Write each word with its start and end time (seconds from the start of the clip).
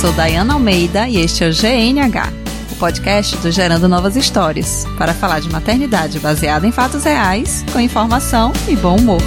sou 0.00 0.14
Dayana 0.14 0.54
Almeida 0.54 1.06
e 1.06 1.18
este 1.18 1.44
é 1.44 1.48
o 1.48 1.52
GNH, 1.52 2.32
o 2.72 2.76
podcast 2.76 3.36
do 3.36 3.50
Gerando 3.50 3.86
Novas 3.86 4.16
Histórias, 4.16 4.86
para 4.96 5.12
falar 5.12 5.40
de 5.40 5.50
maternidade 5.50 6.18
baseada 6.18 6.66
em 6.66 6.72
fatos 6.72 7.04
reais, 7.04 7.62
com 7.70 7.78
informação 7.78 8.50
e 8.66 8.74
bom 8.76 8.96
humor. 8.96 9.20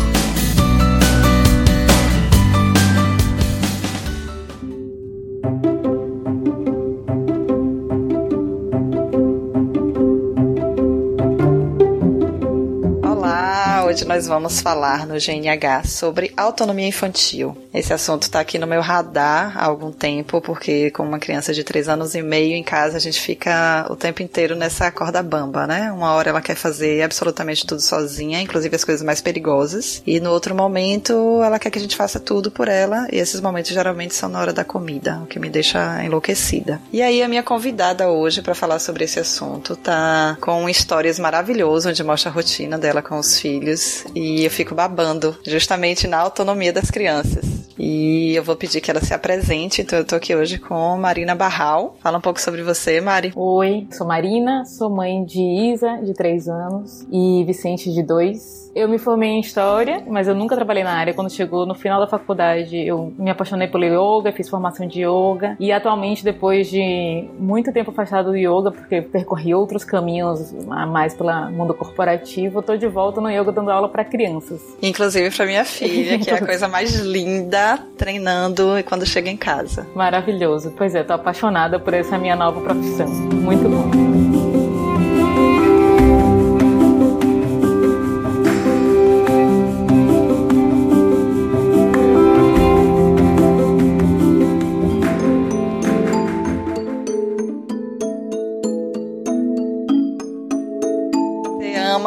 Nós 14.06 14.28
vamos 14.28 14.60
falar 14.62 15.06
no 15.06 15.16
GNH 15.16 15.84
sobre 15.86 16.32
autonomia 16.36 16.88
infantil. 16.88 17.58
Esse 17.74 17.94
assunto 17.94 18.24
está 18.24 18.40
aqui 18.40 18.60
no 18.60 18.68
meu 18.68 18.82
radar 18.82 19.58
há 19.58 19.66
algum 19.66 19.92
tempo, 19.92 20.40
porque 20.42 20.92
com 20.92 21.04
uma 21.04 21.20
criança 21.20 21.54
de 21.54 21.64
3 21.64 21.90
anos 21.90 22.16
e 22.16 22.22
meio 22.22 22.54
em 22.54 22.64
casa 22.64 22.98
a 22.98 23.00
gente 23.00 23.20
fica 23.20 23.86
o 23.90 23.96
tempo 23.96 24.22
inteiro 24.22 24.56
nessa 24.56 24.92
corda 24.92 25.24
bamba, 25.24 25.66
né? 25.66 25.92
Uma 25.92 26.14
hora 26.14 26.30
ela 26.30 26.42
quer 26.42 26.56
fazer 26.56 27.02
absolutamente 27.02 27.66
tudo 27.66 27.82
sozinha, 27.82 28.42
inclusive 28.42 28.76
as 28.76 28.84
coisas 28.84 29.04
mais 29.04 29.22
perigosas, 29.22 30.02
e 30.06 30.20
no 30.20 30.32
outro 30.32 30.54
momento 30.54 31.42
ela 31.44 31.58
quer 31.58 31.70
que 31.70 31.80
a 31.80 31.82
gente 31.82 31.96
faça 31.96 32.20
tudo 32.20 32.52
por 32.52 32.68
ela, 32.68 33.08
e 33.12 33.18
esses 33.18 33.42
momentos 33.42 33.72
geralmente 33.72 34.14
são 34.14 34.30
na 34.30 34.40
hora 34.40 34.54
da 34.54 34.64
comida, 34.64 35.20
o 35.24 35.26
que 35.26 35.40
me 35.40 35.50
deixa 35.50 36.04
enlouquecida. 36.04 36.82
E 36.92 37.02
aí 37.02 37.24
a 37.24 37.28
minha 37.28 37.44
convidada 37.44 38.10
hoje 38.10 38.42
para 38.42 38.56
falar 38.56 38.80
sobre 38.80 39.04
esse 39.04 39.20
assunto 39.20 39.76
tá 39.76 40.38
com 40.40 40.68
histórias 40.70 41.18
maravilhosas, 41.20 41.92
onde 41.92 42.04
mostra 42.04 42.30
a 42.30 42.34
rotina 42.34 42.78
dela 42.78 43.02
com 43.02 43.18
os 43.18 43.40
filhos 43.40 43.93
e 44.16 44.44
eu 44.44 44.52
fico 44.52 44.76
babando 44.76 45.36
justamente 45.46 46.08
na 46.08 46.20
autonomia 46.20 46.72
das 46.72 46.90
crianças. 46.90 47.46
E 47.78 48.36
eu 48.36 48.44
vou 48.44 48.56
pedir 48.56 48.82
que 48.82 48.92
ela 48.92 49.02
se 49.02 49.14
apresente, 49.14 49.82
então 49.82 50.00
eu 50.00 50.06
tô 50.06 50.16
aqui 50.16 50.36
hoje 50.36 50.60
com 50.60 50.98
Marina 50.98 51.36
Barral. 51.36 51.98
Fala 52.02 52.18
um 52.18 52.22
pouco 52.22 52.40
sobre 52.40 52.62
você, 52.62 53.02
Mari. 53.02 53.34
Oi, 53.36 53.88
sou 53.92 54.08
Marina, 54.08 54.64
sou 54.66 54.90
mãe 54.90 55.26
de 55.26 55.42
Isa, 55.42 55.98
de 56.04 56.14
3 56.14 56.48
anos, 56.48 57.06
e 57.12 57.44
Vicente, 57.46 57.92
de 57.92 58.04
2. 58.04 58.63
Eu 58.76 58.90
me 58.90 58.98
formei 58.98 59.30
em 59.30 59.40
História, 59.40 60.04
mas 60.08 60.28
eu 60.28 60.34
nunca 60.34 60.56
trabalhei 60.56 60.84
na 60.84 60.94
área. 60.94 61.14
Quando 61.14 61.32
chegou 61.32 61.66
no 61.66 61.76
final 61.76 62.00
da 62.00 62.08
faculdade, 62.08 62.76
eu 62.78 63.14
me 63.18 63.30
apaixonei 63.30 63.68
pelo 63.68 63.84
yoga, 63.84 64.32
fiz 64.32 64.50
formação 64.50 64.88
de 64.88 65.02
yoga. 65.02 65.56
E 65.60 65.72
atualmente, 65.72 66.24
depois 66.24 66.70
de 66.70 67.30
muito 67.38 67.72
tempo 67.72 67.92
afastado 67.92 68.32
do 68.32 68.38
yoga, 68.38 68.72
porque 68.72 69.02
percorri 69.02 69.54
outros 69.54 69.84
caminhos 69.84 70.54
mais 70.88 71.14
pelo 71.14 71.52
mundo 71.52 71.74
corporativo, 71.74 72.60
eu 72.60 72.64
tô 72.64 72.76
de 72.76 72.88
volta 72.88 73.22
no 73.22 73.30
yoga 73.30 73.52
dando 73.52 73.70
aula 73.70 73.90
para 73.90 74.04
crianças. 74.04 74.62
Inclusive 74.82 75.30
para 75.36 75.46
minha 75.46 75.66
filha, 75.66 76.18
que 76.18 76.30
é 76.30 76.36
a 76.36 76.42
coisa 76.46 76.68
mais 76.68 76.96
linda, 76.96 77.78
treinando 77.98 78.74
quando 78.86 79.06
chega 79.06 79.30
em 79.30 79.38
casa. 79.38 79.88
Maravilhoso. 79.94 80.74
Pois 80.76 80.96
é, 80.96 81.04
tô 81.04 81.14
apaixonada 81.14 81.80
por 81.80 81.94
essa 81.94 82.18
minha 82.18 82.36
nova 82.36 82.60
profissão. 82.62 83.08
Muito 83.08 83.70
bom. 83.70 84.13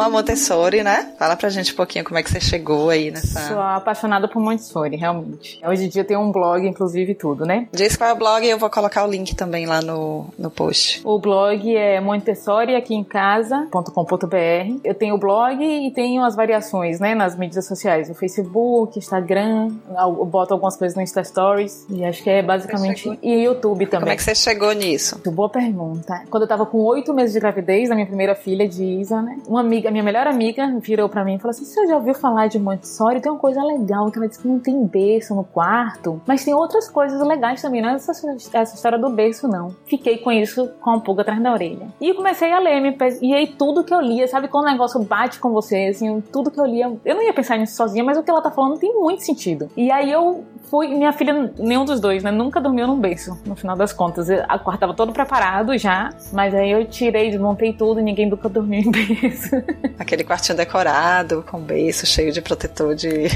Montessori, 0.09 0.83
né? 0.83 1.13
Fala 1.17 1.35
pra 1.35 1.49
gente 1.49 1.73
um 1.73 1.75
pouquinho 1.75 2.03
como 2.05 2.17
é 2.17 2.23
que 2.23 2.29
você 2.29 2.39
chegou 2.39 2.89
aí 2.89 3.11
nessa. 3.11 3.47
Sou 3.47 3.59
apaixonada 3.59 4.27
por 4.27 4.41
Montessori, 4.41 4.95
realmente. 4.95 5.59
Hoje 5.65 5.85
em 5.85 5.89
dia 5.89 6.03
tem 6.03 6.17
um 6.17 6.31
blog, 6.31 6.65
inclusive, 6.67 7.15
tudo, 7.15 7.45
né? 7.45 7.67
Diz 7.71 7.95
qual 7.95 8.09
é 8.09 8.13
o 8.13 8.15
blog 8.15 8.45
e 8.45 8.49
eu 8.49 8.57
vou 8.57 8.69
colocar 8.69 9.05
o 9.05 9.07
link 9.09 9.35
também 9.35 9.65
lá 9.65 9.81
no, 9.81 10.27
no 10.37 10.49
post. 10.49 11.01
O 11.03 11.19
blog 11.19 11.75
é 11.75 11.99
Montessori 11.99 12.75
aqui 12.75 12.93
em 12.93 13.03
casa.com.br. 13.03 14.79
Eu 14.83 14.93
tenho 14.93 15.15
o 15.15 15.17
blog 15.17 15.63
e 15.63 15.91
tenho 15.91 16.23
as 16.23 16.35
variações, 16.35 16.99
né, 16.99 17.15
nas 17.15 17.35
mídias 17.37 17.65
sociais, 17.67 18.09
o 18.09 18.13
Facebook, 18.13 18.97
Instagram, 18.97 19.71
eu 19.89 20.25
boto 20.25 20.53
algumas 20.53 20.75
coisas 20.75 20.95
no 20.95 21.01
Insta 21.01 21.23
Stories 21.23 21.85
e 21.89 22.03
acho 22.03 22.23
que 22.23 22.29
é 22.29 22.41
basicamente 22.41 23.17
e 23.21 23.43
YouTube 23.43 23.85
também. 23.85 24.01
Como 24.01 24.11
é 24.11 24.15
que 24.15 24.23
você 24.23 24.35
chegou 24.35 24.71
nisso? 24.73 25.15
Muito 25.15 25.31
boa 25.31 25.49
pergunta. 25.49 26.23
Quando 26.29 26.43
eu 26.43 26.47
tava 26.47 26.65
com 26.65 26.79
oito 26.79 27.13
meses 27.13 27.33
de 27.33 27.39
gravidez 27.39 27.89
da 27.89 27.95
minha 27.95 28.07
primeira 28.07 28.35
filha, 28.35 28.67
de 28.67 28.83
Isa, 28.83 29.21
né, 29.21 29.37
uma 29.47 29.61
amiga, 29.61 29.89
minha 29.97 30.03
melhor 30.03 30.27
amiga 30.27 30.71
virou 30.79 31.09
para 31.09 31.25
mim 31.25 31.35
e 31.35 31.39
falou 31.39 31.49
assim: 31.49 31.65
Você 31.65 31.87
já 31.87 31.95
ouviu 31.95 32.13
falar 32.13 32.47
de 32.47 32.59
Montessori? 32.59 33.19
Tem 33.19 33.31
uma 33.31 33.39
coisa 33.39 33.63
legal 33.63 34.11
que 34.11 34.19
ela 34.19 34.27
disse 34.27 34.41
que 34.41 34.47
não 34.47 34.59
tem 34.59 34.85
berço 34.85 35.33
no 35.33 35.43
quarto, 35.43 36.21
mas 36.27 36.45
tem 36.45 36.53
outras 36.53 36.87
coisas 36.87 37.19
legais 37.25 37.61
também, 37.61 37.81
não 37.81 37.89
é 37.89 37.95
essa, 37.95 38.11
essa 38.11 38.75
história 38.75 38.99
do 38.99 39.09
berço, 39.09 39.47
não. 39.47 39.75
Fiquei 39.85 40.19
com 40.19 40.31
isso 40.31 40.69
com 40.79 40.91
a 40.91 40.99
pulga 40.99 41.23
atrás 41.23 41.41
da 41.41 41.51
orelha. 41.51 41.87
E 41.99 42.13
comecei 42.13 42.51
a 42.51 42.59
ler, 42.59 42.79
me, 42.79 42.95
e 43.21 43.33
aí 43.33 43.47
tudo 43.47 43.83
que 43.83 43.93
eu 43.93 43.99
lia, 43.99 44.27
sabe 44.27 44.47
quando 44.47 44.65
o 44.65 44.71
negócio 44.71 45.01
bate 45.01 45.39
com 45.39 45.51
você, 45.51 45.87
assim, 45.87 46.21
tudo 46.31 46.51
que 46.51 46.59
eu 46.59 46.65
lia, 46.65 46.95
eu 47.03 47.15
não 47.15 47.23
ia 47.23 47.33
pensar 47.33 47.57
nisso 47.57 47.75
sozinha, 47.75 48.03
mas 48.03 48.17
o 48.17 48.23
que 48.23 48.29
ela 48.29 48.41
tá 48.41 48.51
falando 48.51 48.77
tem 48.77 48.93
muito 48.93 49.23
sentido. 49.23 49.69
E 49.75 49.89
aí 49.89 50.11
eu 50.11 50.43
fui, 50.69 50.87
minha 50.87 51.11
filha, 51.13 51.51
nenhum 51.57 51.85
dos 51.85 51.99
dois, 51.99 52.23
né, 52.23 52.31
nunca 52.31 52.59
dormiu 52.59 52.87
num 52.87 52.99
berço, 52.99 53.37
no 53.45 53.55
final 53.55 53.75
das 53.75 53.93
contas. 53.93 54.29
A 54.29 54.59
quarto 54.59 54.79
tava 54.79 54.93
todo 54.93 55.11
preparado 55.11 55.77
já, 55.77 56.09
mas 56.31 56.53
aí 56.53 56.71
eu 56.71 56.85
tirei, 56.85 57.29
desmontei 57.29 57.73
tudo 57.73 57.99
e 57.99 58.03
ninguém 58.03 58.29
nunca 58.29 58.49
dormiu 58.49 58.81
em 58.81 58.91
berço. 58.91 59.55
Aquele 59.97 60.23
quartinho 60.23 60.57
decorado, 60.57 61.43
com 61.49 61.59
beiço 61.59 62.05
cheio 62.05 62.31
de 62.31 62.41
protetor 62.41 62.95
de. 62.95 63.07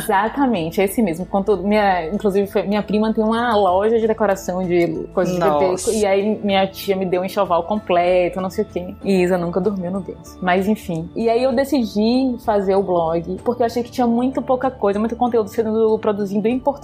Exatamente, 0.00 0.80
é 0.80 0.84
esse 0.84 1.02
mesmo. 1.02 1.26
Minha, 1.62 2.06
inclusive, 2.06 2.46
foi, 2.46 2.62
minha 2.62 2.82
prima 2.82 3.12
tem 3.12 3.22
uma 3.22 3.54
loja 3.56 3.98
de 3.98 4.06
decoração 4.06 4.62
de 4.66 5.06
coisas 5.12 5.34
de 5.34 5.40
bebê. 5.40 5.98
E 5.98 6.06
aí 6.06 6.40
minha 6.42 6.66
tia 6.66 6.96
me 6.96 7.04
deu 7.04 7.22
um 7.22 7.24
enxoval 7.24 7.64
completo, 7.64 8.40
não 8.40 8.50
sei 8.50 8.64
o 8.64 8.68
quê. 8.68 8.94
E 9.04 9.22
Isa 9.22 9.36
nunca 9.36 9.60
dormiu 9.60 9.90
no 9.90 10.00
berço. 10.00 10.38
Mas 10.40 10.66
enfim. 10.66 11.08
E 11.14 11.28
aí 11.28 11.42
eu 11.42 11.52
decidi 11.52 12.36
fazer 12.44 12.74
o 12.74 12.82
blog, 12.82 13.36
porque 13.44 13.62
eu 13.62 13.66
achei 13.66 13.82
que 13.82 13.90
tinha 13.90 14.06
muito 14.06 14.40
pouca 14.40 14.70
coisa, 14.70 14.98
muito 14.98 15.16
conteúdo 15.16 15.48
sendo 15.48 15.98
produzido 15.98 16.46
em 16.48 16.58
português. 16.58 16.75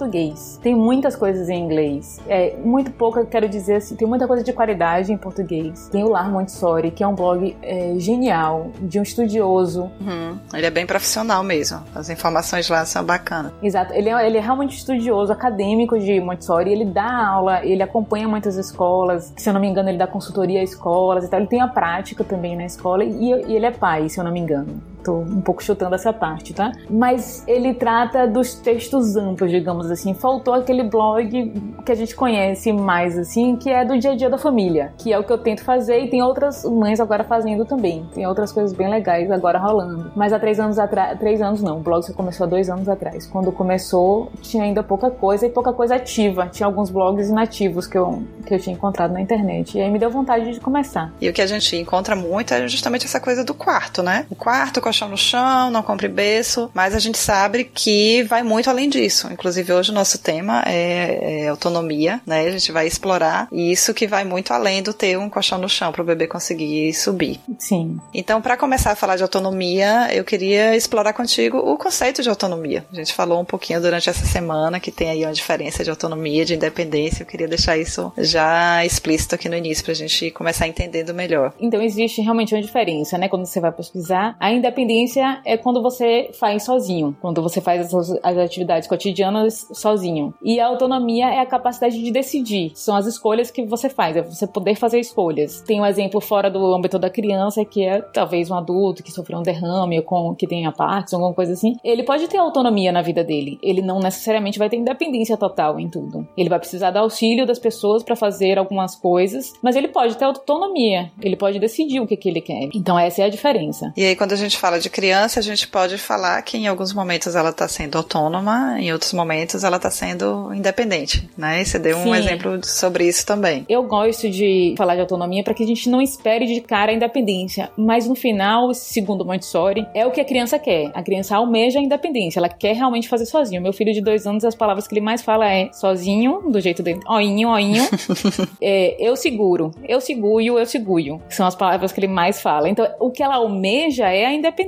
Tem 0.61 0.75
muitas 0.75 1.15
coisas 1.15 1.49
em 1.49 1.63
inglês. 1.63 2.19
É, 2.27 2.55
muito 2.63 2.91
pouca, 2.91 3.25
quero 3.25 3.47
dizer 3.47 3.75
assim, 3.75 3.95
tem 3.95 4.07
muita 4.07 4.27
coisa 4.27 4.43
de 4.43 4.51
qualidade 4.53 5.11
em 5.11 5.17
português. 5.17 5.89
Tem 5.89 6.03
o 6.03 6.09
Lar 6.09 6.31
Montessori, 6.31 6.91
que 6.91 7.03
é 7.03 7.07
um 7.07 7.15
blog 7.15 7.55
é, 7.61 7.95
genial, 7.97 8.71
de 8.81 8.99
um 8.99 9.03
estudioso. 9.03 9.91
Uhum. 9.99 10.37
Ele 10.53 10.65
é 10.65 10.71
bem 10.71 10.85
profissional 10.85 11.43
mesmo. 11.43 11.81
As 11.93 12.09
informações 12.09 12.69
lá 12.69 12.85
são 12.85 13.03
bacanas. 13.03 13.53
Exato. 13.61 13.93
Ele 13.93 14.09
é, 14.09 14.27
ele 14.27 14.37
é 14.37 14.41
realmente 14.41 14.77
estudioso, 14.77 15.31
acadêmico 15.31 15.97
de 15.99 16.19
Montessori. 16.19 16.71
Ele 16.71 16.85
dá 16.85 17.27
aula, 17.27 17.65
ele 17.65 17.83
acompanha 17.83 18.27
muitas 18.27 18.55
escolas. 18.55 19.33
Se 19.37 19.49
eu 19.49 19.53
não 19.53 19.61
me 19.61 19.67
engano, 19.67 19.89
ele 19.89 19.97
dá 19.97 20.07
consultoria 20.07 20.61
a 20.61 20.63
escolas 20.63 21.25
e 21.25 21.29
tal. 21.29 21.39
Ele 21.39 21.49
tem 21.49 21.61
a 21.61 21.67
prática 21.67 22.23
também 22.23 22.55
na 22.55 22.65
escola 22.65 23.03
e, 23.03 23.31
e 23.31 23.55
ele 23.55 23.65
é 23.65 23.71
pai, 23.71 24.09
se 24.09 24.19
eu 24.19 24.23
não 24.23 24.31
me 24.31 24.39
engano. 24.39 24.81
Tô 25.03 25.19
um 25.19 25.41
pouco 25.41 25.63
chutando 25.63 25.95
essa 25.95 26.13
parte, 26.13 26.53
tá? 26.53 26.71
Mas 26.89 27.43
ele 27.47 27.73
trata 27.73 28.27
dos 28.27 28.55
textos 28.55 29.15
amplos, 29.15 29.51
digamos 29.51 29.91
assim. 29.91 30.13
Faltou 30.13 30.53
aquele 30.53 30.83
blog 30.83 31.53
que 31.85 31.91
a 31.91 31.95
gente 31.95 32.15
conhece 32.15 32.71
mais, 32.71 33.17
assim, 33.17 33.55
que 33.55 33.69
é 33.69 33.83
do 33.83 33.97
dia 33.97 34.11
a 34.11 34.15
dia 34.15 34.29
da 34.29 34.37
família, 34.37 34.93
que 34.97 35.11
é 35.11 35.19
o 35.19 35.23
que 35.23 35.31
eu 35.31 35.37
tento 35.37 35.63
fazer 35.63 35.99
e 35.99 36.09
tem 36.09 36.21
outras 36.21 36.63
mães 36.63 36.99
agora 36.99 37.23
fazendo 37.23 37.65
também. 37.65 38.05
Tem 38.13 38.25
outras 38.25 38.51
coisas 38.51 38.73
bem 38.73 38.89
legais 38.89 39.29
agora 39.29 39.59
rolando. 39.59 40.11
Mas 40.15 40.31
há 40.31 40.39
três 40.39 40.59
anos 40.59 40.79
atrás, 40.79 41.19
três 41.19 41.41
anos 41.41 41.61
não, 41.61 41.77
o 41.77 41.81
blog 41.81 42.03
só 42.03 42.13
começou 42.13 42.45
há 42.45 42.49
dois 42.49 42.69
anos 42.69 42.87
atrás. 42.87 43.27
Quando 43.27 43.51
começou, 43.51 44.31
tinha 44.41 44.63
ainda 44.63 44.83
pouca 44.83 45.09
coisa 45.11 45.45
e 45.45 45.49
pouca 45.49 45.73
coisa 45.73 45.95
ativa. 45.95 46.47
Tinha 46.47 46.67
alguns 46.67 46.89
blogs 46.89 47.29
inativos 47.29 47.87
que 47.87 47.97
eu, 47.97 48.23
que 48.45 48.53
eu 48.53 48.59
tinha 48.59 48.73
encontrado 48.73 49.11
na 49.11 49.21
internet. 49.21 49.77
E 49.77 49.81
aí 49.81 49.91
me 49.91 49.99
deu 49.99 50.09
vontade 50.09 50.51
de 50.51 50.59
começar. 50.59 51.11
E 51.19 51.27
o 51.27 51.33
que 51.33 51.41
a 51.41 51.47
gente 51.47 51.75
encontra 51.75 52.15
muito 52.15 52.53
é 52.53 52.67
justamente 52.67 53.05
essa 53.05 53.19
coisa 53.19 53.43
do 53.43 53.53
quarto, 53.53 54.01
né? 54.01 54.25
O 54.29 54.35
quarto 54.35 54.79
com 54.79 54.92
colchão 54.93 55.09
no 55.09 55.17
chão, 55.17 55.71
não 55.71 55.81
compre 55.81 56.07
berço, 56.07 56.69
mas 56.71 56.93
a 56.93 56.99
gente 56.99 57.17
sabe 57.17 57.63
que 57.63 58.21
vai 58.23 58.43
muito 58.43 58.69
além 58.69 58.87
disso. 58.87 59.27
Inclusive, 59.31 59.73
hoje 59.73 59.89
o 59.89 59.93
nosso 59.93 60.19
tema 60.19 60.63
é, 60.67 61.45
é 61.45 61.47
autonomia, 61.47 62.21
né? 62.27 62.41
A 62.41 62.51
gente 62.51 62.71
vai 62.71 62.85
explorar 62.85 63.47
isso 63.51 63.91
que 63.91 64.05
vai 64.05 64.23
muito 64.23 64.53
além 64.53 64.83
do 64.83 64.93
ter 64.93 65.17
um 65.17 65.29
colchão 65.29 65.57
no 65.57 65.67
chão 65.67 65.91
para 65.91 66.03
o 66.03 66.05
bebê 66.05 66.27
conseguir 66.27 66.93
subir. 66.93 67.39
Sim. 67.57 67.97
Então, 68.13 68.39
para 68.39 68.55
começar 68.55 68.91
a 68.91 68.95
falar 68.95 69.15
de 69.15 69.23
autonomia, 69.23 70.09
eu 70.13 70.23
queria 70.23 70.75
explorar 70.75 71.13
contigo 71.13 71.57
o 71.57 71.75
conceito 71.75 72.21
de 72.21 72.29
autonomia. 72.29 72.85
A 72.91 72.95
gente 72.95 73.13
falou 73.13 73.41
um 73.41 73.45
pouquinho 73.45 73.81
durante 73.81 74.09
essa 74.09 74.25
semana 74.27 74.79
que 74.79 74.91
tem 74.91 75.09
aí 75.09 75.25
uma 75.25 75.33
diferença 75.33 75.83
de 75.83 75.89
autonomia, 75.89 76.45
de 76.45 76.53
independência. 76.53 77.23
Eu 77.23 77.27
queria 77.27 77.47
deixar 77.47 77.77
isso 77.77 78.13
já 78.15 78.85
explícito 78.85 79.33
aqui 79.33 79.49
no 79.49 79.55
início 79.55 79.83
para 79.83 79.93
a 79.93 79.95
gente 79.95 80.29
começar 80.29 80.67
entendendo 80.67 81.15
melhor. 81.15 81.51
Então, 81.59 81.81
existe 81.81 82.21
realmente 82.21 82.53
uma 82.53 82.61
diferença, 82.61 83.17
né? 83.17 83.27
Quando 83.27 83.47
você 83.47 83.59
vai 83.59 83.71
pesquisar, 83.71 84.35
a 84.39 84.51
independência 84.51 84.82
independência 84.83 85.41
é 85.45 85.57
quando 85.57 85.81
você 85.81 86.29
faz 86.33 86.63
sozinho, 86.63 87.15
quando 87.21 87.41
você 87.41 87.61
faz 87.61 87.93
as, 87.93 88.11
as 88.21 88.37
atividades 88.37 88.87
cotidianas 88.87 89.67
sozinho. 89.71 90.33
E 90.43 90.59
a 90.59 90.67
autonomia 90.67 91.29
é 91.29 91.39
a 91.39 91.45
capacidade 91.45 92.01
de 92.01 92.11
decidir, 92.11 92.71
são 92.75 92.95
as 92.95 93.05
escolhas 93.05 93.49
que 93.49 93.65
você 93.65 93.89
faz, 93.89 94.17
é 94.17 94.21
você 94.21 94.45
poder 94.45 94.75
fazer 94.75 94.99
escolhas. 94.99 95.61
Tem 95.61 95.79
um 95.79 95.85
exemplo 95.85 96.19
fora 96.19 96.49
do 96.49 96.73
âmbito 96.73 96.99
da 96.99 97.09
criança, 97.09 97.63
que 97.65 97.83
é 97.83 98.01
talvez 98.01 98.51
um 98.51 98.55
adulto 98.55 99.03
que 99.03 99.11
sofreu 99.11 99.39
um 99.39 99.43
derrame 99.43 99.97
ou 99.97 100.03
com, 100.03 100.35
que 100.35 100.47
tenha 100.47 100.71
Parkinson, 100.71 101.17
alguma 101.17 101.33
coisa 101.33 101.53
assim. 101.53 101.75
Ele 101.83 102.03
pode 102.03 102.27
ter 102.27 102.37
autonomia 102.37 102.91
na 102.91 103.01
vida 103.01 103.23
dele, 103.23 103.57
ele 103.63 103.81
não 103.81 103.99
necessariamente 103.99 104.59
vai 104.59 104.69
ter 104.69 104.77
independência 104.77 105.37
total 105.37 105.79
em 105.79 105.89
tudo. 105.89 106.27
Ele 106.37 106.49
vai 106.49 106.59
precisar 106.59 106.91
do 106.91 106.99
auxílio 106.99 107.45
das 107.45 107.59
pessoas 107.59 108.03
para 108.03 108.15
fazer 108.15 108.57
algumas 108.57 108.95
coisas, 108.95 109.53
mas 109.61 109.75
ele 109.75 109.87
pode 109.87 110.17
ter 110.17 110.25
autonomia, 110.25 111.11
ele 111.21 111.35
pode 111.35 111.59
decidir 111.59 111.99
o 111.99 112.07
que, 112.07 112.17
que 112.17 112.29
ele 112.29 112.41
quer. 112.41 112.69
Então 112.73 112.97
essa 112.99 113.21
é 113.21 113.25
a 113.25 113.29
diferença. 113.29 113.93
E 113.95 114.05
aí 114.05 114.15
quando 114.15 114.33
a 114.33 114.37
gente 114.37 114.57
fala 114.57 114.72
de 114.77 114.89
criança, 114.89 115.39
a 115.39 115.43
gente 115.43 115.67
pode 115.67 115.97
falar 115.97 116.41
que 116.41 116.57
em 116.57 116.67
alguns 116.67 116.93
momentos 116.93 117.35
ela 117.35 117.49
está 117.49 117.67
sendo 117.67 117.97
autônoma, 117.97 118.77
em 118.79 118.91
outros 118.91 119.13
momentos 119.13 119.63
ela 119.63 119.77
está 119.77 119.89
sendo 119.89 120.53
independente, 120.53 121.29
né? 121.37 121.61
E 121.61 121.65
você 121.65 121.79
deu 121.79 121.97
um 121.97 122.03
Sim. 122.03 122.15
exemplo 122.15 122.59
sobre 122.63 123.07
isso 123.07 123.25
também. 123.25 123.65
Eu 123.69 123.83
gosto 123.83 124.29
de 124.29 124.75
falar 124.77 124.95
de 124.95 125.01
autonomia 125.01 125.43
para 125.43 125.53
que 125.53 125.63
a 125.63 125.67
gente 125.67 125.89
não 125.89 126.01
espere 126.01 126.45
de 126.45 126.61
cara 126.61 126.91
a 126.91 126.95
independência, 126.95 127.71
mas 127.77 128.07
no 128.07 128.15
final, 128.15 128.73
segundo 128.73 129.25
Montessori, 129.25 129.85
é 129.93 130.05
o 130.05 130.11
que 130.11 130.21
a 130.21 130.25
criança 130.25 130.59
quer. 130.59 130.91
A 130.93 131.03
criança 131.03 131.35
almeja 131.35 131.79
a 131.79 131.81
independência, 131.81 132.39
ela 132.39 132.49
quer 132.49 132.75
realmente 132.75 133.07
fazer 133.07 133.25
sozinho. 133.25 133.61
Meu 133.61 133.73
filho 133.73 133.93
de 133.93 134.01
dois 134.01 134.25
anos, 134.25 134.43
as 134.43 134.55
palavras 134.55 134.87
que 134.87 134.93
ele 134.93 135.01
mais 135.01 135.21
fala 135.21 135.51
é 135.51 135.71
sozinho, 135.73 136.49
do 136.49 136.59
jeito 136.59 136.83
dele, 136.83 136.99
oinho, 137.07 137.49
oinho, 137.49 137.83
é, 138.61 138.95
eu 138.99 139.15
seguro, 139.15 139.71
eu 139.87 139.99
seguro, 139.99 140.59
eu 140.59 140.65
seguro. 140.65 141.21
São 141.29 141.45
as 141.45 141.55
palavras 141.55 141.91
que 141.91 141.99
ele 141.99 142.07
mais 142.07 142.41
fala. 142.41 142.69
Então, 142.69 142.87
o 142.99 143.11
que 143.11 143.23
ela 143.23 143.35
almeja 143.35 144.09
é 144.09 144.25
a 144.25 144.33
independência, 144.33 144.62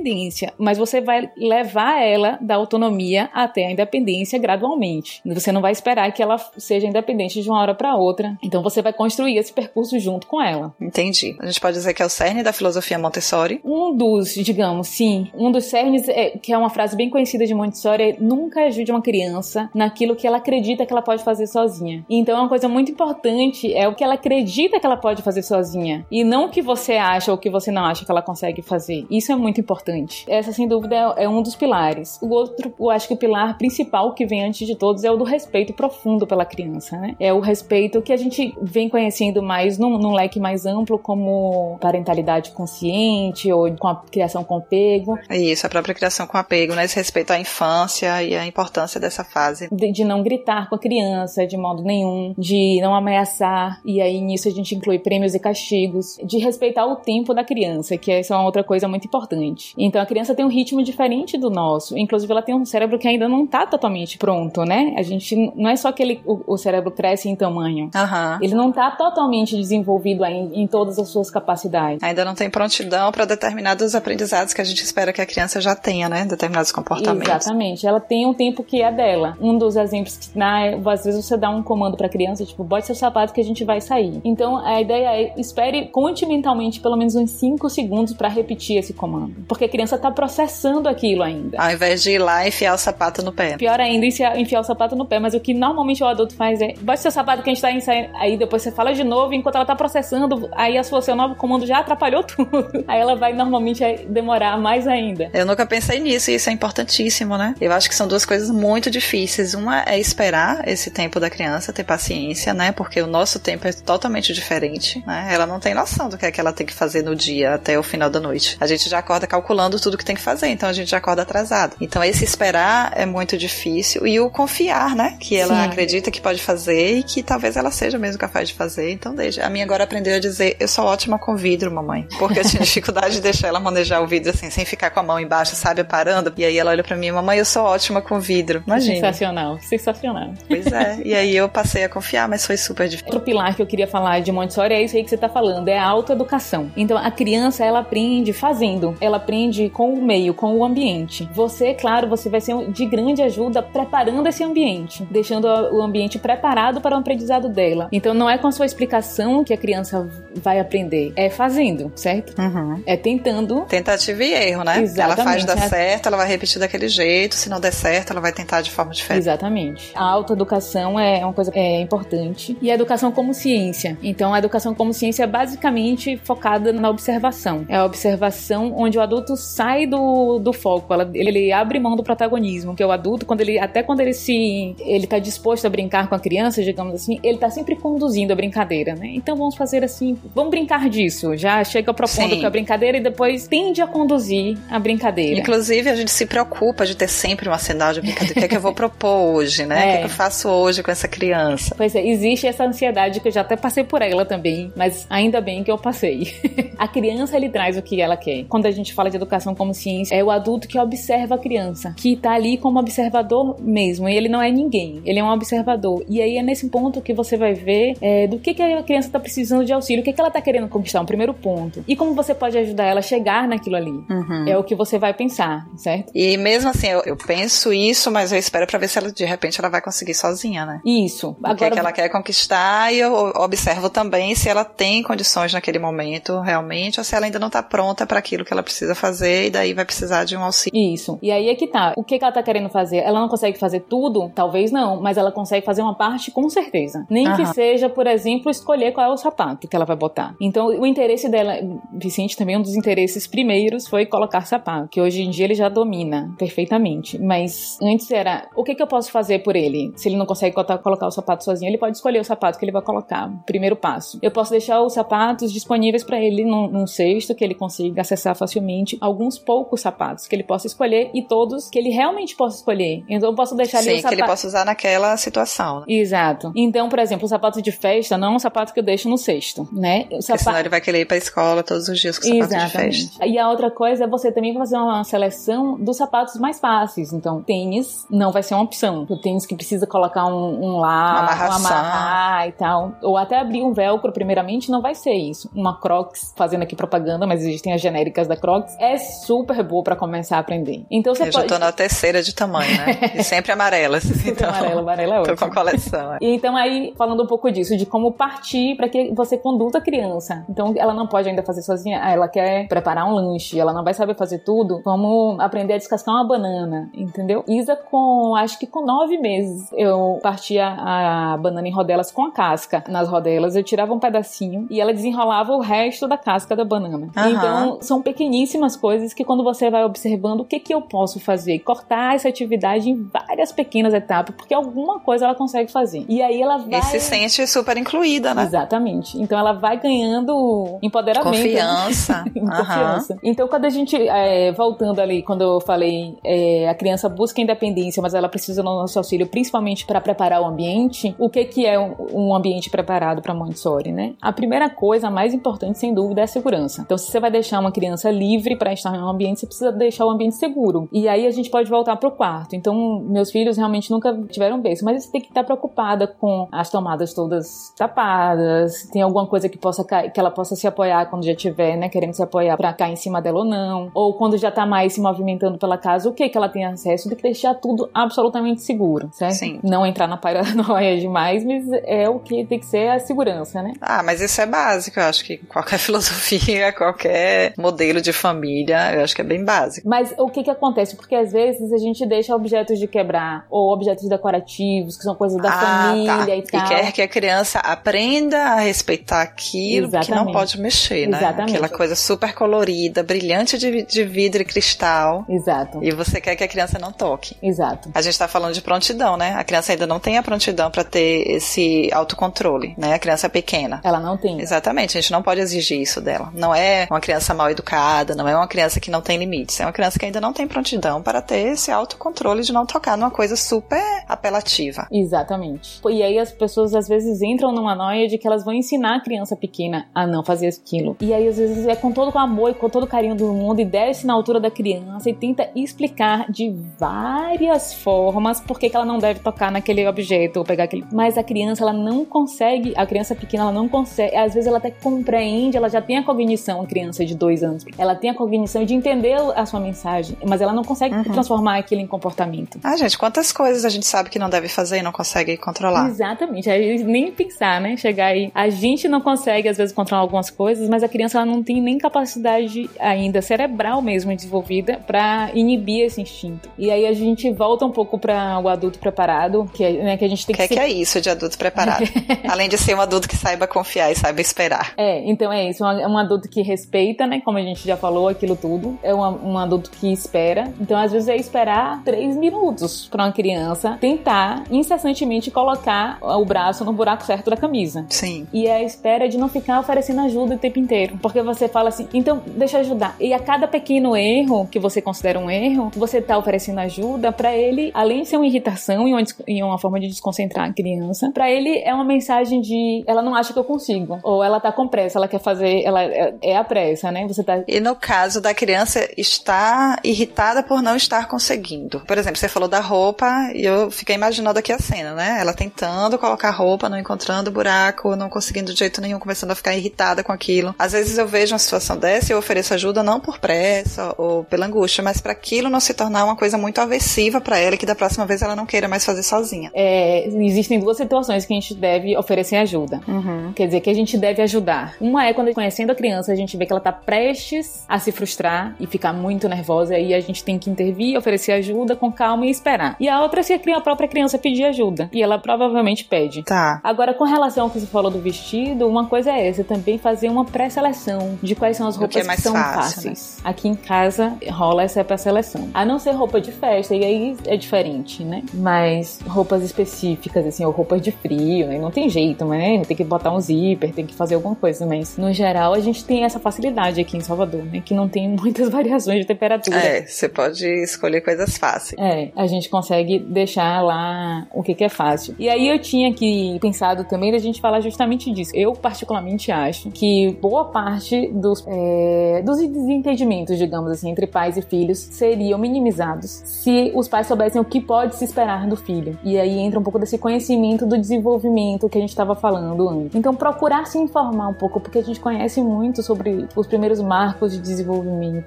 mas 0.58 0.78
você 0.78 1.00
vai 1.00 1.30
levar 1.36 2.02
ela 2.02 2.38
da 2.40 2.54
autonomia 2.54 3.30
até 3.32 3.66
a 3.66 3.70
independência 3.70 4.38
gradualmente. 4.38 5.20
Você 5.24 5.52
não 5.52 5.60
vai 5.60 5.72
esperar 5.72 6.12
que 6.12 6.22
ela 6.22 6.38
seja 6.56 6.86
independente 6.86 7.42
de 7.42 7.48
uma 7.48 7.60
hora 7.60 7.74
para 7.74 7.96
outra. 7.96 8.36
Então, 8.42 8.62
você 8.62 8.82
vai 8.82 8.92
construir 8.92 9.36
esse 9.36 9.52
percurso 9.52 9.98
junto 9.98 10.26
com 10.26 10.40
ela. 10.40 10.74
Entendi. 10.80 11.36
A 11.40 11.46
gente 11.46 11.60
pode 11.60 11.76
dizer 11.76 11.94
que 11.94 12.02
é 12.02 12.06
o 12.06 12.10
cerne 12.10 12.42
da 12.42 12.52
filosofia 12.52 12.98
Montessori? 12.98 13.60
Um 13.64 13.96
dos, 13.96 14.34
digamos, 14.34 14.88
sim, 14.88 15.30
um 15.34 15.50
dos 15.50 15.64
cernes, 15.64 16.08
é, 16.08 16.30
que 16.30 16.52
é 16.52 16.58
uma 16.58 16.70
frase 16.70 16.96
bem 16.96 17.10
conhecida 17.10 17.46
de 17.46 17.54
Montessori, 17.54 18.02
é 18.02 18.16
nunca 18.20 18.64
ajude 18.64 18.90
uma 18.90 19.02
criança 19.02 19.70
naquilo 19.74 20.16
que 20.16 20.26
ela 20.26 20.38
acredita 20.38 20.86
que 20.86 20.92
ela 20.92 21.02
pode 21.02 21.22
fazer 21.22 21.46
sozinha. 21.46 22.04
Então, 22.08 22.38
uma 22.38 22.48
coisa 22.48 22.68
muito 22.68 22.90
importante 22.90 23.72
é 23.74 23.88
o 23.88 23.94
que 23.94 24.04
ela 24.04 24.14
acredita 24.14 24.78
que 24.78 24.86
ela 24.86 24.96
pode 24.96 25.22
fazer 25.22 25.42
sozinha 25.42 26.06
e 26.10 26.24
não 26.24 26.46
o 26.46 26.48
que 26.50 26.62
você 26.62 26.94
acha 26.94 27.30
ou 27.30 27.36
o 27.36 27.40
que 27.40 27.50
você 27.50 27.70
não 27.70 27.84
acha 27.84 28.04
que 28.04 28.10
ela 28.10 28.22
consegue 28.22 28.62
fazer. 28.62 29.06
Isso 29.10 29.32
é 29.32 29.36
muito 29.36 29.60
importante. 29.60 29.85
Essa, 30.28 30.52
sem 30.52 30.66
dúvida, 30.66 30.94
é, 30.94 31.24
é 31.24 31.28
um 31.28 31.42
dos 31.42 31.54
pilares. 31.54 32.18
O 32.22 32.28
outro, 32.28 32.72
eu 32.78 32.90
acho 32.90 33.08
que 33.08 33.14
o 33.14 33.16
pilar 33.16 33.56
principal 33.58 34.14
que 34.14 34.26
vem 34.26 34.44
antes 34.44 34.66
de 34.66 34.74
todos 34.74 35.04
é 35.04 35.10
o 35.10 35.16
do 35.16 35.24
respeito 35.24 35.72
profundo 35.72 36.26
pela 36.26 36.44
criança, 36.44 36.96
né? 36.96 37.14
É 37.18 37.32
o 37.32 37.40
respeito 37.40 38.02
que 38.02 38.12
a 38.12 38.16
gente 38.16 38.54
vem 38.60 38.88
conhecendo 38.88 39.42
mais 39.42 39.78
num, 39.78 39.98
num 39.98 40.12
leque 40.12 40.40
mais 40.40 40.66
amplo, 40.66 40.98
como 40.98 41.78
parentalidade 41.80 42.50
consciente 42.50 43.52
ou 43.52 43.74
com 43.76 43.88
a 43.88 43.96
criação 43.96 44.44
com 44.44 44.56
apego. 44.56 45.18
Isso, 45.30 45.66
a 45.66 45.70
própria 45.70 45.94
criação 45.94 46.26
com 46.26 46.36
apego, 46.36 46.74
né? 46.74 46.84
Esse 46.84 46.96
respeito 46.96 47.32
à 47.32 47.38
infância 47.38 48.22
e 48.22 48.34
a 48.34 48.46
importância 48.46 49.00
dessa 49.00 49.24
fase. 49.24 49.68
De, 49.70 49.92
de 49.92 50.04
não 50.04 50.22
gritar 50.22 50.68
com 50.68 50.74
a 50.74 50.78
criança 50.78 51.46
de 51.46 51.56
modo 51.56 51.82
nenhum, 51.82 52.34
de 52.36 52.80
não 52.80 52.94
ameaçar, 52.94 53.80
e 53.84 54.00
aí 54.00 54.20
nisso 54.20 54.48
a 54.48 54.50
gente 54.50 54.74
inclui 54.74 54.98
prêmios 54.98 55.34
e 55.34 55.38
castigos, 55.38 56.18
de 56.24 56.38
respeitar 56.38 56.86
o 56.86 56.96
tempo 56.96 57.34
da 57.34 57.44
criança, 57.44 57.96
que 57.96 58.10
essa 58.10 58.34
é 58.34 58.36
uma 58.36 58.44
outra 58.44 58.64
coisa 58.64 58.88
muito 58.88 59.06
importante. 59.06 59.65
Então 59.76 60.00
a 60.00 60.06
criança 60.06 60.34
tem 60.34 60.44
um 60.44 60.48
ritmo 60.48 60.82
diferente 60.82 61.36
do 61.38 61.50
nosso, 61.50 61.96
inclusive 61.96 62.30
ela 62.30 62.42
tem 62.42 62.54
um 62.54 62.64
cérebro 62.64 62.98
que 62.98 63.08
ainda 63.08 63.28
não 63.28 63.44
está 63.44 63.66
totalmente 63.66 64.18
pronto, 64.18 64.64
né? 64.64 64.94
A 64.96 65.02
gente 65.02 65.34
não 65.54 65.68
é 65.68 65.76
só 65.76 65.92
que 65.92 66.02
ele, 66.02 66.20
o, 66.24 66.54
o 66.54 66.58
cérebro 66.58 66.90
cresce 66.90 67.28
em 67.28 67.36
tamanho, 67.36 67.90
uhum. 67.94 68.38
ele 68.40 68.54
não 68.54 68.70
está 68.70 68.90
totalmente 68.90 69.56
desenvolvido 69.56 70.24
ainda 70.24 70.54
em 70.54 70.66
todas 70.66 70.98
as 70.98 71.08
suas 71.08 71.30
capacidades. 71.30 72.02
Ainda 72.02 72.24
não 72.24 72.34
tem 72.34 72.50
prontidão 72.50 73.10
para 73.12 73.24
determinados 73.24 73.94
aprendizados 73.94 74.52
que 74.52 74.60
a 74.60 74.64
gente 74.64 74.82
espera 74.82 75.12
que 75.12 75.20
a 75.20 75.26
criança 75.26 75.60
já 75.60 75.74
tenha, 75.74 76.08
né? 76.08 76.24
Determinados 76.24 76.72
comportamentos. 76.72 77.28
Exatamente. 77.28 77.86
Ela 77.86 78.00
tem 78.00 78.26
um 78.26 78.34
tempo 78.34 78.62
que 78.62 78.82
é 78.82 78.92
dela. 78.92 79.36
Um 79.40 79.56
dos 79.56 79.76
exemplos 79.76 80.16
que, 80.16 80.38
na, 80.38 80.76
às 80.92 81.04
vezes, 81.04 81.24
você 81.24 81.36
dá 81.36 81.50
um 81.50 81.62
comando 81.62 81.96
para 81.96 82.06
a 82.06 82.10
criança, 82.10 82.44
tipo, 82.44 82.64
bote 82.64 82.86
seu 82.86 82.94
sapato 82.94 83.32
que 83.32 83.40
a 83.40 83.44
gente 83.44 83.64
vai 83.64 83.80
sair. 83.80 84.20
Então, 84.24 84.56
a 84.64 84.80
ideia 84.80 85.08
é 85.08 85.34
espere 85.40 85.86
continentalmente 85.88 86.80
pelo 86.80 86.96
menos 86.96 87.14
uns 87.14 87.30
5 87.32 87.68
segundos 87.68 88.14
para 88.14 88.28
repetir 88.28 88.78
esse 88.78 88.92
comando. 88.92 89.34
Porque 89.56 89.64
a 89.64 89.68
criança 89.68 89.96
tá 89.96 90.10
processando 90.10 90.86
aquilo 90.86 91.22
ainda. 91.22 91.58
Ao 91.58 91.70
invés 91.70 92.02
de 92.02 92.10
ir 92.12 92.18
lá 92.18 92.44
e 92.44 92.48
enfiar 92.48 92.74
o 92.74 92.78
sapato 92.78 93.22
no 93.22 93.32
pé. 93.32 93.56
Pior 93.56 93.80
ainda, 93.80 94.04
enfiar, 94.04 94.38
enfiar 94.38 94.60
o 94.60 94.64
sapato 94.64 94.94
no 94.94 95.06
pé. 95.06 95.18
Mas 95.18 95.32
o 95.32 95.40
que 95.40 95.54
normalmente 95.54 96.02
o 96.02 96.06
adulto 96.06 96.34
faz 96.34 96.60
é, 96.60 96.74
bote 96.80 97.00
seu 97.00 97.10
sapato 97.10 97.42
que 97.42 97.48
a 97.48 97.54
gente 97.54 97.62
tá 97.62 97.72
ensaiando. 97.72 98.10
Aí 98.16 98.36
depois 98.36 98.62
você 98.62 98.70
fala 98.70 98.92
de 98.92 99.02
novo, 99.02 99.32
enquanto 99.32 99.56
ela 99.56 99.64
tá 99.64 99.74
processando, 99.74 100.50
aí 100.52 100.76
a 100.76 100.84
sua, 100.84 101.00
seu 101.00 101.16
novo 101.16 101.34
comando 101.36 101.66
já 101.66 101.78
atrapalhou 101.78 102.22
tudo. 102.24 102.84
Aí 102.86 103.00
ela 103.00 103.16
vai 103.16 103.32
normalmente 103.32 103.82
demorar 104.08 104.58
mais 104.58 104.86
ainda. 104.86 105.30
Eu 105.32 105.46
nunca 105.46 105.64
pensei 105.64 106.00
nisso 106.00 106.30
e 106.30 106.34
isso 106.34 106.50
é 106.50 106.52
importantíssimo, 106.52 107.38
né? 107.38 107.54
Eu 107.58 107.72
acho 107.72 107.88
que 107.88 107.94
são 107.94 108.06
duas 108.06 108.26
coisas 108.26 108.50
muito 108.50 108.90
difíceis. 108.90 109.54
Uma 109.54 109.84
é 109.84 109.98
esperar 109.98 110.68
esse 110.68 110.90
tempo 110.90 111.18
da 111.18 111.30
criança, 111.30 111.72
ter 111.72 111.84
paciência, 111.84 112.52
né? 112.52 112.72
Porque 112.72 113.00
o 113.00 113.06
nosso 113.06 113.38
tempo 113.38 113.66
é 113.66 113.72
totalmente 113.72 114.34
diferente, 114.34 115.02
né? 115.06 115.28
Ela 115.30 115.46
não 115.46 115.58
tem 115.58 115.72
noção 115.72 116.10
do 116.10 116.18
que 116.18 116.26
é 116.26 116.30
que 116.30 116.40
ela 116.40 116.52
tem 116.52 116.66
que 116.66 116.74
fazer 116.74 117.02
no 117.02 117.16
dia 117.16 117.54
até 117.54 117.78
o 117.78 117.82
final 117.82 118.10
da 118.10 118.20
noite. 118.20 118.56
A 118.60 118.66
gente 118.66 118.88
já 118.88 118.98
acorda 118.98 119.26
calculando 119.26 119.45
tudo 119.80 119.98
que 119.98 120.04
tem 120.04 120.16
que 120.16 120.22
fazer, 120.22 120.48
então 120.48 120.68
a 120.68 120.72
gente 120.72 120.90
já 120.90 120.98
acorda 120.98 121.22
atrasado. 121.22 121.76
Então 121.80 122.02
esse 122.02 122.24
esperar 122.24 122.92
é 122.94 123.06
muito 123.06 123.36
difícil 123.36 124.06
e 124.06 124.18
o 124.20 124.30
confiar, 124.30 124.94
né? 124.94 125.16
Que 125.20 125.36
ela 125.36 125.54
Sim. 125.54 125.66
acredita 125.66 126.10
que 126.10 126.20
pode 126.20 126.42
fazer 126.42 126.98
e 126.98 127.02
que 127.02 127.22
talvez 127.22 127.56
ela 127.56 127.70
seja 127.70 127.98
mesmo 127.98 128.18
capaz 128.18 128.48
de 128.48 128.54
fazer. 128.54 128.90
Então 128.90 129.14
deixa. 129.14 129.44
A 129.44 129.50
minha 129.50 129.64
agora 129.64 129.84
aprendeu 129.84 130.16
a 130.16 130.18
dizer: 130.18 130.56
Eu 130.58 130.68
sou 130.68 130.84
ótima 130.84 131.18
com 131.18 131.36
vidro, 131.36 131.70
mamãe. 131.70 132.06
Porque 132.18 132.40
eu 132.40 132.44
tinha 132.44 132.62
dificuldade 132.64 133.16
de 133.16 133.20
deixar 133.20 133.48
ela 133.48 133.60
manejar 133.60 134.02
o 134.02 134.06
vidro 134.06 134.30
assim, 134.30 134.50
sem 134.50 134.64
ficar 134.64 134.90
com 134.90 135.00
a 135.00 135.02
mão 135.02 135.20
embaixo, 135.20 135.54
sabe, 135.54 135.84
parando. 135.84 136.32
E 136.36 136.44
aí 136.44 136.58
ela 136.58 136.70
olha 136.70 136.84
para 136.84 136.96
mim: 136.96 137.10
Mamãe, 137.10 137.38
eu 137.38 137.44
sou 137.44 137.64
ótima 137.64 138.00
com 138.00 138.18
vidro. 138.18 138.62
Imagina. 138.66 138.96
Sensacional, 138.96 139.58
sensacional. 139.60 140.34
Pois 140.48 140.66
é. 140.66 141.00
E 141.04 141.14
aí 141.14 141.36
eu 141.36 141.48
passei 141.48 141.84
a 141.84 141.88
confiar, 141.88 142.28
mas 142.28 142.46
foi 142.46 142.56
super 142.56 142.88
difícil. 142.88 143.12
Outro 143.12 143.24
pilar 143.24 143.54
que 143.54 143.62
eu 143.62 143.66
queria 143.66 143.86
falar 143.86 144.20
de 144.20 144.32
Montessori 144.32 144.74
é 144.74 144.82
isso 144.82 144.96
aí 144.96 145.04
que 145.04 145.10
você 145.10 145.16
tá 145.16 145.28
falando: 145.28 145.68
é 145.68 145.78
a 145.78 145.86
autoeducação. 145.86 146.70
Então 146.76 146.96
a 146.96 147.10
criança, 147.10 147.64
ela 147.64 147.80
aprende 147.80 148.32
fazendo, 148.32 148.96
ela 149.00 149.16
aprende 149.16 149.35
com 149.72 149.92
o 149.92 150.02
meio, 150.02 150.34
com 150.34 150.56
o 150.56 150.64
ambiente. 150.64 151.28
Você, 151.32 151.74
claro, 151.74 152.08
você 152.08 152.28
vai 152.28 152.40
ser 152.40 152.54
de 152.70 152.86
grande 152.86 153.22
ajuda 153.22 153.62
preparando 153.62 154.26
esse 154.28 154.42
ambiente, 154.42 155.06
deixando 155.10 155.46
o 155.46 155.82
ambiente 155.82 156.18
preparado 156.18 156.80
para 156.80 156.96
o 156.96 156.98
aprendizado 156.98 157.48
dela. 157.48 157.88
Então 157.92 158.14
não 158.14 158.28
é 158.28 158.38
com 158.38 158.46
a 158.46 158.52
sua 158.52 158.66
explicação 158.66 159.44
que 159.44 159.52
a 159.52 159.56
criança 159.56 160.08
vai 160.34 160.60
aprender, 160.60 161.12
é 161.16 161.28
fazendo, 161.28 161.92
certo? 161.94 162.34
Uhum. 162.40 162.82
É 162.86 162.96
tentando. 162.96 163.62
Tentativa 163.62 164.24
e 164.24 164.32
erro, 164.32 164.64
né? 164.64 164.82
Exatamente. 164.82 165.20
Ela 165.20 165.30
faz 165.30 165.44
dar 165.44 165.68
certo, 165.68 166.06
ela 166.06 166.16
vai 166.16 166.28
repetir 166.28 166.58
daquele 166.58 166.88
jeito, 166.88 167.34
se 167.34 167.48
não 167.48 167.60
der 167.60 167.72
certo, 167.72 168.10
ela 168.10 168.20
vai 168.20 168.32
tentar 168.32 168.60
de 168.60 168.70
forma 168.70 168.92
diferente. 168.92 169.22
Exatamente. 169.22 169.92
A 169.94 170.04
autoeducação 170.04 170.98
é 170.98 171.24
uma 171.24 171.32
coisa 171.32 171.50
é, 171.54 171.80
importante. 171.80 172.56
E 172.60 172.70
a 172.70 172.74
educação 172.74 173.12
como 173.12 173.34
ciência. 173.34 173.98
Então 174.02 174.32
a 174.32 174.38
educação 174.38 174.74
como 174.74 174.92
ciência 174.92 175.24
é 175.24 175.26
basicamente 175.26 176.16
focada 176.24 176.72
na 176.72 176.88
observação. 176.88 177.64
É 177.68 177.76
a 177.76 177.84
observação 177.84 178.74
onde 178.76 178.98
o 178.98 179.00
adulto 179.00 179.25
sai 179.34 179.86
do, 179.86 180.38
do 180.38 180.52
foco, 180.52 180.92
ela, 180.92 181.10
ele 181.14 181.50
abre 181.50 181.80
mão 181.80 181.96
do 181.96 182.02
protagonismo, 182.02 182.74
que 182.74 182.82
é 182.82 182.86
o 182.86 182.92
adulto, 182.92 183.24
quando 183.24 183.40
ele, 183.40 183.58
até 183.58 183.82
quando 183.82 184.00
ele 184.00 184.12
se 184.12 184.76
ele 184.78 185.06
tá 185.06 185.18
disposto 185.18 185.66
a 185.66 185.70
brincar 185.70 186.08
com 186.08 186.14
a 186.14 186.20
criança, 186.20 186.62
digamos 186.62 186.94
assim, 186.94 187.18
ele 187.22 187.38
tá 187.38 187.48
sempre 187.48 187.76
conduzindo 187.76 188.32
a 188.32 188.36
brincadeira, 188.36 188.94
né? 188.94 189.10
Então 189.14 189.36
vamos 189.36 189.56
fazer 189.56 189.82
assim, 189.82 190.18
vamos 190.34 190.50
brincar 190.50 190.88
disso. 190.88 191.36
Já 191.36 191.64
chega 191.64 191.92
propondo 191.94 192.34
Sim. 192.34 192.40
com 192.40 192.46
a 192.46 192.50
brincadeira 192.50 192.98
e 192.98 193.00
depois 193.00 193.48
tende 193.48 193.80
a 193.80 193.86
conduzir 193.86 194.58
a 194.70 194.78
brincadeira. 194.78 195.40
Inclusive, 195.40 195.88
a 195.88 195.94
gente 195.94 196.10
se 196.10 196.26
preocupa 196.26 196.84
de 196.84 196.94
ter 196.94 197.08
sempre 197.08 197.48
uma 197.48 197.58
cenário 197.58 198.00
de 198.00 198.06
brincadeira. 198.06 198.32
o 198.32 198.38
que 198.38 198.44
é 198.44 198.48
que 198.48 198.56
eu 198.56 198.60
vou 198.60 198.74
propor 198.74 199.34
hoje, 199.34 199.64
né? 199.64 199.76
É. 199.76 199.78
O 199.78 199.90
que, 199.90 199.96
é 199.96 199.98
que 200.00 200.04
eu 200.04 200.10
faço 200.10 200.48
hoje 200.48 200.82
com 200.82 200.90
essa 200.90 201.08
criança? 201.08 201.74
Pois 201.76 201.94
é, 201.94 202.06
existe 202.06 202.46
essa 202.46 202.64
ansiedade 202.64 203.20
que 203.20 203.28
eu 203.28 203.32
já 203.32 203.40
até 203.40 203.56
passei 203.56 203.84
por 203.84 204.02
ela 204.02 204.24
também, 204.24 204.72
mas 204.76 205.06
ainda 205.08 205.40
bem 205.40 205.64
que 205.64 205.70
eu 205.70 205.78
passei. 205.78 206.34
a 206.76 206.88
criança, 206.88 207.36
ele 207.36 207.48
traz 207.48 207.76
o 207.76 207.82
que 207.82 208.00
ela 208.00 208.16
quer. 208.16 208.44
Quando 208.44 208.66
a 208.66 208.70
gente 208.70 208.92
fala 208.92 209.10
de 209.10 209.15
educação 209.16 209.54
como 209.54 209.74
ciência, 209.74 210.14
é 210.14 210.22
o 210.22 210.30
adulto 210.30 210.68
que 210.68 210.78
observa 210.78 211.34
a 211.34 211.38
criança, 211.38 211.94
que 211.96 212.16
tá 212.16 212.32
ali 212.32 212.56
como 212.56 212.78
observador 212.78 213.56
mesmo. 213.60 214.08
E 214.08 214.14
ele 214.14 214.28
não 214.28 214.40
é 214.40 214.50
ninguém, 214.50 215.00
ele 215.04 215.18
é 215.18 215.24
um 215.24 215.30
observador. 215.30 216.04
E 216.08 216.20
aí 216.20 216.36
é 216.36 216.42
nesse 216.42 216.68
ponto 216.68 217.00
que 217.00 217.12
você 217.12 217.36
vai 217.36 217.54
ver 217.54 217.96
é, 218.00 218.26
do 218.26 218.38
que, 218.38 218.54
que 218.54 218.62
a 218.62 218.82
criança 218.82 219.10
tá 219.10 219.18
precisando 219.18 219.64
de 219.64 219.72
auxílio, 219.72 220.02
o 220.02 220.04
que, 220.04 220.12
que 220.12 220.20
ela 220.20 220.30
tá 220.30 220.40
querendo 220.40 220.68
conquistar, 220.68 221.00
um 221.00 221.06
primeiro 221.06 221.34
ponto. 221.34 221.84
E 221.86 221.96
como 221.96 222.14
você 222.14 222.34
pode 222.34 222.56
ajudar 222.58 222.84
ela 222.84 223.00
a 223.00 223.02
chegar 223.02 223.48
naquilo 223.48 223.76
ali. 223.76 223.90
Uhum. 223.90 224.48
É 224.48 224.56
o 224.56 224.64
que 224.64 224.74
você 224.74 224.98
vai 224.98 225.14
pensar, 225.14 225.66
certo? 225.76 226.10
E 226.14 226.36
mesmo 226.36 226.70
assim, 226.70 226.88
eu, 226.88 227.02
eu 227.04 227.16
penso 227.16 227.72
isso, 227.72 228.10
mas 228.10 228.32
eu 228.32 228.38
espero 228.38 228.66
para 228.66 228.78
ver 228.78 228.88
se 228.88 228.98
ela 228.98 229.10
de 229.10 229.24
repente 229.24 229.60
ela 229.60 229.68
vai 229.68 229.80
conseguir 229.80 230.14
sozinha, 230.14 230.66
né? 230.66 230.80
Isso. 230.84 231.30
O 231.30 231.36
Agora... 231.42 231.56
que, 231.56 231.64
é 231.64 231.70
que 231.70 231.78
ela 231.78 231.92
quer 231.92 232.08
conquistar 232.08 232.92
e 232.92 232.98
eu 232.98 233.12
observo 233.36 233.88
também 233.88 234.34
se 234.34 234.48
ela 234.48 234.64
tem 234.64 235.02
condições 235.02 235.52
naquele 235.52 235.78
momento 235.78 236.40
realmente 236.40 237.00
ou 237.00 237.04
se 237.04 237.14
ela 237.14 237.26
ainda 237.26 237.38
não 237.38 237.50
tá 237.50 237.62
pronta 237.62 238.06
para 238.06 238.18
aquilo 238.18 238.44
que 238.44 238.52
ela 238.52 238.62
precisa 238.62 238.94
fazer 238.94 239.05
fazer 239.06 239.46
e 239.46 239.50
daí 239.50 239.72
vai 239.72 239.84
precisar 239.84 240.24
de 240.24 240.36
um 240.36 240.42
auxílio. 240.42 240.94
Isso. 240.94 241.18
E 241.22 241.30
aí 241.30 241.48
é 241.48 241.54
que 241.54 241.66
tá. 241.66 241.94
O 241.96 242.04
que, 242.04 242.18
que 242.18 242.24
ela 242.24 242.32
tá 242.32 242.42
querendo 242.42 242.68
fazer? 242.68 242.98
Ela 242.98 243.20
não 243.20 243.28
consegue 243.28 243.58
fazer 243.58 243.80
tudo? 243.80 244.30
Talvez 244.34 244.70
não, 244.70 245.00
mas 245.00 245.16
ela 245.16 245.30
consegue 245.30 245.64
fazer 245.64 245.82
uma 245.82 245.94
parte 245.94 246.30
com 246.30 246.48
certeza. 246.48 247.06
Nem 247.08 247.28
uhum. 247.28 247.36
que 247.36 247.46
seja, 247.46 247.88
por 247.88 248.06
exemplo, 248.06 248.50
escolher 248.50 248.92
qual 248.92 249.10
é 249.10 249.12
o 249.12 249.16
sapato 249.16 249.68
que 249.68 249.76
ela 249.76 249.84
vai 249.84 249.96
botar. 249.96 250.34
Então, 250.40 250.66
o 250.66 250.86
interesse 250.86 251.28
dela, 251.28 251.54
Vicente 251.92 252.36
também 252.36 252.56
um 252.56 252.62
dos 252.62 252.74
interesses 252.74 253.26
primeiros 253.26 253.86
foi 253.86 254.06
colocar 254.06 254.42
sapato, 254.46 254.88
que 254.88 255.00
hoje 255.00 255.22
em 255.22 255.30
dia 255.30 255.44
ele 255.44 255.54
já 255.54 255.68
domina 255.68 256.34
perfeitamente. 256.38 257.18
Mas 257.18 257.78
antes 257.82 258.10
era, 258.10 258.48
o 258.56 258.64
que, 258.64 258.74
que 258.74 258.82
eu 258.82 258.86
posso 258.86 259.10
fazer 259.10 259.40
por 259.40 259.56
ele? 259.56 259.92
Se 259.96 260.08
ele 260.08 260.16
não 260.16 260.26
consegue 260.26 260.54
colocar 260.54 261.06
o 261.06 261.10
sapato 261.10 261.44
sozinho, 261.44 261.70
ele 261.70 261.78
pode 261.78 261.96
escolher 261.96 262.20
o 262.20 262.24
sapato 262.24 262.58
que 262.58 262.64
ele 262.64 262.72
vai 262.72 262.82
colocar. 262.82 263.30
Primeiro 263.44 263.76
passo. 263.76 264.18
Eu 264.22 264.30
posso 264.30 264.50
deixar 264.50 264.82
os 264.82 264.94
sapatos 264.94 265.52
disponíveis 265.52 266.02
para 266.04 266.20
ele 266.20 266.44
num, 266.44 266.68
num 266.68 266.86
cesto 266.86 267.34
que 267.34 267.44
ele 267.44 267.54
consiga 267.54 268.00
acessar 268.00 268.34
facilmente. 268.34 268.95
Alguns 269.00 269.38
poucos 269.38 269.80
sapatos 269.80 270.26
que 270.26 270.34
ele 270.34 270.42
possa 270.42 270.66
escolher 270.66 271.10
e 271.14 271.22
todos 271.22 271.68
que 271.68 271.78
ele 271.78 271.90
realmente 271.90 272.36
possa 272.36 272.56
escolher. 272.56 273.04
Então 273.08 273.30
eu 273.30 273.34
posso 273.34 273.54
deixar 273.54 273.82
Sim, 273.82 273.90
ali 273.90 273.98
o 273.98 274.02
sapato. 274.02 274.16
que 274.16 274.22
ele 274.22 274.28
possa 274.28 274.46
usar 274.46 274.64
naquela 274.64 275.16
situação. 275.16 275.80
Né? 275.80 275.86
Exato. 275.88 276.52
Então, 276.54 276.88
por 276.88 276.98
exemplo, 276.98 277.26
o 277.26 277.28
sapato 277.28 277.60
de 277.60 277.72
festa 277.72 278.16
não 278.16 278.32
é 278.32 278.36
um 278.36 278.38
sapato 278.38 278.72
que 278.72 278.80
eu 278.80 278.84
deixo 278.84 279.08
no 279.08 279.18
cesto, 279.18 279.68
né? 279.72 280.06
O 280.10 280.22
sapato... 280.22 280.44
senão 280.44 280.58
ele 280.58 280.68
vai 280.68 280.80
querer 280.80 281.00
ir 281.00 281.06
pra 281.06 281.16
escola 281.16 281.62
todos 281.62 281.88
os 281.88 281.98
dias 281.98 282.18
com 282.18 282.26
sapato 282.26 282.44
Exatamente. 282.44 282.98
de 282.98 283.08
festa. 283.08 283.26
E 283.26 283.38
a 283.38 283.48
outra 283.48 283.70
coisa 283.70 284.04
é 284.04 284.06
você 284.06 284.32
também 284.32 284.54
fazer 284.54 284.76
uma 284.76 285.04
seleção 285.04 285.78
dos 285.78 285.96
sapatos 285.96 286.36
mais 286.36 286.60
fáceis. 286.60 287.12
Então, 287.12 287.42
tênis 287.42 288.06
não 288.10 288.32
vai 288.32 288.42
ser 288.42 288.54
uma 288.54 288.64
opção. 288.64 289.06
O 289.08 289.16
tênis 289.16 289.46
que 289.46 289.54
precisa 289.54 289.86
colocar 289.86 290.26
um, 290.26 290.64
um 290.64 290.78
lá, 290.78 291.22
uma 291.22 291.56
amarrar 291.56 292.48
e 292.48 292.52
tal. 292.52 292.92
Ou 293.02 293.16
até 293.16 293.38
abrir 293.38 293.62
um 293.62 293.72
velcro, 293.72 294.12
primeiramente, 294.12 294.70
não 294.70 294.80
vai 294.80 294.94
ser 294.94 295.14
isso. 295.14 295.50
Uma 295.54 295.80
Crocs, 295.80 296.32
fazendo 296.36 296.62
aqui 296.62 296.76
propaganda, 296.76 297.26
mas 297.26 297.42
existem 297.42 297.72
as 297.72 297.80
genéricas 297.80 298.26
da 298.26 298.36
Crocs, 298.36 298.76
é 298.92 298.98
super 298.98 299.62
boa 299.62 299.82
para 299.82 299.96
começar 299.96 300.36
a 300.36 300.40
aprender. 300.40 300.84
Então 300.90 301.14
você 301.14 301.24
Eu 301.24 301.32
pode... 301.32 301.48
já 301.48 301.54
tô 301.54 301.58
na 301.58 301.72
terceira 301.72 302.22
de 302.22 302.34
tamanho, 302.34 302.70
né? 302.76 302.96
E 303.16 303.22
sempre 303.22 303.52
amarelas. 303.52 304.04
Então, 304.26 304.48
amarela, 304.48 304.80
amarela 304.80 305.14
é 305.14 305.20
ótimo. 305.20 305.36
Tô 305.36 305.46
com 305.46 305.54
coleção. 305.54 306.14
É. 306.14 306.18
Então 306.20 306.56
aí, 306.56 306.92
falando 306.96 307.22
um 307.22 307.26
pouco 307.26 307.50
disso, 307.50 307.76
de 307.76 307.86
como 307.86 308.12
partir 308.12 308.76
para 308.76 308.88
que 308.88 309.12
você 309.14 309.36
conduza 309.38 309.78
a 309.78 309.80
criança. 309.80 310.44
Então 310.48 310.74
ela 310.76 310.92
não 310.92 311.06
pode 311.06 311.28
ainda 311.28 311.42
fazer 311.42 311.62
sozinha, 311.62 312.00
ah, 312.02 312.10
ela 312.10 312.28
quer 312.28 312.66
preparar 312.68 313.06
um 313.06 313.14
lanche, 313.14 313.58
ela 313.58 313.72
não 313.72 313.84
vai 313.84 313.94
saber 313.94 314.16
fazer 314.16 314.40
tudo, 314.40 314.82
vamos 314.84 315.38
aprender 315.40 315.74
a 315.74 315.78
descascar 315.78 316.14
uma 316.14 316.26
banana, 316.26 316.90
entendeu? 316.94 317.44
Isa 317.48 317.76
com, 317.76 318.34
acho 318.34 318.58
que 318.58 318.66
com 318.66 318.84
nove 318.84 319.18
meses, 319.18 319.68
eu 319.72 320.18
partia 320.22 320.66
a 320.66 321.36
banana 321.36 321.66
em 321.66 321.72
rodelas 321.72 322.10
com 322.10 322.24
a 322.24 322.32
casca. 322.32 322.84
Nas 322.88 323.08
rodelas 323.08 323.56
eu 323.56 323.62
tirava 323.62 323.92
um 323.92 323.98
pedacinho 323.98 324.66
e 324.70 324.80
ela 324.80 324.92
desenrolava 324.92 325.52
o 325.52 325.60
resto 325.60 326.08
da 326.08 326.16
casca 326.16 326.56
da 326.56 326.64
banana. 326.64 327.08
Uhum. 327.16 327.28
Então 327.30 327.78
são 327.80 328.02
pequeníssimas 328.02 328.65
coisas 328.74 329.12
que 329.12 329.24
quando 329.24 329.44
você 329.44 329.70
vai 329.70 329.84
observando 329.84 330.40
o 330.40 330.44
que 330.44 330.58
que 330.58 330.72
eu 330.72 330.80
posso 330.80 331.20
fazer, 331.20 331.58
cortar 331.60 332.14
essa 332.14 332.28
atividade 332.28 332.88
em 332.88 333.02
várias 333.02 333.52
pequenas 333.52 333.92
etapas, 333.92 334.34
porque 334.34 334.54
alguma 334.54 334.98
coisa 334.98 335.26
ela 335.26 335.34
consegue 335.34 335.70
fazer. 335.70 336.04
E 336.08 336.22
aí 336.22 336.40
ela 336.40 336.56
vai. 336.56 336.80
E 336.80 336.82
se 336.82 337.00
sente 337.00 337.46
super 337.46 337.76
incluída, 337.76 338.34
né? 338.34 338.44
Exatamente. 338.44 339.20
Então 339.20 339.38
ela 339.38 339.52
vai 339.52 339.78
ganhando 339.78 340.78
empoderamento. 340.82 341.36
Confiança. 341.36 342.24
Confiança. 342.32 343.12
Uhum. 343.14 343.20
Então 343.22 343.46
quando 343.46 343.66
a 343.66 343.70
gente, 343.70 343.96
é, 343.96 344.52
voltando 344.52 345.00
ali, 345.00 345.22
quando 345.22 345.42
eu 345.42 345.60
falei, 345.60 346.16
é, 346.24 346.68
a 346.68 346.74
criança 346.74 347.08
busca 347.08 347.40
independência, 347.40 348.00
mas 348.00 348.14
ela 348.14 348.28
precisa 348.28 348.62
do 348.62 348.64
nosso 348.64 348.98
auxílio, 348.98 349.26
principalmente 349.26 349.84
para 349.84 350.00
preparar 350.00 350.40
o 350.40 350.46
ambiente. 350.46 351.14
O 351.18 351.28
que 351.28 351.44
que 351.44 351.66
é 351.66 351.78
um, 351.78 352.34
ambiente 352.34 352.70
preparado 352.70 353.20
para 353.20 353.34
Montessori, 353.34 353.92
né? 353.92 354.14
A 354.20 354.32
primeira 354.32 354.70
coisa, 354.70 355.08
a 355.08 355.10
mais 355.10 355.34
importante, 355.34 355.78
sem 355.78 355.92
dúvida, 355.92 356.20
é 356.20 356.24
a 356.24 356.26
segurança. 356.26 356.82
Então, 356.82 356.96
se 356.96 357.10
você 357.10 357.20
vai 357.20 357.30
deixar 357.30 357.58
uma 357.60 357.72
criança 357.72 358.10
livre 358.10 358.55
para 358.56 358.72
estar 358.72 358.94
em 358.94 359.00
um 359.00 359.08
ambiente, 359.08 359.40
você 359.40 359.46
precisa 359.46 359.72
deixar 359.72 360.06
o 360.06 360.10
ambiente 360.10 360.36
seguro. 360.36 360.88
E 360.92 361.08
aí 361.08 361.26
a 361.26 361.30
gente 361.30 361.50
pode 361.50 361.68
voltar 361.68 361.96
pro 361.96 362.10
quarto. 362.10 362.54
Então, 362.54 363.00
meus 363.06 363.30
filhos 363.30 363.56
realmente 363.56 363.90
nunca 363.90 364.12
tiveram 364.30 364.60
berço, 364.60 364.84
mas 364.84 365.04
você 365.04 365.12
tem 365.12 365.20
que 365.20 365.28
estar 365.28 365.44
preocupada 365.44 366.06
com 366.06 366.48
as 366.50 366.70
tomadas 366.70 367.12
todas 367.12 367.72
tapadas, 367.76 368.88
tem 368.92 369.02
alguma 369.02 369.26
coisa 369.26 369.48
que 369.48 369.58
possa 369.58 369.84
cair, 369.84 370.10
que 370.10 370.20
ela 370.20 370.30
possa 370.30 370.56
se 370.56 370.66
apoiar 370.66 371.06
quando 371.06 371.24
já 371.24 371.34
tiver, 371.34 371.76
né, 371.76 371.88
querendo 371.88 372.14
se 372.14 372.22
apoiar 372.22 372.56
para 372.56 372.72
cair 372.72 372.92
em 372.92 372.96
cima 372.96 373.20
dela 373.20 373.40
ou 373.40 373.44
não, 373.44 373.90
ou 373.94 374.14
quando 374.14 374.36
já 374.36 374.50
tá 374.50 374.66
mais 374.66 374.94
se 374.94 375.00
movimentando 375.00 375.58
pela 375.58 375.78
casa, 375.78 376.08
o 376.08 376.12
que 376.12 376.28
que 376.28 376.36
ela 376.36 376.48
tem 376.48 376.64
acesso, 376.64 377.08
tem 377.08 377.16
que 377.16 377.22
deixar 377.22 377.54
tudo 377.54 377.88
absolutamente 377.92 378.62
seguro, 378.62 379.08
certo? 379.12 379.34
Sim. 379.34 379.60
Não 379.62 379.86
entrar 379.86 380.06
na 380.06 380.16
paranoia 380.16 380.96
demais, 381.00 381.44
mas 381.44 381.64
é 381.84 382.08
o 382.08 382.18
que 382.18 382.44
tem 382.44 382.58
que 382.58 382.66
ser 382.66 382.88
a 382.88 382.98
segurança, 382.98 383.62
né? 383.62 383.72
Ah, 383.80 384.02
mas 384.02 384.20
isso 384.20 384.40
é 384.40 384.46
básico, 384.46 384.98
eu 384.98 385.04
acho 385.04 385.24
que 385.24 385.38
qualquer 385.38 385.78
filosofia, 385.86 386.72
qualquer 386.72 387.54
modelo 387.56 388.00
de 388.00 388.12
família, 388.12 388.45
eu 388.94 389.04
acho 389.04 389.14
que 389.14 389.20
é 389.20 389.24
bem 389.24 389.44
básico. 389.44 389.88
Mas 389.88 390.14
o 390.18 390.28
que 390.28 390.42
que 390.42 390.50
acontece? 390.50 390.96
Porque 390.96 391.14
às 391.14 391.32
vezes 391.32 391.72
a 391.72 391.78
gente 391.78 392.06
deixa 392.06 392.34
objetos 392.34 392.78
de 392.78 392.86
quebrar 392.86 393.46
ou 393.50 393.72
objetos 393.72 394.08
decorativos, 394.08 394.96
que 394.96 395.02
são 395.02 395.14
coisas 395.14 395.40
da 395.40 395.50
ah, 395.50 395.60
família 395.60 396.26
tá. 396.26 396.36
e 396.36 396.42
tal. 396.42 396.64
E 396.64 396.68
quer 396.68 396.92
que 396.92 397.02
a 397.02 397.08
criança 397.08 397.58
aprenda 397.60 398.38
a 398.38 398.60
respeitar 398.60 399.22
aquilo 399.22 399.88
Exatamente. 399.88 400.06
que 400.06 400.14
não 400.14 400.32
pode 400.32 400.60
mexer, 400.60 401.06
né? 401.06 401.18
Exatamente. 401.18 401.56
Aquela 401.56 401.68
coisa 401.68 401.94
super 401.94 402.34
colorida, 402.34 403.02
brilhante 403.02 403.58
de, 403.58 403.82
de 403.82 404.04
vidro 404.04 404.42
e 404.42 404.44
cristal. 404.44 405.24
Exato. 405.28 405.82
E 405.82 405.92
você 405.92 406.20
quer 406.20 406.36
que 406.36 406.44
a 406.44 406.48
criança 406.48 406.78
não 406.78 406.92
toque. 406.92 407.36
Exato. 407.42 407.90
A 407.94 408.02
gente 408.02 408.18
tá 408.18 408.28
falando 408.28 408.54
de 408.54 408.62
prontidão, 408.62 409.16
né? 409.16 409.34
A 409.36 409.44
criança 409.44 409.72
ainda 409.72 409.86
não 409.86 409.98
tem 409.98 410.18
a 410.18 410.22
prontidão 410.22 410.70
para 410.70 410.84
ter 410.84 411.28
esse 411.30 411.90
autocontrole, 411.92 412.74
né? 412.76 412.94
A 412.94 412.98
criança 412.98 413.26
é 413.26 413.30
pequena. 413.30 413.80
Ela 413.82 414.00
não 414.00 414.16
tem. 414.16 414.40
Exatamente, 414.40 414.96
a 414.96 415.00
gente 415.00 415.12
não 415.12 415.22
pode 415.22 415.40
exigir 415.40 415.80
isso 415.80 416.00
dela. 416.00 416.30
Não 416.34 416.54
é 416.54 416.86
uma 416.90 417.00
criança 417.00 417.34
mal 417.34 417.50
educada, 417.50 418.14
não 418.14 418.28
é 418.28 418.35
uma 418.36 418.46
criança 418.48 418.80
que 418.80 418.90
não 418.90 419.00
tem 419.00 419.18
limites. 419.18 419.60
É 419.60 419.64
uma 419.64 419.72
criança 419.72 419.98
que 419.98 420.04
ainda 420.04 420.20
não 420.20 420.32
tem 420.32 420.46
prontidão 420.46 421.02
para 421.02 421.22
ter 421.22 421.52
esse 421.52 421.70
autocontrole 421.70 422.42
de 422.42 422.52
não 422.52 422.66
tocar 422.66 422.96
numa 422.96 423.10
coisa 423.10 423.36
super 423.36 423.82
apelativa. 424.08 424.86
Exatamente. 424.90 425.80
E 425.88 426.02
aí 426.02 426.18
as 426.18 426.32
pessoas 426.32 426.74
às 426.74 426.88
vezes 426.88 427.22
entram 427.22 427.52
numa 427.52 427.74
noia 427.74 428.08
de 428.08 428.18
que 428.18 428.26
elas 428.26 428.44
vão 428.44 428.54
ensinar 428.54 428.96
a 428.96 429.00
criança 429.00 429.36
pequena 429.36 429.88
a 429.94 430.06
não 430.06 430.24
fazer 430.24 430.48
aquilo. 430.48 430.96
E 431.00 431.12
aí 431.12 431.28
às 431.28 431.36
vezes 431.36 431.66
é 431.66 431.76
com 431.76 431.92
todo 431.92 432.14
o 432.14 432.18
amor 432.18 432.50
e 432.50 432.54
com 432.54 432.68
todo 432.68 432.84
o 432.84 432.86
carinho 432.86 433.14
do 433.14 433.32
mundo 433.32 433.60
e 433.60 433.64
desce 433.64 434.06
na 434.06 434.12
altura 434.12 434.40
da 434.40 434.50
criança 434.50 435.08
e 435.08 435.14
tenta 435.14 435.50
explicar 435.54 436.30
de 436.30 436.54
várias 436.78 437.72
formas 437.74 438.40
por 438.40 438.58
que 438.58 438.70
ela 438.74 438.84
não 438.84 438.98
deve 438.98 439.20
tocar 439.20 439.50
naquele 439.50 439.86
objeto 439.86 440.38
ou 440.38 440.44
pegar 440.44 440.64
aquele. 440.64 440.84
Mas 440.92 441.16
a 441.16 441.22
criança 441.22 441.62
ela 441.62 441.72
não 441.72 442.04
consegue, 442.04 442.72
a 442.76 442.86
criança 442.86 443.14
pequena 443.14 443.44
ela 443.44 443.52
não 443.52 443.68
consegue, 443.68 444.14
às 444.16 444.34
vezes 444.34 444.46
ela 444.46 444.58
até 444.58 444.70
compreende, 444.70 445.56
ela 445.56 445.68
já 445.68 445.80
tem 445.80 445.98
a 445.98 446.02
cognição, 446.02 446.60
a 446.62 446.66
criança 446.66 447.04
de 447.04 447.14
dois 447.14 447.42
anos, 447.42 447.64
ela 447.78 447.94
tem 447.94 448.10
a 448.10 448.14
cognição 448.14 448.25
de 448.64 448.74
entender 448.74 449.16
a 449.34 449.46
sua 449.46 449.60
mensagem, 449.60 450.16
mas 450.26 450.40
ela 450.40 450.52
não 450.52 450.64
consegue 450.64 450.94
uhum. 450.94 451.02
transformar 451.04 451.58
aquilo 451.58 451.80
em 451.80 451.86
comportamento. 451.86 452.58
Ah, 452.62 452.76
gente, 452.76 452.98
quantas 452.98 453.32
coisas 453.32 453.64
a 453.64 453.68
gente 453.68 453.86
sabe 453.86 454.10
que 454.10 454.18
não 454.18 454.28
deve 454.28 454.48
fazer 454.48 454.78
e 454.78 454.82
não 454.82 454.92
consegue 454.92 455.36
controlar. 455.36 455.88
Exatamente. 455.88 456.50
Aí, 456.50 456.82
nem 456.84 457.10
pensar, 457.10 457.60
né? 457.60 457.76
Chegar 457.76 458.06
aí. 458.06 458.30
A 458.34 458.48
gente 458.48 458.88
não 458.88 459.00
consegue, 459.00 459.48
às 459.48 459.56
vezes, 459.56 459.74
controlar 459.74 460.02
algumas 460.02 460.30
coisas, 460.30 460.68
mas 460.68 460.82
a 460.82 460.88
criança 460.88 461.18
ela 461.18 461.26
não 461.26 461.42
tem 461.42 461.60
nem 461.60 461.78
capacidade 461.78 462.68
ainda 462.78 463.22
cerebral 463.22 463.82
mesmo 463.82 464.14
desenvolvida 464.14 464.80
para 464.86 465.30
inibir 465.34 465.84
esse 465.84 466.00
instinto. 466.00 466.48
E 466.58 466.70
aí 466.70 466.86
a 466.86 466.92
gente 466.92 467.30
volta 467.30 467.64
um 467.64 467.70
pouco 467.70 467.98
para 467.98 468.38
o 468.38 468.48
adulto 468.48 468.78
preparado, 468.78 469.48
que, 469.52 469.62
é, 469.62 469.72
né, 469.72 469.96
que 469.96 470.04
a 470.04 470.08
gente 470.08 470.26
tem 470.26 470.34
que. 470.34 470.48
que, 470.48 470.54
que 470.54 470.60
é 470.60 470.68
isso 470.68 471.00
de 471.00 471.10
adulto 471.10 471.36
preparado? 471.36 471.84
Além 472.28 472.48
de 472.48 472.58
ser 472.58 472.74
um 472.74 472.80
adulto 472.80 473.08
que 473.08 473.16
saiba 473.16 473.46
confiar 473.46 473.90
e 473.90 473.94
saiba 473.94 474.20
esperar. 474.20 474.72
É, 474.76 475.08
então 475.08 475.32
é 475.32 475.48
isso. 475.48 475.64
É 475.64 475.86
um 475.86 475.98
adulto 475.98 476.28
que 476.28 476.42
respeita, 476.42 477.06
né? 477.06 477.20
Como 477.24 477.38
a 477.38 477.42
gente 477.42 477.66
já 477.66 477.76
falou, 477.76 478.08
aquilo 478.16 478.36
tudo. 478.36 478.78
É 478.82 478.94
um, 478.94 479.32
um 479.32 479.38
adulto 479.38 479.70
que 479.70 479.92
espera. 479.92 480.52
Então, 480.60 480.78
às 480.78 480.92
vezes, 480.92 481.08
é 481.08 481.16
esperar 481.16 481.82
três 481.84 482.16
minutos 482.16 482.88
para 482.90 483.04
uma 483.04 483.12
criança 483.12 483.76
tentar 483.80 484.44
incessantemente 484.50 485.30
colocar 485.30 485.98
o 486.00 486.24
braço 486.24 486.64
no 486.64 486.72
buraco 486.72 487.04
certo 487.04 487.30
da 487.30 487.36
camisa. 487.36 487.86
Sim. 487.88 488.26
E 488.32 488.46
é 488.46 488.56
a 488.56 488.62
espera 488.62 489.08
de 489.08 489.18
não 489.18 489.28
ficar 489.28 489.60
oferecendo 489.60 490.00
ajuda 490.00 490.34
o 490.34 490.38
tempo 490.38 490.58
inteiro. 490.58 490.98
Porque 491.00 491.22
você 491.22 491.48
fala 491.48 491.68
assim, 491.68 491.88
então 491.92 492.22
deixa 492.26 492.56
eu 492.58 492.60
ajudar. 492.60 492.96
E 493.00 493.12
a 493.12 493.18
cada 493.18 493.46
pequeno 493.46 493.96
erro 493.96 494.46
que 494.50 494.58
você 494.58 494.80
considera 494.80 495.18
um 495.18 495.30
erro, 495.30 495.70
você 495.76 496.00
tá 496.00 496.16
oferecendo 496.18 496.60
ajuda 496.60 497.12
para 497.12 497.34
ele, 497.36 497.70
além 497.74 498.02
de 498.02 498.08
ser 498.08 498.16
uma 498.16 498.26
irritação 498.26 498.88
e 498.88 498.92
uma, 498.92 499.02
e 499.26 499.42
uma 499.42 499.58
forma 499.58 499.80
de 499.80 499.88
desconcentrar 499.88 500.48
a 500.48 500.52
criança, 500.52 501.10
para 501.12 501.30
ele 501.30 501.58
é 501.58 501.72
uma 501.74 501.84
mensagem 501.84 502.40
de 502.40 502.84
ela 502.86 503.02
não 503.02 503.14
acha 503.14 503.32
que 503.32 503.38
eu 503.38 503.44
consigo. 503.44 503.98
Ou 504.02 504.22
ela 504.22 504.40
tá 504.40 504.52
com 504.52 504.66
pressa, 504.68 504.98
ela 504.98 505.08
quer 505.08 505.20
fazer, 505.20 505.62
ela 505.62 505.82
é, 505.82 506.14
é 506.22 506.36
a 506.36 506.44
pressa, 506.44 506.90
né? 506.90 507.06
Você 507.06 507.22
tá. 507.22 507.42
E 507.46 507.60
no 507.60 507.74
caso 507.74 508.05
da 508.14 508.34
criança 508.34 508.88
estar 508.96 509.78
irritada 509.84 510.42
por 510.42 510.62
não 510.62 510.76
estar 510.76 511.08
conseguindo. 511.08 511.80
Por 511.80 511.98
exemplo, 511.98 512.18
você 512.18 512.28
falou 512.28 512.48
da 512.48 512.60
roupa 512.60 513.30
e 513.34 513.44
eu 513.44 513.70
fiquei 513.70 513.94
imaginando 513.94 514.38
aqui 514.38 514.52
a 514.52 514.58
cena, 514.58 514.94
né? 514.94 515.18
Ela 515.20 515.34
tentando 515.34 515.98
colocar 515.98 516.30
roupa, 516.30 516.68
não 516.68 516.78
encontrando 516.78 517.30
buraco, 517.30 517.96
não 517.96 518.08
conseguindo 518.08 518.52
de 518.52 518.58
jeito 518.58 518.80
nenhum, 518.80 518.98
começando 518.98 519.32
a 519.32 519.34
ficar 519.34 519.54
irritada 519.54 520.02
com 520.02 520.12
aquilo. 520.12 520.54
Às 520.58 520.72
vezes 520.72 520.98
eu 520.98 521.06
vejo 521.06 521.34
uma 521.34 521.38
situação 521.38 521.76
dessa 521.76 522.12
e 522.12 522.14
eu 522.14 522.18
ofereço 522.18 522.54
ajuda 522.54 522.82
não 522.82 523.00
por 523.00 523.18
pressa 523.18 523.94
ou 523.98 524.24
pela 524.24 524.46
angústia, 524.46 524.82
mas 524.82 525.00
para 525.00 525.12
aquilo 525.12 525.50
não 525.50 525.60
se 525.60 525.74
tornar 525.74 526.04
uma 526.04 526.16
coisa 526.16 526.38
muito 526.38 526.60
aversiva 526.60 527.20
para 527.20 527.38
ela 527.38 527.56
que 527.56 527.66
da 527.66 527.74
próxima 527.74 528.06
vez 528.06 528.22
ela 528.22 528.36
não 528.36 528.46
queira 528.46 528.68
mais 528.68 528.84
fazer 528.84 529.02
sozinha. 529.02 529.50
É, 529.54 530.06
existem 530.08 530.58
duas 530.58 530.76
situações 530.76 531.24
que 531.24 531.32
a 531.32 531.36
gente 531.36 531.54
deve 531.54 531.96
oferecer 531.96 532.36
ajuda. 532.36 532.80
Uhum. 532.86 533.32
Quer 533.34 533.46
dizer, 533.46 533.60
que 533.60 533.70
a 533.70 533.74
gente 533.74 533.98
deve 533.98 534.22
ajudar. 534.22 534.76
Uma 534.80 535.06
é 535.06 535.12
quando 535.12 535.32
conhecendo 535.34 535.70
a 535.70 535.74
criança, 535.74 536.12
a 536.12 536.14
gente 536.14 536.36
vê 536.36 536.46
que 536.46 536.52
ela 536.52 536.60
tá 536.60 536.72
prestes 536.72 537.64
a 537.68 537.78
se 537.78 537.90
frustrar 537.96 538.54
e 538.60 538.66
ficar 538.66 538.92
muito 538.92 539.28
nervosa, 539.28 539.76
e 539.78 539.86
aí 539.86 539.94
a 539.94 540.00
gente 540.00 540.22
tem 540.22 540.38
que 540.38 540.50
intervir, 540.50 540.96
oferecer 540.96 541.32
ajuda 541.32 541.74
com 541.74 541.90
calma 541.90 542.26
e 542.26 542.30
esperar. 542.30 542.76
E 542.78 542.88
a 542.88 543.00
outra 543.00 543.20
é 543.20 543.22
se 543.22 543.32
a 543.34 543.60
própria 543.60 543.88
criança 543.88 544.18
pedir 544.18 544.44
ajuda, 544.44 544.88
e 544.92 545.02
ela 545.02 545.18
provavelmente 545.18 545.84
pede. 545.84 546.22
Tá. 546.22 546.60
Agora, 546.62 546.92
com 546.94 547.04
relação 547.04 547.44
ao 547.44 547.50
que 547.50 547.60
você 547.60 547.66
falou 547.66 547.90
do 547.90 547.98
vestido, 547.98 548.68
uma 548.68 548.86
coisa 548.86 549.10
é 549.10 549.28
essa, 549.28 549.42
também 549.42 549.78
fazer 549.78 550.08
uma 550.08 550.24
pré-seleção 550.24 551.18
de 551.22 551.34
quais 551.34 551.56
são 551.56 551.66
as 551.66 551.76
roupas 551.76 552.02
que, 552.02 552.10
é 552.10 552.14
que 552.14 552.22
são 552.22 552.32
fácil, 552.32 552.74
fáceis. 552.74 553.20
Né? 553.22 553.30
Aqui 553.30 553.48
em 553.48 553.54
casa 553.54 554.16
rola 554.30 554.62
essa 554.62 554.84
pré-seleção. 554.84 555.48
A 555.54 555.64
não 555.64 555.78
ser 555.78 555.92
roupa 555.92 556.20
de 556.20 556.32
festa, 556.32 556.74
e 556.74 556.84
aí 556.84 557.16
é 557.26 557.36
diferente, 557.36 558.04
né? 558.04 558.22
Mas 558.34 559.00
roupas 559.06 559.42
específicas, 559.42 560.26
assim, 560.26 560.44
ou 560.44 560.52
roupas 560.52 560.80
de 560.82 560.92
frio, 560.92 561.46
né? 561.46 561.58
Não 561.58 561.70
tem 561.70 561.88
jeito, 561.88 562.24
né? 562.24 562.62
Tem 562.64 562.76
que 562.76 562.84
botar 562.84 563.12
um 563.12 563.20
zíper, 563.20 563.72
tem 563.72 563.86
que 563.86 563.94
fazer 563.94 564.14
alguma 564.14 564.34
coisa, 564.34 564.66
mas 564.66 564.96
no 564.96 565.12
geral 565.12 565.54
a 565.54 565.60
gente 565.60 565.84
tem 565.84 566.04
essa 566.04 566.18
facilidade 566.18 566.80
aqui 566.80 566.96
em 566.96 567.00
Salvador, 567.00 567.44
né? 567.44 567.62
Que 567.64 567.74
não 567.76 567.88
tem 567.88 568.08
muitas 568.08 568.48
variações 568.50 569.00
de 569.00 569.06
temperatura. 569.06 569.56
É, 569.56 569.86
você 569.86 570.08
pode 570.08 570.46
escolher 570.62 571.00
coisas 571.00 571.36
fáceis. 571.36 571.78
É, 571.78 572.10
a 572.16 572.26
gente 572.26 572.48
consegue 572.48 572.98
deixar 572.98 573.62
lá 573.62 574.26
o 574.32 574.42
que, 574.42 574.54
que 574.54 574.64
é 574.64 574.68
fácil. 574.68 575.14
E 575.18 575.28
aí 575.28 575.48
eu 575.48 575.58
tinha 575.60 575.92
que 575.92 576.38
pensado 576.40 576.84
também 576.84 577.12
da 577.12 577.18
gente 577.18 577.40
falar 577.40 577.60
justamente 577.60 578.10
disso. 578.12 578.32
Eu 578.34 578.52
particularmente 578.52 579.30
acho 579.30 579.70
que 579.70 580.16
boa 580.20 580.46
parte 580.46 581.08
dos, 581.08 581.44
é, 581.46 582.22
dos 582.24 582.38
desentendimentos, 582.38 583.38
digamos 583.38 583.70
assim, 583.70 583.90
entre 583.90 584.06
pais 584.06 584.36
e 584.36 584.42
filhos 584.42 584.78
seriam 584.78 585.38
minimizados 585.38 586.22
se 586.24 586.72
os 586.74 586.88
pais 586.88 587.06
soubessem 587.06 587.40
o 587.40 587.44
que 587.44 587.60
pode 587.60 587.96
se 587.96 588.04
esperar 588.04 588.46
do 588.46 588.56
filho. 588.56 588.98
E 589.02 589.18
aí 589.18 589.38
entra 589.38 589.58
um 589.58 589.62
pouco 589.62 589.78
desse 589.78 589.98
conhecimento 589.98 590.66
do 590.66 590.78
desenvolvimento 590.78 591.68
que 591.68 591.78
a 591.78 591.80
gente 591.80 591.90
estava 591.90 592.14
falando 592.14 592.68
antes. 592.68 592.94
Então 592.94 593.14
procurar 593.14 593.66
se 593.66 593.78
informar 593.78 594.28
um 594.28 594.34
pouco, 594.34 594.60
porque 594.60 594.78
a 594.78 594.82
gente 594.82 595.00
conhece 595.00 595.40
muito 595.40 595.82
sobre 595.82 596.26
os 596.34 596.46
primeiros 596.46 596.80
marcos 596.80 597.32
de 597.32 597.40
desenvolvimento. 597.40 597.65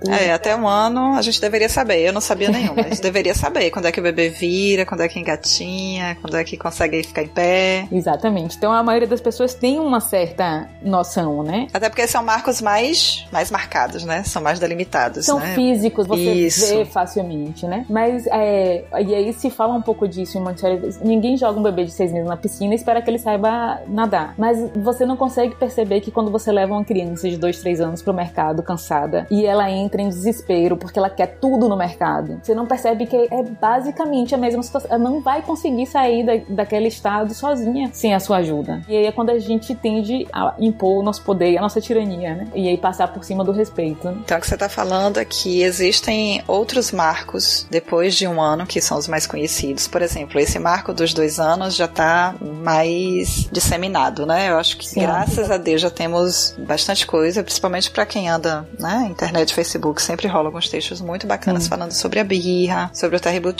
É, 0.09 0.31
até 0.31 0.55
um 0.55 0.67
ano 0.67 1.15
a 1.15 1.21
gente 1.21 1.39
deveria 1.39 1.69
saber. 1.69 1.99
Eu 1.99 2.13
não 2.13 2.21
sabia 2.21 2.49
nenhum, 2.49 2.73
mas 2.75 2.99
deveria 3.01 3.33
saber 3.33 3.69
quando 3.71 3.85
é 3.85 3.91
que 3.91 3.99
o 3.99 4.03
bebê 4.03 4.29
vira, 4.29 4.85
quando 4.85 5.01
é 5.01 5.07
que 5.07 5.19
engatinha, 5.19 6.17
quando 6.21 6.37
é 6.37 6.43
que 6.43 6.57
consegue 6.57 7.01
ficar 7.03 7.23
em 7.23 7.27
pé. 7.27 7.87
Exatamente. 7.91 8.57
Então 8.57 8.71
a 8.71 8.83
maioria 8.83 9.07
das 9.07 9.21
pessoas 9.21 9.53
tem 9.53 9.79
uma 9.79 9.99
certa 9.99 10.69
noção, 10.81 11.43
né? 11.43 11.67
Até 11.73 11.89
porque 11.89 12.07
são 12.07 12.23
marcos 12.23 12.61
mais, 12.61 13.25
mais 13.31 13.51
marcados, 13.51 14.03
né? 14.03 14.23
São 14.23 14.41
mais 14.41 14.59
delimitados. 14.59 15.25
São 15.25 15.39
né? 15.39 15.53
físicos, 15.55 16.07
você 16.07 16.21
Isso. 16.21 16.75
vê 16.75 16.85
facilmente, 16.85 17.65
né? 17.65 17.85
Mas 17.89 18.25
é, 18.27 18.83
e 19.01 19.13
aí 19.15 19.33
se 19.33 19.49
fala 19.49 19.73
um 19.73 19.81
pouco 19.81 20.07
disso 20.07 20.37
em 20.37 20.41
Montessori. 20.41 20.79
Ninguém 21.01 21.37
joga 21.37 21.59
um 21.59 21.63
bebê 21.63 21.85
de 21.85 21.91
seis 21.91 22.11
meses 22.11 22.27
na 22.27 22.37
piscina 22.37 22.73
e 22.73 22.75
espera 22.75 23.01
que 23.01 23.09
ele 23.09 23.19
saiba 23.19 23.81
nadar. 23.87 24.33
Mas 24.37 24.57
você 24.75 25.05
não 25.05 25.17
consegue 25.17 25.55
perceber 25.55 26.01
que 26.01 26.11
quando 26.11 26.31
você 26.31 26.51
leva 26.51 26.73
uma 26.73 26.83
criança 26.83 27.29
de 27.29 27.37
dois, 27.37 27.59
três 27.59 27.79
anos 27.79 28.01
pro 28.01 28.13
mercado 28.13 28.63
cansada 28.63 29.27
e 29.29 29.45
ela 29.45 29.69
entra 29.69 30.01
em 30.01 30.09
desespero 30.09 30.77
porque 30.77 30.97
ela 30.97 31.09
quer 31.09 31.37
tudo 31.39 31.67
no 31.67 31.77
mercado, 31.77 32.39
você 32.41 32.55
não 32.55 32.65
percebe 32.65 33.05
que 33.05 33.15
é 33.15 33.43
basicamente 33.43 34.33
a 34.33 34.37
mesma 34.37 34.63
situação. 34.63 34.89
Ela 34.89 35.03
não 35.03 35.21
vai 35.21 35.41
conseguir 35.41 35.85
sair 35.85 36.25
da, 36.25 36.33
daquele 36.49 36.87
estado 36.87 37.33
sozinha 37.33 37.89
sem 37.93 38.13
a 38.13 38.19
sua 38.19 38.37
ajuda. 38.37 38.81
E 38.87 38.95
aí 38.95 39.05
é 39.05 39.11
quando 39.11 39.29
a 39.29 39.39
gente 39.39 39.75
tende 39.75 40.27
a 40.31 40.55
impor 40.59 40.99
o 40.99 41.03
nosso 41.03 41.21
poder 41.23 41.57
a 41.57 41.61
nossa 41.61 41.81
tirania, 41.81 42.35
né? 42.35 42.47
E 42.53 42.67
aí 42.67 42.77
passar 42.77 43.07
por 43.09 43.23
cima 43.23 43.43
do 43.43 43.51
respeito. 43.51 44.07
Então 44.07 44.37
o 44.37 44.41
que 44.41 44.47
você 44.47 44.53
está 44.55 44.69
falando 44.69 45.17
é 45.17 45.25
que 45.25 45.61
existem 45.61 46.41
outros 46.47 46.91
marcos 46.91 47.67
depois 47.69 48.15
de 48.15 48.27
um 48.27 48.41
ano 48.41 48.65
que 48.65 48.81
são 48.81 48.97
os 48.97 49.07
mais 49.07 49.27
conhecidos. 49.27 49.87
Por 49.87 50.01
exemplo, 50.01 50.39
esse 50.39 50.59
marco 50.59 50.93
dos 50.93 51.13
dois 51.13 51.39
anos 51.39 51.75
já 51.75 51.85
está 51.85 52.35
mais 52.41 53.47
disseminado, 53.51 54.25
né? 54.25 54.49
Eu 54.49 54.57
acho 54.57 54.77
que 54.77 54.87
Sim. 54.87 55.01
graças 55.01 55.51
a 55.51 55.57
Deus 55.57 55.81
já 55.81 55.89
temos 55.89 56.55
bastante 56.57 57.05
coisa, 57.05 57.43
principalmente 57.43 57.91
para 57.91 58.05
quem 58.05 58.29
anda, 58.29 58.67
né? 58.79 59.07
Internet, 59.19 59.53
Facebook, 59.53 60.01
sempre 60.01 60.27
rola 60.27 60.47
alguns 60.47 60.69
textos 60.69 61.01
muito 61.01 61.27
bacanas 61.27 61.63
Sim. 61.63 61.69
falando 61.69 61.91
sobre 61.91 62.21
a 62.21 62.23
birra, 62.23 62.89
sobre 62.93 63.17
o 63.17 63.19
terrible 63.19 63.53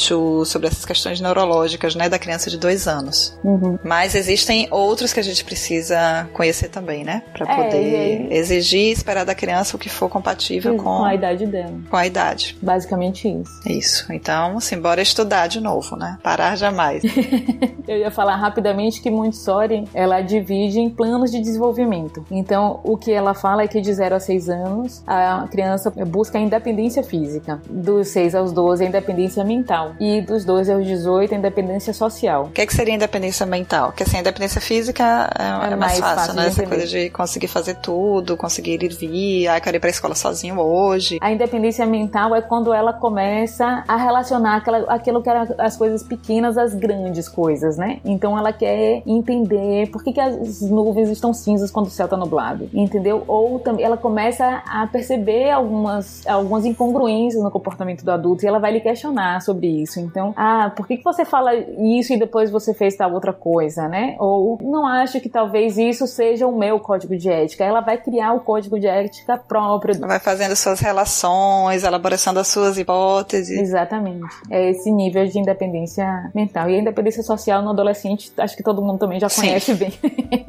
sobre 0.45 0.67
essas 0.67 0.85
questões 0.85 1.19
neurológicas, 1.19 1.95
né? 1.95 2.07
Da 2.07 2.17
criança 2.17 2.49
de 2.49 2.57
dois 2.57 2.87
anos. 2.87 3.37
Uhum. 3.43 3.77
Mas 3.83 4.15
existem 4.15 4.69
outros 4.71 5.11
que 5.11 5.19
a 5.19 5.23
gente 5.23 5.43
precisa 5.43 6.29
conhecer 6.31 6.69
também, 6.69 7.03
né? 7.03 7.23
Para 7.33 7.51
é, 7.51 7.55
poder 7.55 8.31
exigir 8.31 8.87
e 8.87 8.91
esperar 8.91 9.25
da 9.25 9.35
criança 9.35 9.75
o 9.75 9.79
que 9.79 9.89
for 9.89 10.07
compatível 10.07 10.77
com, 10.77 10.83
com 10.83 11.03
a 11.03 11.13
idade 11.13 11.45
dela. 11.45 11.77
Com 11.89 11.97
a 11.97 12.07
idade. 12.07 12.57
Basicamente 12.61 13.27
isso. 13.27 13.51
Isso. 13.65 14.13
Então, 14.13 14.57
assim, 14.57 14.79
bora 14.79 15.01
estudar 15.01 15.47
de 15.47 15.59
novo, 15.59 15.97
né? 15.97 16.17
Parar 16.23 16.55
jamais. 16.55 17.03
Eu 17.85 17.97
ia 17.97 18.11
falar 18.11 18.37
rapidamente 18.37 19.01
que 19.01 19.11
Montessori, 19.11 19.83
ela 19.93 20.21
divide 20.21 20.79
em 20.79 20.89
planos 20.89 21.31
de 21.31 21.41
desenvolvimento. 21.41 22.25
Então, 22.31 22.79
o 22.83 22.95
que 22.95 23.11
ela 23.11 23.33
fala 23.33 23.63
é 23.63 23.67
que 23.67 23.81
de 23.81 23.93
0 23.93 24.15
a 24.15 24.19
6 24.19 24.49
anos, 24.49 25.03
a 25.05 25.48
criança 25.49 25.91
busca 26.07 26.37
a 26.37 26.41
independência 26.41 27.03
física. 27.03 27.59
Dos 27.69 28.09
6 28.09 28.35
aos 28.35 28.53
12, 28.53 28.83
a 28.83 28.87
independência 28.87 29.43
mental. 29.43 29.95
E 29.99 30.21
dos 30.21 30.45
12 30.45 30.71
aos 30.71 30.85
18, 30.85 31.33
a 31.33 31.37
independência 31.37 31.93
social. 31.93 32.45
O 32.45 32.51
que, 32.51 32.61
é 32.61 32.65
que 32.65 32.73
seria 32.73 32.93
independência 32.93 33.45
mental? 33.45 33.87
Porque 33.87 34.03
assim, 34.03 34.17
a 34.17 34.19
independência 34.21 34.61
física 34.61 35.29
é, 35.37 35.69
é, 35.69 35.73
é 35.73 35.75
mais, 35.75 35.99
fácil, 35.99 36.15
fácil 36.15 36.33
né? 36.35 36.47
Essa 36.47 36.65
coisa 36.65 36.87
de 36.87 37.09
conseguir 37.09 37.47
fazer 37.47 37.75
tudo, 37.75 38.37
conseguir 38.37 38.83
ir 38.83 38.93
vir, 38.93 39.47
ah, 39.47 39.59
quero 39.59 39.77
ir 39.77 39.79
pra 39.79 39.89
escola 39.89 40.15
sozinho 40.15 40.59
hoje. 40.59 41.17
A 41.21 41.31
independência 41.31 41.85
mental 41.85 42.35
é 42.35 42.41
quando 42.41 42.73
ela 42.73 42.93
começa 42.93 43.83
a 43.87 43.95
relacionar 43.97 44.57
aquela, 44.57 44.79
aquilo 44.93 45.21
que 45.21 45.29
eram 45.29 45.47
as 45.57 45.75
coisas 45.75 46.03
pequenas 46.03 46.57
às 46.57 46.73
grandes 46.73 47.27
coisas, 47.27 47.77
né? 47.77 47.99
Então 48.05 48.37
ela 48.37 48.53
quer 48.53 49.01
entender 49.05 49.89
por 49.91 50.03
que, 50.03 50.13
que 50.13 50.19
as 50.19 50.61
nuvens 50.61 51.09
estão 51.09 51.33
cinzas 51.33 51.71
quando 51.71 51.87
o 51.87 51.89
céu 51.89 52.07
tá 52.07 52.17
nublado, 52.17 52.69
entendeu? 52.73 53.23
Ou 53.27 53.59
também 53.59 53.85
ela 53.85 53.97
começa 53.97 54.63
a 54.65 54.87
perceber 54.87 55.38
algumas, 55.51 56.25
algumas 56.25 56.65
incongruências 56.65 57.43
no 57.43 57.51
comportamento 57.51 58.03
do 58.03 58.11
adulto 58.11 58.43
e 58.43 58.47
ela 58.47 58.59
vai 58.59 58.71
lhe 58.71 58.79
questionar 58.79 59.41
sobre 59.41 59.67
isso. 59.67 59.99
Então, 59.99 60.33
ah, 60.35 60.71
por 60.75 60.87
que, 60.87 60.97
que 60.97 61.03
você 61.03 61.23
fala 61.25 61.55
isso 61.55 62.13
e 62.13 62.17
depois 62.17 62.49
você 62.49 62.73
fez 62.73 62.95
tal 62.95 63.13
outra 63.13 63.33
coisa, 63.33 63.87
né? 63.87 64.15
Ou 64.19 64.57
não 64.61 64.85
acho 64.85 65.19
que 65.19 65.29
talvez 65.29 65.77
isso 65.77 66.07
seja 66.07 66.47
o 66.47 66.57
meu 66.57 66.79
código 66.79 67.15
de 67.15 67.29
ética. 67.29 67.63
Ela 67.63 67.81
vai 67.81 67.97
criar 67.97 68.33
o 68.33 68.39
código 68.39 68.79
de 68.79 68.87
ética 68.87 69.37
próprio. 69.37 69.99
Vai 69.99 70.19
fazendo 70.19 70.55
suas 70.55 70.79
relações, 70.79 71.83
elaboração 71.83 72.33
das 72.33 72.47
suas 72.47 72.77
hipóteses. 72.77 73.59
Exatamente. 73.59 74.27
É 74.49 74.71
esse 74.71 74.91
nível 74.91 75.25
de 75.25 75.39
independência 75.39 76.31
mental. 76.33 76.69
E 76.69 76.75
a 76.75 76.79
independência 76.79 77.23
social 77.23 77.61
no 77.61 77.69
adolescente, 77.69 78.31
acho 78.37 78.55
que 78.55 78.63
todo 78.63 78.81
mundo 78.81 78.99
também 78.99 79.19
já 79.19 79.29
conhece 79.29 79.75
Sim. 79.75 79.75
bem. 79.75 79.93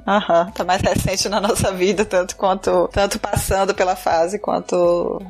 Aham, 0.06 0.44
uhum. 0.46 0.50
tá 0.52 0.64
mais 0.64 0.80
recente 0.82 1.28
na 1.28 1.40
nossa 1.40 1.72
vida, 1.72 2.04
tanto 2.04 2.36
quanto 2.36 2.88
tanto 2.92 3.18
passando 3.18 3.74
pela 3.74 3.96
fase 3.96 4.38
quanto 4.38 4.76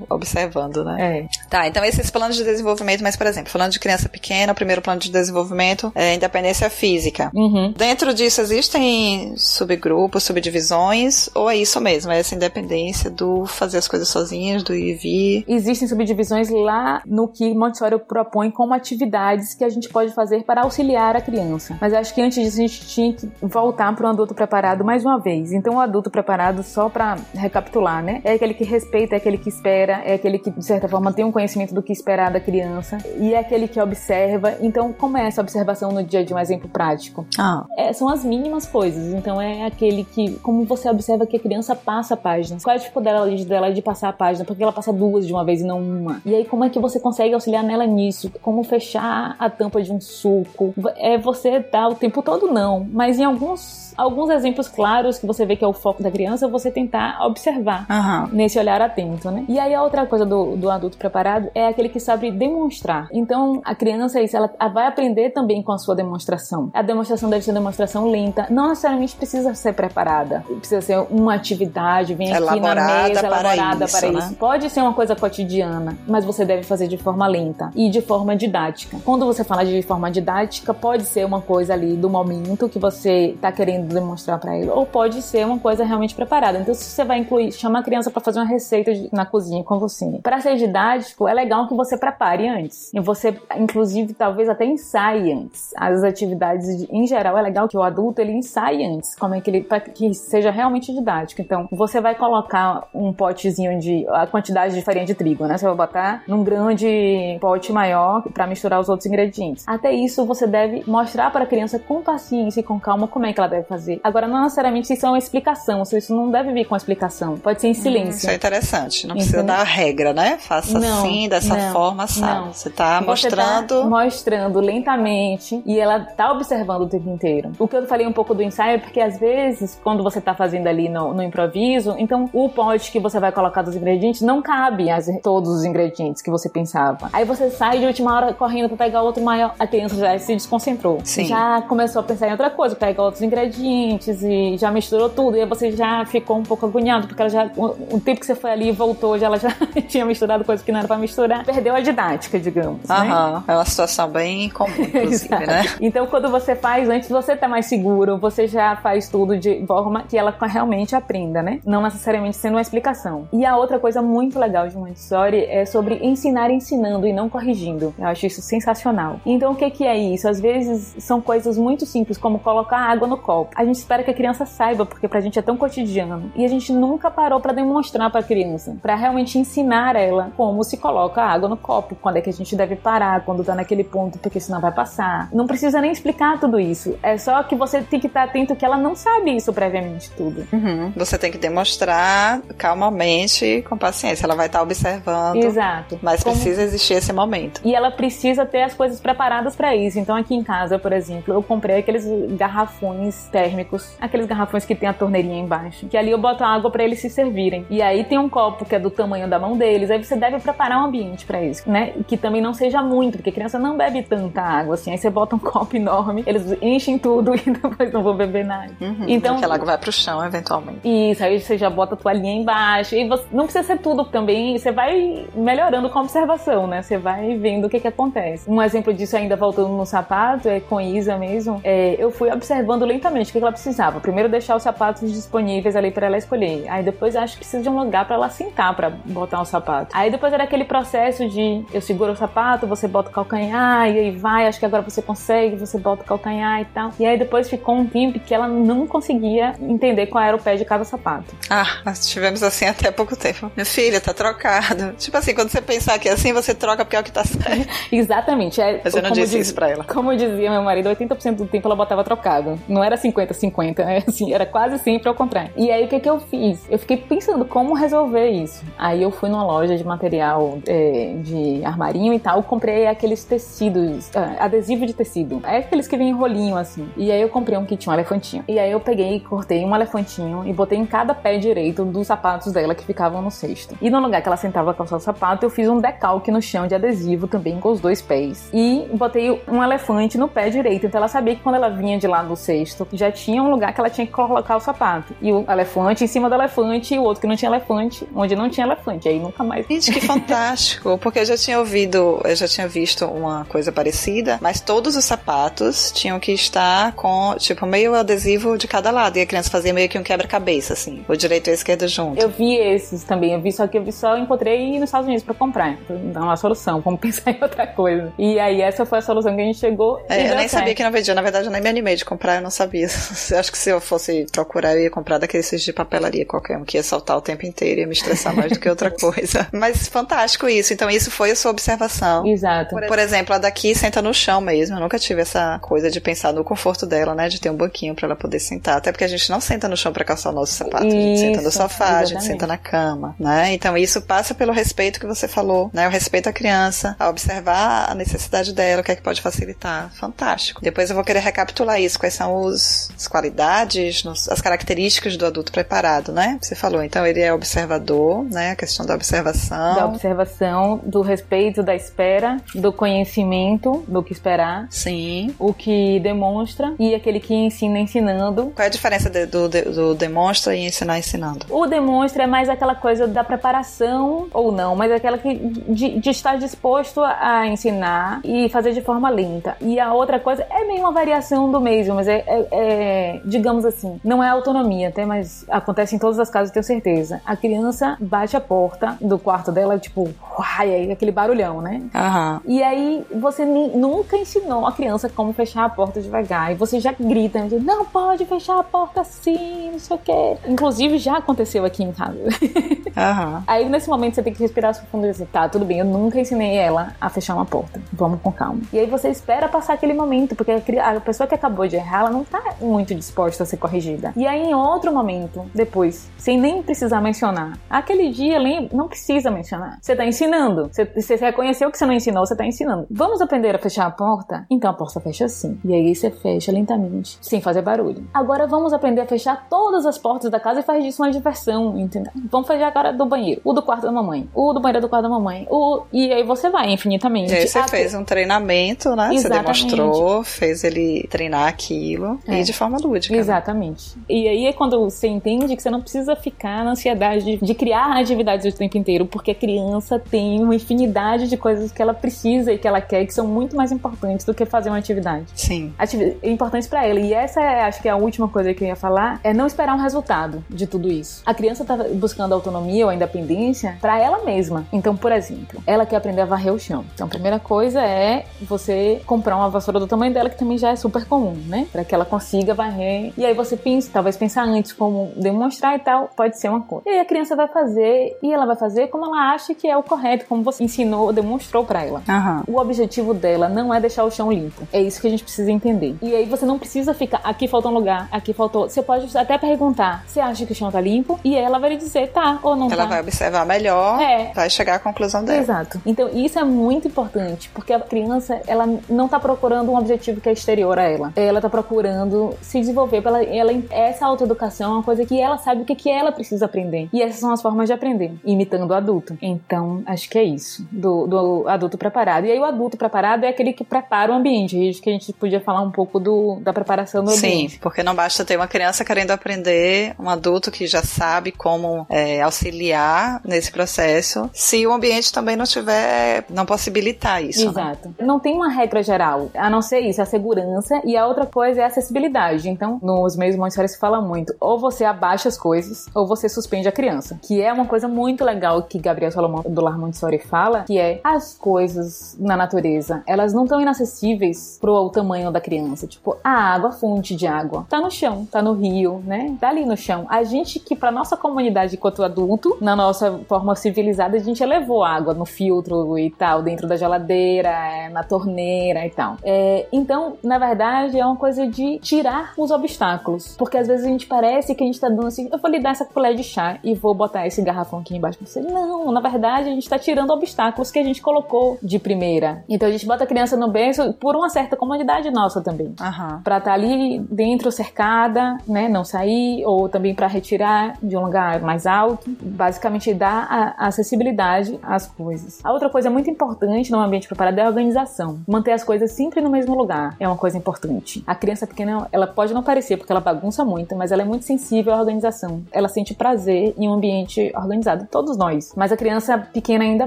observando, 0.08 0.84
né? 0.84 0.96
É. 1.00 1.28
Tá, 1.48 1.66
então 1.66 1.84
esses 1.84 2.10
planos 2.10 2.36
de 2.36 2.44
desenvolvimento, 2.44 3.02
mas 3.02 3.16
por 3.16 3.26
exemplo, 3.26 3.50
falando 3.50 3.72
de 3.72 3.80
criança 3.80 4.08
pequena, 4.08 4.52
o 4.52 4.54
primeiro 4.54 4.82
plano 4.82 5.00
de 5.00 5.10
desenvolvimento 5.10 5.92
é 5.94 6.14
independência 6.14 6.68
física. 6.70 7.30
Uhum. 7.34 7.72
Dentro 7.76 8.12
disso 8.14 8.40
existem 8.40 9.34
subgrupos, 9.36 10.24
subdivisões, 10.24 11.28
ou 11.34 11.50
é 11.50 11.56
isso 11.56 11.80
mesmo, 11.80 12.12
é 12.12 12.18
essa 12.18 12.34
independência 12.34 13.10
do 13.10 13.46
fazer 13.46 13.78
as 13.78 13.88
coisas 13.88 14.08
sozinhas, 14.08 14.62
do 14.62 14.74
ir 14.74 14.90
e 14.90 14.94
vir? 14.94 15.44
Existem 15.48 15.86
subdivisões 15.86 16.48
lá 16.50 17.02
no 17.06 17.28
que 17.28 17.54
Montessori 17.54 17.98
propõe 17.98 18.50
como 18.50 18.74
atividades 18.74 19.54
que 19.54 19.64
a 19.64 19.68
gente 19.68 19.88
pode 19.88 20.12
fazer 20.14 20.42
para 20.44 20.62
auxiliar 20.62 21.16
a 21.16 21.20
criança. 21.20 21.76
Mas 21.80 21.92
acho 21.92 22.14
que 22.14 22.20
antes 22.20 22.42
disso 22.42 22.58
a 22.58 22.60
gente 22.60 22.86
tinha 22.86 23.12
que 23.12 23.30
voltar 23.40 23.94
para 23.94 24.06
um 24.06 24.10
adulto 24.10 24.34
preparado 24.34 24.84
mais 24.84 25.04
uma 25.04 25.18
vez. 25.18 25.52
Então 25.52 25.76
o 25.76 25.80
adulto 25.80 26.10
preparado, 26.10 26.62
só 26.62 26.88
para 26.88 27.16
recapitular, 27.34 28.02
né? 28.02 28.20
É 28.24 28.32
aquele 28.32 28.54
que 28.54 28.64
respeita, 28.64 29.14
é 29.14 29.18
aquele 29.18 29.38
que 29.40 29.48
espera, 29.48 30.02
é 30.04 30.14
aquele 30.14 30.38
que 30.38 30.50
de 30.50 30.64
certa 30.64 30.88
forma 30.88 31.12
tem 31.12 31.24
um 31.24 31.32
conhecimento 31.32 31.74
do 31.74 31.82
que 31.82 31.92
esperar 31.92 32.30
da 32.30 32.40
criança 32.40 32.98
e 33.18 33.34
é 33.34 33.38
aquele 33.38 33.66
que 33.66 33.80
observa. 33.80 34.54
Então 34.60 34.92
como 34.92 35.16
é 35.16 35.26
essa 35.26 35.40
observação 35.40 35.90
no 35.90 36.04
dia 36.04 36.24
de 36.24 36.32
um 36.32 36.38
exemplo 36.38 36.68
prático? 36.68 37.26
Ah. 37.38 37.64
É, 37.76 37.92
são 37.92 38.08
as 38.08 38.24
mínimas 38.24 38.66
coisas. 38.66 39.12
Então 39.14 39.40
é 39.40 39.64
aquele 39.64 40.04
que, 40.04 40.34
como 40.36 40.64
você 40.64 40.88
observa 40.88 41.26
que 41.26 41.36
a 41.36 41.40
criança 41.40 41.74
passa 41.74 42.14
a 42.14 42.16
página. 42.16 42.58
Qual 42.62 42.72
é 42.72 42.76
a 42.76 42.78
dificuldade 42.78 43.44
dela 43.44 43.72
de 43.72 43.82
passar 43.82 44.10
a 44.10 44.12
página? 44.12 44.44
Porque 44.44 44.62
ela 44.62 44.72
passa 44.72 44.92
duas 44.92 45.26
de 45.26 45.32
uma 45.32 45.44
vez 45.44 45.60
e 45.60 45.64
não 45.64 45.80
uma. 45.80 46.20
E 46.24 46.34
aí 46.34 46.44
como 46.44 46.64
é 46.64 46.70
que 46.70 46.78
você 46.78 47.00
consegue 47.00 47.34
auxiliar 47.34 47.64
nela 47.64 47.86
nisso? 47.86 48.30
Como 48.42 48.62
fechar 48.62 49.34
a 49.38 49.48
tampa 49.48 49.82
de 49.82 49.92
um 49.92 50.00
suco? 50.00 50.74
É 50.96 51.16
você 51.16 51.60
dar 51.60 51.88
o 51.88 51.94
tempo 51.94 52.22
todo 52.22 52.46
não, 52.46 52.86
mas 52.92 53.18
em 53.18 53.24
alguns 53.24 53.89
alguns 54.00 54.30
exemplos 54.30 54.66
claros 54.66 55.18
que 55.18 55.26
você 55.26 55.44
vê 55.44 55.56
que 55.56 55.64
é 55.64 55.68
o 55.68 55.72
foco 55.72 56.02
da 56.02 56.10
criança, 56.10 56.48
você 56.48 56.70
tentar 56.70 57.18
observar 57.26 57.86
uhum. 57.90 58.34
nesse 58.34 58.58
olhar 58.58 58.80
atento, 58.80 59.30
né? 59.30 59.44
E 59.46 59.58
aí 59.58 59.74
a 59.74 59.82
outra 59.82 60.06
coisa 60.06 60.24
do, 60.24 60.56
do 60.56 60.70
adulto 60.70 60.96
preparado 60.96 61.50
é 61.54 61.66
aquele 61.66 61.88
que 61.88 62.00
sabe 62.00 62.30
demonstrar. 62.30 63.08
Então 63.12 63.60
a 63.64 63.74
criança 63.74 64.20
isso, 64.20 64.36
ela 64.36 64.50
vai 64.72 64.86
aprender 64.86 65.30
também 65.30 65.62
com 65.62 65.72
a 65.72 65.78
sua 65.78 65.94
demonstração. 65.94 66.70
A 66.72 66.82
demonstração 66.82 67.28
deve 67.28 67.44
ser 67.44 67.50
uma 67.50 67.60
demonstração 67.60 68.10
lenta, 68.10 68.46
não 68.50 68.70
necessariamente 68.70 69.14
precisa 69.14 69.54
ser 69.54 69.74
preparada, 69.74 70.44
precisa 70.58 70.80
ser 70.80 70.98
uma 71.10 71.34
atividade, 71.34 72.14
vem 72.14 72.32
aqui 72.32 72.42
elaborada 72.42 72.80
na 72.80 73.08
mesa 73.08 73.20
para 73.20 73.28
elaborada 73.28 73.84
isso, 73.84 73.98
para 73.98 74.12
né? 74.12 74.18
isso. 74.18 74.34
Pode 74.36 74.70
ser 74.70 74.80
uma 74.80 74.94
coisa 74.94 75.14
cotidiana, 75.14 75.96
mas 76.06 76.24
você 76.24 76.44
deve 76.44 76.62
fazer 76.62 76.88
de 76.88 76.96
forma 76.96 77.26
lenta 77.26 77.70
e 77.74 77.90
de 77.90 78.00
forma 78.00 78.34
didática. 78.34 78.96
Quando 79.04 79.26
você 79.26 79.44
fala 79.44 79.64
de 79.64 79.82
forma 79.82 80.10
didática, 80.10 80.72
pode 80.72 81.04
ser 81.04 81.26
uma 81.26 81.42
coisa 81.42 81.74
ali 81.74 81.96
do 81.96 82.08
momento 82.08 82.68
que 82.68 82.78
você 82.78 83.32
está 83.34 83.52
querendo 83.52 83.89
demonstrar 83.94 84.38
para 84.38 84.56
ele, 84.56 84.70
ou 84.70 84.86
pode 84.86 85.22
ser 85.22 85.44
uma 85.46 85.58
coisa 85.58 85.84
realmente 85.84 86.14
preparada. 86.14 86.58
Então, 86.58 86.74
se 86.74 86.84
você 86.84 87.04
vai 87.04 87.18
incluir, 87.18 87.52
chamar 87.52 87.80
a 87.80 87.82
criança 87.82 88.10
para 88.10 88.20
fazer 88.20 88.40
uma 88.40 88.48
receita 88.48 88.92
de, 88.92 89.08
na 89.12 89.26
cozinha 89.26 89.62
com 89.62 89.78
você. 89.78 90.20
Para 90.22 90.40
ser 90.40 90.56
didático, 90.56 91.28
é 91.28 91.34
legal 91.34 91.68
que 91.68 91.74
você 91.74 91.96
prepare 91.96 92.48
antes. 92.48 92.92
E 92.92 93.00
você, 93.00 93.36
inclusive, 93.56 94.14
talvez 94.14 94.48
até 94.48 94.64
ensaie 94.64 95.32
antes. 95.32 95.72
As 95.76 96.02
atividades, 96.02 96.86
em 96.90 97.06
geral, 97.06 97.36
é 97.36 97.42
legal 97.42 97.68
que 97.68 97.76
o 97.76 97.82
adulto 97.82 98.20
ele 98.20 98.32
ensaie 98.32 98.84
antes, 98.84 99.14
como 99.16 99.34
é 99.34 99.40
que 99.40 99.50
ele, 99.50 99.62
para 99.62 99.80
que 99.80 100.12
seja 100.14 100.50
realmente 100.50 100.92
didático. 100.92 101.40
Então, 101.40 101.68
você 101.70 102.00
vai 102.00 102.14
colocar 102.14 102.88
um 102.94 103.12
potezinho 103.12 103.78
de 103.78 104.06
a 104.08 104.26
quantidade 104.26 104.74
diferente 104.74 105.08
de 105.08 105.14
trigo, 105.14 105.46
né? 105.46 105.56
Você 105.56 105.66
vai 105.66 105.74
botar 105.74 106.22
num 106.26 106.42
grande 106.42 107.38
pote 107.40 107.72
maior 107.72 108.22
para 108.32 108.46
misturar 108.46 108.80
os 108.80 108.88
outros 108.88 109.06
ingredientes. 109.06 109.64
Até 109.66 109.92
isso, 109.92 110.24
você 110.24 110.46
deve 110.46 110.84
mostrar 110.86 111.30
para 111.30 111.44
a 111.44 111.46
criança 111.46 111.78
com 111.78 112.02
paciência 112.02 112.60
e 112.60 112.62
com 112.62 112.78
calma 112.78 113.08
como 113.08 113.26
é 113.26 113.32
que 113.32 113.40
ela 113.40 113.48
deve 113.48 113.66
fazer. 113.70 114.00
Agora, 114.02 114.26
não 114.26 114.42
necessariamente 114.42 114.92
isso 114.92 115.06
é 115.06 115.08
uma 115.08 115.18
explicação, 115.18 115.82
isso 115.92 116.14
não 116.14 116.30
deve 116.30 116.52
vir 116.52 116.66
com 116.66 116.74
explicação. 116.74 117.38
Pode 117.38 117.60
ser 117.60 117.68
em 117.68 117.74
silêncio. 117.74 118.14
Hum, 118.14 118.16
isso 118.16 118.30
é 118.30 118.34
interessante. 118.34 119.06
Não 119.06 119.14
precisa 119.14 119.42
dar 119.44 119.62
regra, 119.62 120.12
né? 120.12 120.38
Faça 120.38 120.78
não, 120.78 120.98
assim, 120.98 121.28
dessa 121.28 121.56
não, 121.56 121.72
forma, 121.72 122.06
sabe? 122.06 122.46
Não. 122.46 122.52
Você 122.52 122.68
está 122.68 123.00
mostrando. 123.00 123.82
Tá 123.82 123.86
mostrando 123.86 124.60
lentamente 124.60 125.62
e 125.64 125.78
ela 125.78 126.00
tá 126.00 126.32
observando 126.32 126.82
o 126.82 126.88
tempo 126.88 127.08
inteiro. 127.08 127.52
O 127.58 127.68
que 127.68 127.76
eu 127.76 127.86
falei 127.86 128.06
um 128.06 128.12
pouco 128.12 128.34
do 128.34 128.42
ensaio 128.42 128.74
é 128.74 128.78
porque 128.78 129.00
às 129.00 129.18
vezes, 129.18 129.78
quando 129.82 130.02
você 130.02 130.20
tá 130.20 130.34
fazendo 130.34 130.66
ali 130.66 130.88
no, 130.88 131.14
no 131.14 131.22
improviso, 131.22 131.94
então 131.98 132.28
o 132.32 132.48
pote 132.48 132.90
que 132.90 132.98
você 132.98 133.20
vai 133.20 133.30
colocar 133.30 133.62
dos 133.62 133.76
ingredientes 133.76 134.20
não 134.20 134.42
cabe 134.42 134.90
as, 134.90 135.06
todos 135.22 135.50
os 135.50 135.64
ingredientes 135.64 136.22
que 136.22 136.30
você 136.30 136.48
pensava. 136.48 137.08
Aí 137.12 137.24
você 137.24 137.50
sai 137.50 137.78
de 137.78 137.86
última 137.86 138.14
hora 138.14 138.34
correndo 138.34 138.68
para 138.68 138.86
pegar 138.86 139.02
outro 139.02 139.22
maior, 139.22 139.54
a 139.58 139.66
criança 139.66 139.96
já 139.96 140.18
se 140.18 140.34
desconcentrou. 140.34 140.98
Sim. 141.04 141.26
Já 141.26 141.62
começou 141.62 142.00
a 142.00 142.02
pensar 142.02 142.28
em 142.28 142.32
outra 142.32 142.50
coisa, 142.50 142.74
pega 142.74 143.02
outros 143.02 143.22
ingredientes 143.22 143.59
e 143.62 144.56
já 144.56 144.70
misturou 144.70 145.08
tudo. 145.08 145.36
E 145.36 145.40
aí 145.40 145.46
você 145.46 145.70
já 145.72 146.04
ficou 146.04 146.38
um 146.38 146.42
pouco 146.42 146.66
agoniado, 146.66 147.06
porque 147.06 147.20
ela 147.20 147.30
já. 147.30 147.50
O, 147.56 147.96
o 147.96 148.00
tempo 148.00 148.20
que 148.20 148.26
você 148.26 148.34
foi 148.34 148.50
ali 148.50 148.68
e 148.68 148.72
voltou, 148.72 149.18
já, 149.18 149.26
ela 149.26 149.38
já 149.38 149.50
tinha 149.88 150.04
misturado 150.04 150.44
coisas 150.44 150.64
que 150.64 150.72
não 150.72 150.78
era 150.78 150.88
pra 150.88 150.96
misturar. 150.96 151.44
Perdeu 151.44 151.74
a 151.74 151.80
didática, 151.80 152.38
digamos. 152.38 152.88
Né? 152.88 152.94
Aham. 152.94 153.32
Né? 153.32 153.42
É 153.48 153.54
uma 153.54 153.64
situação 153.64 154.08
bem 154.08 154.48
comum, 154.50 154.72
inclusive, 154.78 155.46
né? 155.46 155.64
Então, 155.80 156.06
quando 156.06 156.30
você 156.30 156.54
faz 156.54 156.88
antes, 156.88 157.08
você 157.08 157.36
tá 157.36 157.48
mais 157.48 157.66
seguro, 157.66 158.18
você 158.18 158.46
já 158.46 158.76
faz 158.76 159.08
tudo 159.08 159.36
de 159.36 159.64
forma 159.66 160.02
que 160.02 160.16
ela 160.16 160.34
realmente 160.40 160.94
aprenda, 160.94 161.42
né? 161.42 161.60
Não 161.64 161.82
necessariamente 161.82 162.36
sendo 162.36 162.54
uma 162.54 162.60
explicação. 162.60 163.28
E 163.32 163.44
a 163.44 163.56
outra 163.56 163.78
coisa 163.78 164.02
muito 164.02 164.38
legal 164.38 164.68
de 164.68 164.76
Montessori 164.76 165.44
é 165.44 165.64
sobre 165.64 165.96
ensinar 166.02 166.50
ensinando 166.50 167.06
e 167.06 167.12
não 167.12 167.28
corrigindo. 167.28 167.94
Eu 167.98 168.06
acho 168.06 168.26
isso 168.26 168.42
sensacional. 168.42 169.20
Então, 169.24 169.52
o 169.52 169.56
que, 169.56 169.70
que 169.70 169.84
é 169.84 169.96
isso? 169.96 170.28
Às 170.28 170.40
vezes 170.40 170.94
são 170.98 171.20
coisas 171.20 171.56
muito 171.56 171.86
simples, 171.86 172.18
como 172.18 172.38
colocar 172.38 172.78
água 172.78 173.06
no 173.06 173.16
copo. 173.16 173.49
A 173.54 173.64
gente 173.64 173.76
espera 173.76 174.02
que 174.02 174.10
a 174.10 174.14
criança 174.14 174.46
saiba, 174.46 174.86
porque 174.86 175.08
pra 175.08 175.20
gente 175.20 175.38
é 175.38 175.42
tão 175.42 175.56
cotidiano. 175.56 176.30
E 176.34 176.44
a 176.44 176.48
gente 176.48 176.72
nunca 176.72 177.10
parou 177.10 177.40
para 177.40 177.52
demonstrar 177.52 178.10
pra 178.10 178.22
criança, 178.22 178.76
para 178.80 178.94
realmente 178.94 179.38
ensinar 179.38 179.96
ela 179.96 180.32
como 180.36 180.62
se 180.64 180.76
coloca 180.76 181.22
água 181.22 181.48
no 181.48 181.56
copo, 181.56 181.94
quando 181.94 182.16
é 182.16 182.20
que 182.20 182.30
a 182.30 182.32
gente 182.32 182.54
deve 182.56 182.76
parar, 182.76 183.24
quando 183.24 183.44
tá 183.44 183.54
naquele 183.54 183.84
ponto, 183.84 184.18
porque 184.18 184.40
senão 184.40 184.60
vai 184.60 184.72
passar. 184.72 185.28
Não 185.32 185.46
precisa 185.46 185.80
nem 185.80 185.90
explicar 185.90 186.38
tudo 186.38 186.58
isso. 186.58 186.98
É 187.02 187.16
só 187.18 187.42
que 187.42 187.54
você 187.54 187.80
tem 187.82 188.00
que 188.00 188.06
estar 188.06 188.24
atento 188.24 188.56
que 188.56 188.64
ela 188.64 188.76
não 188.76 188.94
sabe 188.94 189.36
isso 189.36 189.52
previamente 189.52 190.10
tudo. 190.10 190.46
Uhum. 190.52 190.92
Você 190.96 191.18
tem 191.18 191.30
que 191.30 191.38
demonstrar 191.38 192.40
calmamente, 192.56 193.64
com 193.68 193.76
paciência. 193.76 194.24
Ela 194.24 194.34
vai 194.34 194.46
estar 194.46 194.62
observando. 194.62 195.36
Exato. 195.36 195.98
Mas 196.02 196.22
como... 196.22 196.34
precisa 196.34 196.62
existir 196.62 196.94
esse 196.94 197.12
momento. 197.12 197.60
E 197.64 197.74
ela 197.74 197.90
precisa 197.90 198.46
ter 198.46 198.62
as 198.62 198.74
coisas 198.74 199.00
preparadas 199.00 199.56
para 199.56 199.74
isso. 199.74 199.98
Então 199.98 200.16
aqui 200.16 200.34
em 200.34 200.42
casa, 200.42 200.78
por 200.78 200.92
exemplo, 200.92 201.34
eu 201.34 201.42
comprei 201.42 201.78
aqueles 201.78 202.04
garrafões 202.36 203.28
térmicos, 203.40 203.96
aqueles 204.00 204.26
garrafões 204.26 204.64
que 204.64 204.74
tem 204.74 204.88
a 204.88 204.92
torneirinha 204.92 205.38
embaixo, 205.38 205.86
que 205.86 205.96
ali 205.96 206.10
eu 206.10 206.18
boto 206.18 206.44
água 206.44 206.70
para 206.70 206.84
eles 206.84 207.00
se 207.00 207.08
servirem. 207.08 207.66
E 207.70 207.80
aí 207.80 208.04
tem 208.04 208.18
um 208.18 208.28
copo 208.28 208.64
que 208.64 208.74
é 208.74 208.78
do 208.78 208.90
tamanho 208.90 209.28
da 209.28 209.38
mão 209.38 209.56
deles. 209.56 209.90
Aí 209.90 210.02
você 210.02 210.16
deve 210.16 210.38
preparar 210.38 210.78
um 210.82 210.86
ambiente 210.86 211.24
para 211.24 211.42
isso, 211.42 211.68
né? 211.70 211.94
Que 212.06 212.16
também 212.16 212.42
não 212.42 212.52
seja 212.52 212.82
muito, 212.82 213.16
porque 213.16 213.30
a 213.30 213.32
criança 213.32 213.58
não 213.58 213.76
bebe 213.76 214.02
tanta 214.02 214.42
água 214.42 214.74
assim. 214.74 214.90
Aí 214.90 214.98
você 214.98 215.08
bota 215.08 215.36
um 215.36 215.38
copo 215.40 215.74
enorme, 215.76 216.22
eles 216.26 216.56
enchem 216.60 216.98
tudo 216.98 217.34
e 217.36 217.50
depois 217.50 217.92
não 217.92 218.02
vão 218.02 218.14
beber 218.14 218.44
nada. 218.44 218.72
Uhum, 218.80 219.04
então 219.08 219.36
aquela 219.36 219.54
água 219.54 219.66
vai 219.66 219.78
pro 219.78 219.92
chão 219.92 220.24
eventualmente. 220.24 220.80
Isso, 220.84 221.24
aí 221.24 221.40
você 221.40 221.56
já 221.56 221.70
bota 221.70 221.94
a 221.94 221.96
toalhinha 221.96 222.34
embaixo. 222.34 222.94
E 222.94 223.08
você, 223.08 223.24
não 223.32 223.44
precisa 223.44 223.64
ser 223.64 223.78
tudo 223.78 224.04
também. 224.04 224.58
Você 224.58 224.70
vai 224.70 225.26
melhorando 225.34 225.88
com 225.88 225.98
a 225.98 226.02
observação, 226.02 226.66
né? 226.66 226.82
Você 226.82 226.98
vai 226.98 227.36
vendo 227.36 227.66
o 227.66 227.70
que 227.70 227.80
que 227.80 227.88
acontece. 227.88 228.50
Um 228.50 228.60
exemplo 228.60 228.92
disso 228.92 229.16
ainda 229.16 229.36
voltando 229.36 229.68
no 229.68 229.86
sapato 229.86 230.48
é 230.48 230.60
com 230.60 230.80
Isa 230.80 231.16
mesmo. 231.16 231.60
É, 231.64 231.96
eu 231.98 232.10
fui 232.10 232.30
observando 232.30 232.84
lentamente 232.84 233.29
o 233.30 233.32
que 233.32 233.44
ela 233.44 233.52
precisava. 233.52 234.00
Primeiro 234.00 234.28
deixar 234.28 234.56
os 234.56 234.62
sapatos 234.62 235.10
disponíveis 235.12 235.76
ali 235.76 235.90
para 235.90 236.06
ela 236.06 236.16
escolher. 236.16 236.64
Aí 236.68 236.82
depois 236.82 237.16
acho 237.16 237.34
que 237.34 237.40
precisa 237.40 237.62
de 237.62 237.68
um 237.68 237.78
lugar 237.78 238.04
para 238.06 238.16
ela 238.16 238.28
sentar 238.28 238.74
para 238.74 238.90
botar 238.90 239.40
o 239.40 239.44
sapato. 239.44 239.90
Aí 239.94 240.10
depois 240.10 240.32
era 240.32 240.44
aquele 240.44 240.64
processo 240.64 241.28
de 241.28 241.64
eu 241.72 241.80
seguro 241.80 242.12
o 242.12 242.16
sapato, 242.16 242.66
você 242.66 242.86
bota 242.86 243.10
o 243.10 243.12
calcanhar 243.12 243.88
e 243.88 243.98
aí 243.98 244.10
vai, 244.10 244.46
acho 244.46 244.58
que 244.58 244.66
agora 244.66 244.82
você 244.82 245.02
consegue, 245.02 245.56
você 245.56 245.78
bota 245.78 246.02
o 246.02 246.06
calcanhar 246.06 246.60
e 246.60 246.64
tal. 246.66 246.90
E 246.98 247.06
aí 247.06 247.18
depois 247.18 247.48
ficou 247.48 247.74
um 247.76 247.86
tempo 247.86 248.18
que 248.20 248.34
ela 248.34 248.48
não 248.48 248.86
conseguia 248.86 249.54
entender 249.60 250.06
qual 250.06 250.22
era 250.22 250.36
o 250.36 250.40
pé 250.40 250.56
de 250.56 250.64
cada 250.64 250.84
sapato. 250.84 251.34
Ah, 251.48 251.78
nós 251.84 252.08
tivemos 252.08 252.42
assim 252.42 252.66
até 252.66 252.90
pouco 252.90 253.16
tempo. 253.16 253.50
Minha 253.56 253.66
filha, 253.66 254.00
tá 254.00 254.12
trocado. 254.12 254.92
Tipo 254.98 255.16
assim, 255.16 255.34
quando 255.34 255.48
você 255.50 255.60
pensar 255.60 255.98
que 255.98 256.08
é 256.08 256.12
assim, 256.12 256.32
você 256.32 256.54
troca 256.54 256.84
porque 256.84 256.96
é 256.96 257.00
o 257.00 257.04
que 257.04 257.12
tá 257.12 257.24
certo. 257.24 257.68
Exatamente. 257.92 258.60
É, 258.60 258.80
Mas 258.82 258.94
eu 258.94 259.02
não 259.02 259.10
disse 259.10 259.36
diz, 259.36 259.46
isso 259.46 259.54
pra 259.54 259.68
ela. 259.68 259.84
Como 259.84 260.14
dizia 260.16 260.50
meu 260.50 260.62
marido, 260.62 260.88
80% 260.88 261.36
do 261.36 261.46
tempo 261.46 261.68
ela 261.68 261.76
botava 261.76 262.02
trocado. 262.04 262.58
Não 262.68 262.82
era 262.82 262.96
50-50, 263.26 263.78
é 263.80 263.98
assim, 264.08 264.32
era 264.32 264.46
quase 264.46 264.78
sempre 264.78 265.08
ao 265.08 265.14
contrário. 265.14 265.50
E 265.56 265.70
aí 265.70 265.84
o 265.84 265.88
que 265.88 266.00
que 266.00 266.08
eu 266.08 266.20
fiz? 266.20 266.66
Eu 266.70 266.78
fiquei 266.78 266.96
pensando 266.96 267.44
como 267.44 267.74
resolver 267.74 268.28
isso. 268.28 268.64
Aí 268.78 269.02
eu 269.02 269.10
fui 269.10 269.28
numa 269.28 269.44
loja 269.44 269.76
de 269.76 269.84
material 269.84 270.58
é, 270.66 271.14
de 271.22 271.64
armarinho 271.64 272.12
e 272.12 272.18
tal, 272.18 272.42
comprei 272.42 272.86
aqueles 272.86 273.24
tecidos, 273.24 274.10
é, 274.14 274.42
adesivo 274.42 274.86
de 274.86 274.94
tecido. 274.94 275.40
É 275.44 275.58
aqueles 275.58 275.86
que 275.86 275.96
vem 275.96 276.10
em 276.10 276.12
rolinho 276.12 276.56
assim. 276.56 276.88
E 276.96 277.10
aí 277.10 277.20
eu 277.20 277.28
comprei 277.28 277.58
um 277.58 277.64
kit, 277.64 277.88
um 277.88 277.92
elefantinho. 277.92 278.44
E 278.48 278.58
aí 278.58 278.70
eu 278.70 278.80
peguei, 278.80 279.20
cortei 279.20 279.64
um 279.64 279.74
elefantinho 279.74 280.46
e 280.46 280.52
botei 280.52 280.78
em 280.78 280.86
cada 280.86 281.14
pé 281.14 281.38
direito 281.38 281.84
dos 281.84 282.06
sapatos 282.06 282.52
dela 282.52 282.74
que 282.74 282.84
ficavam 282.84 283.22
no 283.22 283.30
cesto. 283.30 283.76
E 283.80 283.90
no 283.90 284.00
lugar 284.00 284.22
que 284.22 284.28
ela 284.28 284.36
sentava 284.36 284.74
calçar 284.74 284.96
o 284.96 285.00
sapato, 285.00 285.44
eu 285.44 285.50
fiz 285.50 285.68
um 285.68 285.78
decalque 285.78 286.30
no 286.30 286.40
chão 286.40 286.66
de 286.66 286.74
adesivo 286.74 287.26
também 287.26 287.58
com 287.60 287.70
os 287.70 287.80
dois 287.80 288.00
pés. 288.00 288.48
E 288.52 288.88
botei 288.94 289.40
um 289.48 289.62
elefante 289.62 290.18
no 290.18 290.28
pé 290.28 290.50
direito. 290.50 290.86
Então 290.86 290.98
ela 290.98 291.08
sabia 291.08 291.34
que 291.34 291.42
quando 291.42 291.56
ela 291.56 291.68
vinha 291.68 291.98
de 291.98 292.06
lá 292.06 292.22
do 292.22 292.36
cesto, 292.36 292.86
já 292.92 293.09
tinha 293.10 293.42
um 293.42 293.50
lugar 293.50 293.72
que 293.72 293.80
ela 293.80 293.90
tinha 293.90 294.06
que 294.06 294.12
colocar 294.12 294.56
o 294.56 294.60
sapato. 294.60 295.14
E 295.20 295.32
o 295.32 295.44
elefante 295.50 296.04
em 296.04 296.06
cima 296.06 296.28
do 296.28 296.34
elefante 296.34 296.94
e 296.94 296.98
o 296.98 297.02
outro 297.02 297.20
que 297.20 297.26
não 297.26 297.36
tinha 297.36 297.50
elefante, 297.50 298.06
onde 298.14 298.36
não 298.36 298.48
tinha 298.48 298.66
elefante. 298.66 299.08
Aí 299.08 299.18
nunca 299.18 299.42
mais. 299.42 299.66
Gente, 299.66 299.92
que 299.92 300.00
fantástico! 300.06 300.98
Porque 300.98 301.18
eu 301.20 301.24
já 301.24 301.36
tinha 301.36 301.58
ouvido, 301.58 302.20
eu 302.24 302.36
já 302.36 302.48
tinha 302.48 302.68
visto 302.68 303.04
uma 303.06 303.44
coisa 303.46 303.72
parecida, 303.72 304.38
mas 304.40 304.60
todos 304.60 304.96
os 304.96 305.04
sapatos 305.04 305.92
tinham 305.92 306.18
que 306.18 306.32
estar 306.32 306.92
com, 306.92 307.34
tipo, 307.38 307.66
meio 307.66 307.94
adesivo 307.94 308.56
de 308.56 308.66
cada 308.66 308.90
lado. 308.90 309.16
E 309.16 309.22
a 309.22 309.26
criança 309.26 309.50
fazia 309.50 309.72
meio 309.72 309.88
que 309.88 309.98
um 309.98 310.02
quebra-cabeça, 310.02 310.72
assim. 310.72 311.04
O 311.08 311.16
direito 311.16 311.48
e 311.48 311.50
o 311.52 311.54
esquerdo 311.54 311.86
junto. 311.88 312.20
Eu 312.20 312.28
vi 312.28 312.56
esses 312.56 313.04
também. 313.04 313.32
Eu 313.32 313.40
vi, 313.40 313.52
só 313.52 313.66
que 313.66 313.78
eu 313.78 313.82
vi 313.82 313.92
só 313.92 314.16
encontrei 314.16 314.74
nos 314.74 314.84
Estados 314.84 315.06
Unidos 315.06 315.24
pra 315.24 315.34
comprar. 315.34 315.70
Então, 315.72 315.96
dá 316.12 316.20
uma 316.20 316.36
solução. 316.36 316.80
Vamos 316.80 317.00
pensar 317.00 317.30
em 317.30 317.38
outra 317.40 317.66
coisa. 317.66 318.12
E 318.18 318.38
aí, 318.38 318.60
essa 318.60 318.84
foi 318.84 318.98
a 318.98 319.02
solução 319.02 319.34
que 319.34 319.42
a 319.42 319.44
gente 319.44 319.58
chegou. 319.58 320.00
É, 320.08 320.30
eu 320.30 320.36
nem 320.36 320.48
certo. 320.48 320.50
sabia 320.50 320.74
que 320.74 320.82
não 320.82 320.90
vendia. 320.90 321.14
Na 321.14 321.22
verdade, 321.22 321.46
eu 321.46 321.52
nem 321.52 321.60
me 321.60 321.68
animei 321.68 321.96
de 321.96 322.04
comprar, 322.04 322.36
eu 322.36 322.42
não 322.42 322.50
sabia. 322.50 322.88
Acho 323.38 323.52
que 323.52 323.58
se 323.58 323.70
eu 323.70 323.80
fosse 323.80 324.26
procurar, 324.32 324.74
eu 324.74 324.82
ia 324.82 324.90
comprar 324.90 325.18
daqueles 325.18 325.50
de 325.50 325.72
papelaria 325.72 326.24
qualquer 326.24 326.56
um, 326.58 326.64
que 326.64 326.76
ia 326.76 326.82
saltar 326.82 327.16
o 327.16 327.20
tempo 327.20 327.44
inteiro 327.46 327.80
e 327.80 327.82
ia 327.82 327.86
me 327.86 327.92
estressar 327.92 328.34
mais 328.34 328.52
do 328.52 328.58
que 328.58 328.68
outra 328.68 328.90
coisa. 328.94 329.48
Mas 329.52 329.88
fantástico 329.88 330.48
isso. 330.48 330.72
Então, 330.72 330.90
isso 330.90 331.10
foi 331.10 331.30
a 331.30 331.36
sua 331.36 331.50
observação. 331.50 332.26
Exato. 332.26 332.70
Por, 332.70 332.86
por 332.86 332.98
exemplo, 332.98 333.34
a 333.34 333.38
daqui 333.38 333.74
senta 333.74 334.00
no 334.00 334.14
chão 334.14 334.40
mesmo. 334.40 334.76
Eu 334.76 334.80
nunca 334.80 334.98
tive 334.98 335.22
essa 335.22 335.58
coisa 335.60 335.90
de 335.90 336.00
pensar 336.00 336.32
no 336.32 336.44
conforto 336.44 336.86
dela, 336.86 337.14
né? 337.14 337.28
De 337.28 337.40
ter 337.40 337.50
um 337.50 337.56
banquinho 337.56 337.94
para 337.94 338.06
ela 338.06 338.16
poder 338.16 338.38
sentar. 338.38 338.78
Até 338.78 338.92
porque 338.92 339.04
a 339.04 339.08
gente 339.08 339.28
não 339.30 339.40
senta 339.40 339.68
no 339.68 339.76
chão 339.76 339.92
para 339.92 340.04
calçar 340.04 340.30
o 340.30 340.34
nosso 340.34 340.52
sapato. 340.52 340.86
Isso, 340.86 340.96
a 340.96 341.00
gente 341.00 341.20
senta 341.20 341.42
no 341.42 341.50
sofá, 341.50 341.84
exatamente. 341.84 342.02
a 342.02 342.06
gente 342.06 342.24
senta 342.24 342.46
na 342.46 342.56
cama, 342.56 343.14
né? 343.18 343.52
Então, 343.52 343.76
isso 343.76 344.00
passa 344.02 344.34
pelo 344.34 344.52
respeito 344.52 345.00
que 345.00 345.06
você 345.06 345.26
falou, 345.26 345.70
né? 345.72 345.86
O 345.86 345.90
respeito 345.90 346.28
à 346.28 346.32
criança, 346.32 346.96
a 346.98 347.08
observar 347.08 347.90
a 347.90 347.94
necessidade 347.94 348.52
dela, 348.52 348.82
o 348.82 348.84
que 348.84 348.92
é 348.92 348.96
que 348.96 349.02
pode 349.02 349.20
facilitar. 349.20 349.90
Fantástico. 349.94 350.60
Depois 350.62 350.90
eu 350.90 350.96
vou 350.96 351.04
querer 351.04 351.20
recapitular 351.20 351.80
isso. 351.80 351.98
Quais 351.98 352.14
são 352.14 352.34
os, 352.34 352.79
as 352.96 353.06
qualidades, 353.08 354.04
as 354.28 354.40
características 354.40 355.16
do 355.16 355.26
adulto 355.26 355.52
preparado, 355.52 356.12
né? 356.12 356.38
Você 356.40 356.54
falou. 356.54 356.82
Então, 356.82 357.06
ele 357.06 357.20
é 357.20 357.32
observador, 357.32 358.24
né? 358.24 358.52
A 358.52 358.56
questão 358.56 358.86
da 358.86 358.94
observação. 358.94 359.74
Da 359.74 359.86
observação, 359.86 360.80
do 360.84 361.02
respeito, 361.02 361.62
da 361.62 361.74
espera, 361.74 362.38
do 362.54 362.72
conhecimento, 362.72 363.84
do 363.86 364.02
que 364.02 364.12
esperar. 364.12 364.66
Sim. 364.70 365.34
O 365.38 365.52
que 365.52 366.00
demonstra 366.00 366.74
e 366.78 366.94
aquele 366.94 367.20
que 367.20 367.34
ensina 367.34 367.78
ensinando. 367.78 368.52
Qual 368.54 368.64
é 368.64 368.66
a 368.66 368.70
diferença 368.70 369.10
de, 369.10 369.26
do, 369.26 369.48
do 369.48 369.94
demonstra 369.94 370.54
e 370.54 370.66
ensinar 370.66 370.98
ensinando? 370.98 371.46
O 371.50 371.66
demonstra 371.66 372.24
é 372.24 372.26
mais 372.26 372.48
aquela 372.48 372.74
coisa 372.74 373.06
da 373.06 373.24
preparação, 373.24 374.28
ou 374.32 374.52
não, 374.52 374.76
mas 374.76 374.92
aquela 374.92 375.18
que 375.18 375.34
de, 375.34 375.98
de 375.98 376.10
estar 376.10 376.36
disposto 376.38 377.00
a 377.02 377.46
ensinar 377.46 378.20
e 378.24 378.48
fazer 378.48 378.72
de 378.72 378.80
forma 378.80 379.08
lenta. 379.10 379.56
E 379.60 379.78
a 379.78 379.92
outra 379.92 380.18
coisa 380.18 380.46
é 380.50 380.64
meio 380.64 380.80
uma 380.80 380.92
variação 380.92 381.50
do 381.50 381.60
mesmo, 381.60 381.94
mas 381.94 382.08
é, 382.08 382.24
é, 382.26 382.46
é 382.70 383.20
digamos 383.24 383.64
assim, 383.64 384.00
não 384.04 384.22
é 384.22 384.28
autonomia, 384.28 384.88
até, 384.88 385.04
mas 385.04 385.44
acontece 385.48 385.94
em 385.94 385.98
todas 385.98 386.18
as 386.18 386.30
casas, 386.30 386.50
tenho 386.50 386.64
certeza. 386.64 387.20
A 387.24 387.36
criança 387.36 387.96
bate 388.00 388.36
a 388.36 388.40
porta 388.40 388.96
do 389.00 389.18
quarto 389.18 389.52
dela, 389.52 389.78
tipo, 389.78 390.08
uai, 390.38 390.90
aquele 390.90 391.12
barulhão, 391.12 391.60
né? 391.60 391.82
Aham. 391.94 392.40
E 392.44 392.62
aí 392.62 393.04
você 393.14 393.44
nunca 393.44 394.16
ensinou 394.16 394.66
a 394.66 394.72
criança 394.72 395.08
como 395.08 395.32
fechar 395.32 395.64
a 395.64 395.68
porta 395.68 396.00
devagar. 396.00 396.52
E 396.52 396.54
você 396.54 396.80
já 396.80 396.92
grita, 396.92 397.46
não 397.60 397.84
pode 397.84 398.24
fechar 398.24 398.58
a 398.58 398.62
porta 398.62 399.02
assim, 399.02 399.70
não 399.72 399.78
sei 399.78 399.96
o 399.96 399.98
quê. 399.98 400.36
Inclusive 400.46 400.98
já 400.98 401.18
aconteceu 401.18 401.64
aqui 401.64 401.82
em 401.82 401.92
casa. 401.92 402.18
Aham. 402.96 403.44
Aí 403.46 403.68
nesse 403.68 403.88
momento 403.88 404.14
você 404.14 404.22
tem 404.22 404.32
que 404.32 404.40
respirar 404.40 404.74
fundo 404.90 405.06
e 405.06 405.10
dizer, 405.10 405.26
tá, 405.26 405.48
tudo 405.48 405.64
bem, 405.64 405.78
eu 405.78 405.84
nunca 405.84 406.20
ensinei 406.20 406.56
ela 406.56 406.94
a 407.00 407.08
fechar 407.08 407.34
uma 407.34 407.46
porta. 407.46 407.80
Vamos 407.92 408.20
com 408.20 408.32
calma. 408.32 408.60
E 408.72 408.78
aí 408.78 408.86
você 408.86 409.08
espera 409.08 409.48
passar 409.48 409.74
aquele 409.74 409.92
momento, 409.92 410.34
porque 410.34 410.52
a 410.52 411.00
pessoa 411.00 411.26
que 411.26 411.34
acabou 411.34 411.66
de 411.66 411.76
errar, 411.76 412.00
ela 412.00 412.10
não 412.10 412.24
tá 412.24 412.42
muito 412.60 412.94
disposta 412.94 413.42
a 413.42 413.46
ser 413.46 413.56
corrigida. 413.56 414.12
E 414.16 414.26
aí 414.26 414.42
em 414.42 414.54
outro 414.54 414.92
momento, 414.92 415.44
depois, 415.54 416.10
sem 416.18 416.38
nem 416.38 416.62
precisar 416.62 417.00
mencionar, 417.00 417.58
aquele 417.68 418.10
dia 418.10 418.38
não 418.72 418.88
precisa 418.88 419.30
mencionar. 419.30 419.78
Você 419.80 419.94
tá 419.94 420.04
ensinando. 420.04 420.68
Você, 420.72 420.84
você 420.84 421.16
reconheceu 421.16 421.70
que 421.70 421.78
você 421.78 421.86
não 421.86 421.92
ensinou, 421.92 422.26
você 422.26 422.36
tá 422.36 422.44
ensinando. 422.44 422.86
Vamos 422.90 423.20
aprender 423.20 423.54
a 423.54 423.58
fechar 423.58 423.86
a 423.86 423.90
porta? 423.90 424.46
Então 424.50 424.70
a 424.70 424.74
porta 424.74 425.00
fecha 425.00 425.24
assim. 425.24 425.58
E 425.64 425.74
aí 425.74 425.94
você 425.94 426.10
fecha 426.10 426.52
lentamente, 426.52 427.18
sem 427.20 427.40
fazer 427.40 427.62
barulho. 427.62 428.06
Agora 428.12 428.46
vamos 428.46 428.72
aprender 428.72 429.00
a 429.02 429.06
fechar 429.06 429.46
todas 429.48 429.86
as 429.86 429.98
portas 429.98 430.30
da 430.30 430.40
casa 430.40 430.60
e 430.60 430.62
fazer 430.62 430.82
disso 430.82 431.02
uma 431.02 431.10
diversão, 431.10 431.78
entendeu? 431.78 432.12
Vamos 432.30 432.46
fazer 432.46 432.64
agora 432.64 432.92
do 432.92 433.06
banheiro, 433.06 433.40
o 433.44 433.52
do 433.52 433.62
quarto 433.62 433.82
da 433.82 433.92
mamãe, 433.92 434.28
o 434.34 434.52
do 434.52 434.60
banheiro 434.60 434.80
do 434.80 434.88
quarto 434.88 435.04
da 435.04 435.08
mamãe, 435.08 435.46
o... 435.50 435.82
e 435.92 436.12
aí 436.12 436.22
você 436.22 436.50
vai 436.50 436.72
infinitamente. 436.72 437.32
E 437.32 437.36
aí 437.36 437.48
você 437.48 437.62
fez 437.68 437.94
um 437.94 438.04
treinamento, 438.04 438.94
né? 438.96 439.14
Exatamente. 439.14 439.60
Você 439.60 439.76
demonstrou, 439.76 440.24
fez 440.24 440.64
ele 440.64 441.06
treinar 441.10 441.48
aquilo 441.48 442.18
é. 442.26 442.40
e 442.40 442.49
de 442.50 442.56
forma 442.56 442.78
lúdica. 442.78 443.14
Né? 443.14 443.20
Exatamente. 443.20 443.96
Né? 443.96 444.04
E 444.08 444.28
aí 444.28 444.46
é 444.46 444.52
quando 444.52 444.78
você 444.80 445.08
entende 445.08 445.56
que 445.56 445.62
você 445.62 445.70
não 445.70 445.80
precisa 445.80 446.16
ficar 446.16 446.64
na 446.64 446.72
ansiedade 446.72 447.24
de, 447.24 447.36
de 447.38 447.54
criar 447.54 447.98
atividades 447.98 448.52
o 448.52 448.56
tempo 448.56 448.76
inteiro, 448.76 449.06
porque 449.06 449.30
a 449.30 449.34
criança 449.34 449.98
tem 449.98 450.42
uma 450.42 450.54
infinidade 450.54 451.28
de 451.28 451.36
coisas 451.36 451.70
que 451.72 451.80
ela 451.80 451.94
precisa 451.94 452.52
e 452.52 452.58
que 452.58 452.66
ela 452.66 452.80
quer 452.80 453.04
que 453.06 453.14
são 453.14 453.26
muito 453.26 453.56
mais 453.56 453.72
importantes 453.72 454.26
do 454.26 454.34
que 454.34 454.44
fazer 454.44 454.70
uma 454.70 454.78
atividade. 454.78 455.26
Sim. 455.34 455.72
Atividade, 455.78 456.18
importantes 456.22 456.68
para 456.68 456.86
ela. 456.86 457.00
E 457.00 457.12
essa 457.12 457.40
é, 457.40 457.64
acho 457.64 457.80
que 457.80 457.88
é 457.88 457.90
a 457.90 457.96
última 457.96 458.28
coisa 458.28 458.52
que 458.52 458.64
eu 458.64 458.68
ia 458.68 458.76
falar, 458.76 459.20
é 459.22 459.32
não 459.32 459.46
esperar 459.46 459.74
um 459.74 459.80
resultado 459.80 460.44
de 460.48 460.66
tudo 460.66 460.90
isso. 460.90 461.22
A 461.24 461.34
criança 461.34 461.64
tá 461.64 461.76
buscando 461.94 462.34
autonomia 462.34 462.86
ou 462.86 462.92
independência 462.92 463.76
para 463.80 463.98
ela 463.98 464.24
mesma. 464.24 464.66
Então, 464.72 464.96
por 464.96 465.12
exemplo, 465.12 465.62
ela 465.66 465.86
quer 465.86 465.96
aprender 465.96 466.22
a 466.22 466.26
varrer 466.26 466.52
o 466.52 466.58
chão. 466.58 466.84
Então, 466.94 467.06
a 467.06 467.10
primeira 467.10 467.38
coisa 467.38 467.80
é 467.80 468.24
você 468.42 469.00
comprar 469.06 469.36
uma 469.36 469.48
vassoura 469.48 469.78
do 469.78 469.86
tamanho 469.86 470.12
dela, 470.12 470.28
que 470.28 470.38
também 470.38 470.58
já 470.58 470.70
é 470.70 470.76
super 470.76 471.04
comum, 471.04 471.36
né? 471.46 471.66
Para 471.70 471.84
que 471.84 471.94
ela 471.94 472.04
consiga 472.04 472.39
varrer. 472.44 473.12
E 473.16 473.24
aí 473.24 473.34
você 473.34 473.56
pensa, 473.56 473.90
talvez 473.92 474.16
pensar 474.16 474.44
antes 474.44 474.72
como 474.72 475.12
demonstrar 475.16 475.76
e 475.76 475.78
tal, 475.78 476.10
pode 476.16 476.38
ser 476.38 476.48
uma 476.48 476.60
coisa. 476.60 476.88
E 476.88 476.92
aí 476.92 477.00
a 477.00 477.04
criança 477.04 477.36
vai 477.36 477.48
fazer 477.48 478.16
e 478.22 478.32
ela 478.32 478.46
vai 478.46 478.56
fazer 478.56 478.88
como 478.88 479.06
ela 479.06 479.32
acha 479.32 479.54
que 479.54 479.68
é 479.68 479.76
o 479.76 479.82
correto, 479.82 480.26
como 480.26 480.42
você 480.42 480.62
ensinou, 480.62 481.12
demonstrou 481.12 481.64
para 481.64 481.84
ela. 481.84 482.02
Uhum. 482.08 482.54
O 482.54 482.60
objetivo 482.60 483.14
dela 483.14 483.48
não 483.48 483.72
é 483.72 483.80
deixar 483.80 484.04
o 484.04 484.10
chão 484.10 484.30
limpo. 484.30 484.66
É 484.72 484.80
isso 484.80 485.00
que 485.00 485.06
a 485.06 485.10
gente 485.10 485.22
precisa 485.22 485.50
entender. 485.50 485.96
E 486.02 486.14
aí 486.14 486.26
você 486.26 486.46
não 486.46 486.58
precisa 486.58 486.94
ficar, 486.94 487.20
aqui 487.24 487.48
falta 487.48 487.68
um 487.68 487.72
lugar, 487.74 488.08
aqui 488.10 488.32
faltou. 488.32 488.68
Você 488.68 488.82
pode 488.82 489.16
até 489.16 489.38
perguntar, 489.38 490.04
você 490.06 490.20
acha 490.20 490.46
que 490.46 490.52
o 490.52 490.54
chão 490.54 490.70
tá 490.70 490.80
limpo? 490.80 491.18
E 491.24 491.36
ela 491.36 491.58
vai 491.58 491.70
lhe 491.70 491.76
dizer, 491.76 492.10
tá 492.10 492.38
ou 492.42 492.56
não 492.56 492.66
ela 492.66 492.76
tá. 492.76 492.82
Ela 492.82 492.86
vai 492.86 493.00
observar 493.00 493.46
melhor, 493.46 494.00
é. 494.00 494.32
vai 494.34 494.50
chegar 494.50 494.76
à 494.76 494.78
conclusão 494.78 495.24
dela. 495.24 495.40
Exato. 495.40 495.80
Então 495.84 496.08
isso 496.12 496.38
é 496.38 496.44
muito 496.44 496.88
importante, 496.88 497.48
porque 497.50 497.72
a 497.72 497.80
criança, 497.80 498.40
ela 498.46 498.68
não 498.88 499.08
tá 499.08 499.18
procurando 499.18 499.70
um 499.70 499.76
objetivo 499.76 500.20
que 500.20 500.28
é 500.28 500.32
exterior 500.32 500.78
a 500.78 500.84
ela. 500.84 501.12
Ela 501.16 501.40
tá 501.40 501.48
procurando 501.48 502.29
se 502.40 502.58
desenvolver. 502.60 503.02
Ela, 503.04 503.22
ela, 503.24 503.52
essa 503.70 504.06
autoeducação 504.06 504.72
é 504.72 504.74
uma 504.76 504.82
coisa 504.82 505.04
que 505.04 505.20
ela 505.20 505.38
sabe 505.38 505.62
o 505.62 505.64
que, 505.64 505.74
que 505.74 505.90
ela 505.90 506.12
precisa 506.12 506.46
aprender. 506.46 506.88
E 506.92 507.02
essas 507.02 507.20
são 507.20 507.32
as 507.32 507.42
formas 507.42 507.68
de 507.68 507.72
aprender, 507.72 508.12
imitando 508.24 508.70
o 508.70 508.74
adulto. 508.74 509.16
Então, 509.20 509.82
acho 509.86 510.08
que 510.08 510.18
é 510.18 510.24
isso, 510.24 510.66
do, 510.70 511.06
do 511.06 511.48
adulto 511.48 511.78
preparado. 511.78 512.26
E 512.26 512.32
aí 512.32 512.38
o 512.38 512.44
adulto 512.44 512.76
preparado 512.76 513.24
é 513.24 513.28
aquele 513.28 513.52
que 513.52 513.64
prepara 513.64 514.12
o 514.12 514.14
ambiente. 514.14 514.68
Acho 514.68 514.82
que 514.82 514.90
a 514.90 514.92
gente 514.92 515.12
podia 515.12 515.40
falar 515.40 515.62
um 515.62 515.70
pouco 515.70 515.98
do, 515.98 516.40
da 516.40 516.52
preparação 516.52 517.04
do 517.04 517.10
ambiente. 517.10 517.52
Sim, 517.52 517.58
porque 517.60 517.82
não 517.82 517.94
basta 517.94 518.24
ter 518.24 518.36
uma 518.36 518.48
criança 518.48 518.84
querendo 518.84 519.10
aprender, 519.10 519.94
um 519.98 520.08
adulto 520.08 520.50
que 520.50 520.66
já 520.66 520.82
sabe 520.82 521.32
como 521.32 521.86
é, 521.88 522.20
auxiliar 522.22 523.20
nesse 523.24 523.50
processo, 523.50 524.28
se 524.32 524.66
o 524.66 524.72
ambiente 524.72 525.12
também 525.12 525.36
não 525.36 525.44
tiver, 525.44 526.24
não 526.28 526.46
possibilitar 526.46 527.22
isso. 527.22 527.44
Né? 527.44 527.50
Exato. 527.50 527.88
Né? 527.88 527.94
Não 528.00 528.18
tem 528.18 528.34
uma 528.34 528.48
regra 528.48 528.82
geral, 528.82 529.30
a 529.34 529.48
não 529.48 529.62
ser 529.62 529.80
isso, 529.80 530.00
a 530.00 530.06
segurança 530.06 530.80
e 530.84 530.96
a 530.96 531.06
outra 531.06 531.26
coisa 531.26 531.60
é 531.60 531.64
a 531.64 531.66
acessibilidade. 531.66 532.19
Então, 532.50 532.78
nos 532.82 533.16
meios 533.16 533.36
Montessori 533.36 533.68
se 533.68 533.78
fala 533.78 534.00
muito, 534.00 534.34
ou 534.40 534.58
você 534.58 534.84
abaixa 534.84 535.28
as 535.28 535.38
coisas, 535.38 535.86
ou 535.94 536.06
você 536.06 536.28
suspende 536.28 536.68
a 536.68 536.72
criança, 536.72 537.18
que 537.22 537.40
é 537.40 537.52
uma 537.52 537.66
coisa 537.66 537.88
muito 537.88 538.24
legal 538.24 538.62
que 538.62 538.78
Gabriel 538.78 539.10
Salomão 539.10 539.42
do 539.46 539.60
Lar 539.60 539.78
Montessori 539.78 540.18
fala, 540.18 540.64
que 540.64 540.78
é 540.78 541.00
as 541.02 541.34
coisas 541.34 542.16
na 542.18 542.36
natureza, 542.36 543.02
elas 543.06 543.32
não 543.32 543.44
estão 543.44 543.60
inacessíveis 543.60 544.58
pro 544.60 544.90
tamanho 544.90 545.30
da 545.30 545.40
criança. 545.40 545.86
Tipo, 545.86 546.16
a 546.22 546.30
água, 546.30 546.68
a 546.68 546.72
fonte 546.72 547.14
de 547.16 547.26
água, 547.26 547.66
tá 547.68 547.80
no 547.80 547.90
chão, 547.90 548.26
tá 548.30 548.42
no 548.42 548.52
rio, 548.52 549.02
né? 549.06 549.34
Tá 549.40 549.48
ali 549.48 549.64
no 549.64 549.76
chão. 549.76 550.06
A 550.08 550.22
gente 550.22 550.58
que 550.58 550.76
pra 550.76 550.90
nossa 550.90 551.16
comunidade 551.16 551.76
enquanto 551.76 552.02
adulto, 552.02 552.56
na 552.60 552.76
nossa 552.76 553.20
forma 553.28 553.54
civilizada, 553.56 554.16
a 554.16 554.20
gente 554.20 554.42
elevou 554.42 554.84
água 554.84 555.14
no 555.14 555.24
filtro 555.24 555.98
e 555.98 556.10
tal, 556.10 556.42
dentro 556.42 556.68
da 556.68 556.76
geladeira, 556.76 557.88
na 557.90 558.02
torneira 558.02 558.86
e 558.86 558.90
tal. 558.90 559.16
É, 559.22 559.66
então, 559.72 560.16
na 560.22 560.38
verdade, 560.38 560.98
é 560.98 561.04
uma 561.04 561.16
coisa 561.16 561.46
de 561.46 561.78
tirar 561.78 562.09
os 562.36 562.50
obstáculos. 562.50 563.34
Porque 563.36 563.56
às 563.56 563.66
vezes 563.66 563.84
a 563.84 563.88
gente 563.88 564.06
parece 564.06 564.54
que 564.54 564.62
a 564.62 564.66
gente 564.66 564.80
tá 564.80 564.88
dando 564.88 565.06
assim, 565.06 565.28
eu 565.32 565.38
vou 565.38 565.50
lhe 565.50 565.60
dar 565.60 565.70
essa 565.70 565.84
colher 565.84 566.14
de 566.14 566.22
chá 566.22 566.58
e 566.62 566.74
vou 566.74 566.94
botar 566.94 567.26
esse 567.26 567.42
garrafão 567.42 567.80
aqui 567.80 567.96
embaixo 567.96 568.18
pra 568.18 568.26
você. 568.26 568.40
Não, 568.40 568.90
na 568.90 569.00
verdade, 569.00 569.48
a 569.48 569.52
gente 569.52 569.68
tá 569.68 569.78
tirando 569.78 570.10
obstáculos 570.10 570.70
que 570.70 570.78
a 570.78 570.84
gente 570.84 571.00
colocou 571.00 571.58
de 571.62 571.78
primeira. 571.78 572.44
Então 572.48 572.68
a 572.68 572.72
gente 572.72 572.86
bota 572.86 573.04
a 573.04 573.06
criança 573.06 573.36
no 573.36 573.48
berço 573.48 573.92
por 573.94 574.16
uma 574.16 574.28
certa 574.28 574.56
comodidade 574.56 575.10
nossa 575.10 575.40
também. 575.40 575.68
Uhum. 575.68 576.22
Pra 576.22 576.38
estar 576.38 576.50
tá 576.50 576.52
ali 576.52 576.98
dentro, 577.10 577.50
cercada, 577.50 578.38
né? 578.46 578.68
Não 578.68 578.84
sair, 578.84 579.44
ou 579.44 579.68
também 579.68 579.94
para 579.94 580.06
retirar 580.06 580.76
de 580.82 580.96
um 580.96 581.04
lugar 581.04 581.40
mais 581.40 581.66
alto. 581.66 582.10
Basicamente, 582.22 582.92
dar 582.94 583.26
a 583.58 583.66
acessibilidade 583.68 584.58
às 584.62 584.86
coisas. 584.86 585.40
A 585.44 585.52
outra 585.52 585.68
coisa 585.68 585.90
muito 585.90 586.10
importante 586.10 586.70
no 586.70 586.78
ambiente 586.78 587.06
preparado 587.06 587.38
é 587.38 587.42
a 587.42 587.48
organização. 587.48 588.20
Manter 588.26 588.52
as 588.52 588.64
coisas 588.64 588.92
sempre 588.92 589.20
no 589.20 589.30
mesmo 589.30 589.54
lugar 589.54 589.96
é 589.98 590.06
uma 590.06 590.16
coisa 590.16 590.36
importante. 590.36 591.02
A 591.06 591.14
criança 591.14 591.46
pequena, 591.46 591.88
ela 591.92 591.99
pode 592.06 592.34
não 592.34 592.42
parecer 592.42 592.76
porque 592.76 592.92
ela 592.92 593.00
bagunça 593.00 593.44
muito, 593.44 593.76
mas 593.76 593.92
ela 593.92 594.02
é 594.02 594.04
muito 594.04 594.24
sensível 594.24 594.74
à 594.74 594.78
organização. 594.78 595.42
Ela 595.52 595.68
sente 595.68 595.94
prazer 595.94 596.54
em 596.56 596.68
um 596.68 596.74
ambiente 596.74 597.32
organizado. 597.34 597.86
Todos 597.90 598.16
nós. 598.16 598.52
Mas 598.56 598.72
a 598.72 598.76
criança 598.76 599.18
pequena 599.18 599.64
ainda 599.64 599.86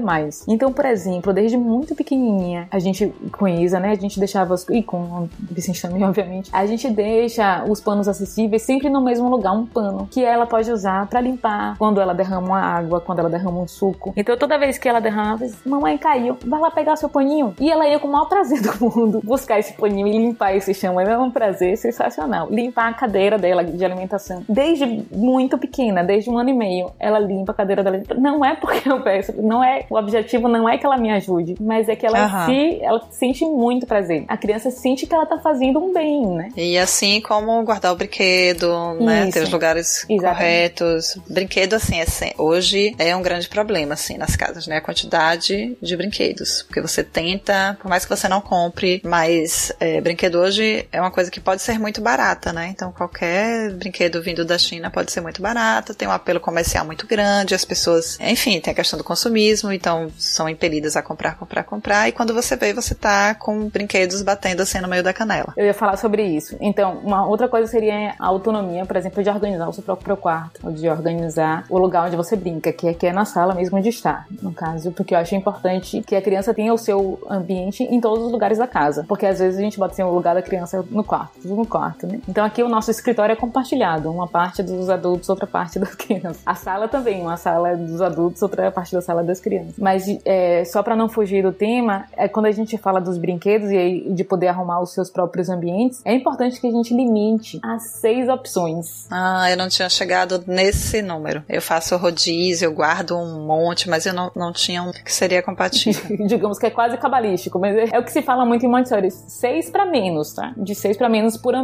mais. 0.00 0.44
Então, 0.48 0.72
por 0.72 0.84
exemplo, 0.84 1.32
desde 1.32 1.56
muito 1.56 1.94
pequenininha, 1.94 2.68
a 2.70 2.78
gente 2.78 3.12
com 3.32 3.48
Isa, 3.48 3.80
né? 3.80 3.90
A 3.90 3.94
gente 3.94 4.18
deixava 4.18 4.54
os, 4.54 4.66
e 4.68 4.82
com 4.82 4.98
o 4.98 5.28
Vicente 5.50 5.80
também, 5.80 6.02
obviamente. 6.04 6.50
A 6.52 6.66
gente 6.66 6.88
deixa 6.90 7.64
os 7.68 7.80
panos 7.80 8.08
acessíveis 8.08 8.62
sempre 8.62 8.88
no 8.88 9.00
mesmo 9.00 9.28
lugar, 9.28 9.52
um 9.52 9.66
pano 9.66 10.08
que 10.10 10.24
ela 10.24 10.46
pode 10.46 10.70
usar 10.70 11.06
para 11.06 11.20
limpar 11.20 11.76
quando 11.78 12.00
ela 12.00 12.14
derrama 12.14 12.46
uma 12.46 12.60
água, 12.60 13.00
quando 13.00 13.18
ela 13.20 13.30
derrama 13.30 13.60
um 13.60 13.68
suco. 13.68 14.12
Então, 14.16 14.36
toda 14.36 14.58
vez 14.58 14.78
que 14.78 14.88
ela 14.88 15.00
derrama, 15.00 15.38
mamãe 15.64 15.98
caiu, 15.98 16.36
vai 16.44 16.60
lá 16.60 16.70
pegar 16.70 16.96
seu 16.96 17.08
paninho. 17.08 17.54
E 17.60 17.70
ela 17.70 17.86
ia 17.86 17.98
com 17.98 18.08
o 18.08 18.12
maior 18.12 18.26
prazer 18.26 18.60
do 18.62 18.72
mundo 18.80 19.20
buscar 19.24 19.58
esse 19.58 19.72
paninho 19.72 20.06
e 20.06 20.18
limpar 20.18 20.54
esse 20.54 20.74
chão. 20.74 21.00
É 21.00 21.18
um 21.18 21.30
prazer 21.30 21.76
sensacional. 21.94 22.48
Limpar 22.50 22.88
a 22.88 22.94
cadeira 22.94 23.38
dela 23.38 23.64
de 23.64 23.84
alimentação. 23.84 24.44
Desde 24.48 24.84
muito 25.10 25.56
pequena, 25.56 26.02
desde 26.02 26.28
um 26.30 26.38
ano 26.38 26.50
e 26.50 26.54
meio, 26.54 26.92
ela 26.98 27.18
limpa 27.18 27.52
a 27.52 27.54
cadeira 27.54 27.82
dela. 27.82 28.02
Não 28.18 28.44
é 28.44 28.54
porque 28.56 28.88
eu 28.88 29.00
peço, 29.00 29.32
não 29.40 29.62
é, 29.62 29.86
o 29.88 29.96
objetivo 29.96 30.48
não 30.48 30.68
é 30.68 30.76
que 30.76 30.84
ela 30.84 30.96
me 30.96 31.10
ajude, 31.10 31.54
mas 31.60 31.88
é 31.88 31.96
que 31.96 32.06
ela 32.06 32.26
uhum. 32.26 32.46
se, 32.46 32.78
ela 32.82 33.00
sente 33.10 33.44
muito 33.44 33.86
prazer. 33.86 34.24
A 34.28 34.36
criança 34.36 34.70
sente 34.70 35.06
que 35.06 35.14
ela 35.14 35.26
tá 35.26 35.38
fazendo 35.38 35.78
um 35.78 35.92
bem, 35.92 36.26
né? 36.26 36.48
E 36.56 36.76
assim 36.78 37.20
como 37.20 37.62
guardar 37.64 37.92
o 37.92 37.96
brinquedo, 37.96 38.94
né? 39.00 39.30
Ter 39.30 39.42
os 39.42 39.50
lugares 39.50 40.04
Exatamente. 40.08 40.36
corretos. 40.36 41.18
Brinquedo, 41.28 41.74
assim, 41.74 42.00
é, 42.00 42.06
hoje 42.38 42.94
é 42.98 43.14
um 43.14 43.22
grande 43.22 43.48
problema, 43.48 43.94
assim, 43.94 44.16
nas 44.16 44.36
casas, 44.36 44.66
né? 44.66 44.76
A 44.78 44.80
quantidade 44.80 45.76
de 45.80 45.96
brinquedos. 45.96 46.62
Porque 46.62 46.80
você 46.80 47.02
tenta, 47.02 47.76
por 47.80 47.88
mais 47.88 48.04
que 48.04 48.14
você 48.14 48.28
não 48.28 48.40
compre, 48.40 49.00
mas 49.04 49.72
é, 49.80 50.00
brinquedo 50.00 50.36
hoje 50.36 50.86
é 50.90 51.00
uma 51.00 51.10
coisa 51.10 51.30
que 51.30 51.40
pode 51.40 51.62
ser 51.62 51.78
muito 51.84 52.00
barata, 52.00 52.50
né? 52.50 52.68
Então 52.68 52.90
qualquer 52.90 53.70
brinquedo 53.74 54.22
vindo 54.22 54.42
da 54.42 54.56
China 54.56 54.90
pode 54.90 55.12
ser 55.12 55.20
muito 55.20 55.42
barato, 55.42 55.94
tem 55.94 56.08
um 56.08 56.12
apelo 56.12 56.40
comercial 56.40 56.84
muito 56.84 57.06
grande, 57.06 57.54
as 57.54 57.64
pessoas, 57.64 58.18
enfim, 58.20 58.58
tem 58.58 58.72
a 58.72 58.74
questão 58.74 58.98
do 58.98 59.04
consumismo, 59.04 59.70
então 59.70 60.10
são 60.18 60.48
impelidas 60.48 60.96
a 60.96 61.02
comprar, 61.02 61.36
comprar, 61.36 61.62
comprar, 61.64 62.08
e 62.08 62.12
quando 62.12 62.32
você 62.32 62.56
vê, 62.56 62.72
você 62.72 62.94
tá 62.94 63.34
com 63.34 63.68
brinquedos 63.68 64.22
batendo 64.22 64.62
assim 64.62 64.80
no 64.80 64.88
meio 64.88 65.02
da 65.02 65.12
canela. 65.12 65.52
Eu 65.56 65.66
ia 65.66 65.74
falar 65.74 65.98
sobre 65.98 66.22
isso. 66.24 66.56
Então, 66.58 67.00
uma 67.04 67.26
outra 67.26 67.48
coisa 67.48 67.70
seria 67.70 68.14
a 68.18 68.26
autonomia, 68.26 68.86
por 68.86 68.96
exemplo, 68.96 69.22
de 69.22 69.28
organizar 69.28 69.68
o 69.68 69.72
seu 69.72 69.82
próprio 69.82 70.16
quarto, 70.16 70.72
de 70.72 70.88
organizar 70.88 71.64
o 71.68 71.78
lugar 71.78 72.06
onde 72.06 72.16
você 72.16 72.34
brinca, 72.34 72.72
que 72.72 72.88
é, 72.88 72.94
que 72.94 73.06
é 73.06 73.12
na 73.12 73.26
sala 73.26 73.54
mesmo 73.54 73.80
de 73.82 73.90
estar, 73.90 74.26
no 74.40 74.52
caso, 74.52 74.90
porque 74.92 75.14
eu 75.14 75.18
acho 75.18 75.34
importante 75.34 76.02
que 76.06 76.16
a 76.16 76.22
criança 76.22 76.54
tenha 76.54 76.72
o 76.72 76.78
seu 76.78 77.20
ambiente 77.28 77.82
em 77.82 78.00
todos 78.00 78.24
os 78.24 78.32
lugares 78.32 78.56
da 78.56 78.66
casa, 78.66 79.04
porque 79.06 79.26
às 79.26 79.38
vezes 79.38 79.58
a 79.58 79.62
gente 79.62 79.78
bota 79.78 79.92
assim, 79.92 80.02
o 80.02 80.14
lugar 80.14 80.34
da 80.34 80.42
criança 80.42 80.84
no 80.90 81.04
quarto, 81.04 81.46
no 81.46 81.66
quarto, 81.74 82.06
né? 82.06 82.20
Então 82.28 82.44
aqui 82.44 82.62
o 82.62 82.68
nosso 82.68 82.88
escritório 82.88 83.32
é 83.32 83.36
compartilhado, 83.36 84.08
uma 84.08 84.28
parte 84.28 84.62
dos 84.62 84.88
adultos, 84.88 85.28
outra 85.28 85.44
parte 85.44 85.76
das 85.76 85.92
crianças. 85.96 86.40
A 86.46 86.54
sala 86.54 86.86
também 86.86 87.20
uma 87.20 87.36
sala 87.36 87.76
dos 87.76 88.00
adultos, 88.00 88.40
outra 88.42 88.70
parte 88.70 88.92
da 88.92 89.02
sala 89.02 89.24
das 89.24 89.40
crianças. 89.40 89.74
Mas 89.76 90.06
é, 90.24 90.64
só 90.64 90.84
para 90.84 90.94
não 90.94 91.08
fugir 91.08 91.42
do 91.42 91.50
tema, 91.50 92.04
é 92.16 92.28
quando 92.28 92.46
a 92.46 92.52
gente 92.52 92.78
fala 92.78 93.00
dos 93.00 93.18
brinquedos 93.18 93.72
e 93.72 94.06
de 94.08 94.22
poder 94.22 94.46
arrumar 94.46 94.80
os 94.80 94.92
seus 94.92 95.10
próprios 95.10 95.48
ambientes, 95.48 96.00
é 96.04 96.14
importante 96.14 96.60
que 96.60 96.68
a 96.68 96.70
gente 96.70 96.94
limite 96.94 97.58
a 97.60 97.80
seis 97.80 98.28
opções. 98.28 99.08
Ah, 99.10 99.50
eu 99.50 99.56
não 99.56 99.68
tinha 99.68 99.88
chegado 99.88 100.44
nesse 100.46 101.02
número. 101.02 101.42
Eu 101.48 101.60
faço 101.60 101.96
rodízio, 101.96 102.66
eu 102.66 102.72
guardo 102.72 103.16
um 103.16 103.44
monte, 103.44 103.90
mas 103.90 104.06
eu 104.06 104.14
não, 104.14 104.30
não 104.36 104.52
tinha 104.52 104.80
um 104.80 104.92
que 104.92 105.12
seria 105.12 105.42
compatível. 105.42 106.04
Digamos 106.24 106.56
que 106.56 106.66
é 106.66 106.70
quase 106.70 106.96
cabalístico, 106.98 107.58
mas 107.58 107.92
é 107.92 107.98
o 107.98 108.04
que 108.04 108.12
se 108.12 108.22
fala 108.22 108.44
muito 108.44 108.64
em 108.64 108.68
Montessori. 108.68 109.10
Seis 109.10 109.68
para 109.68 109.84
menos, 109.84 110.32
tá? 110.34 110.54
De 110.56 110.72
seis 110.76 110.96
para 110.96 111.08
menos 111.08 111.36
por 111.36 111.52
ambiente. 111.52 111.63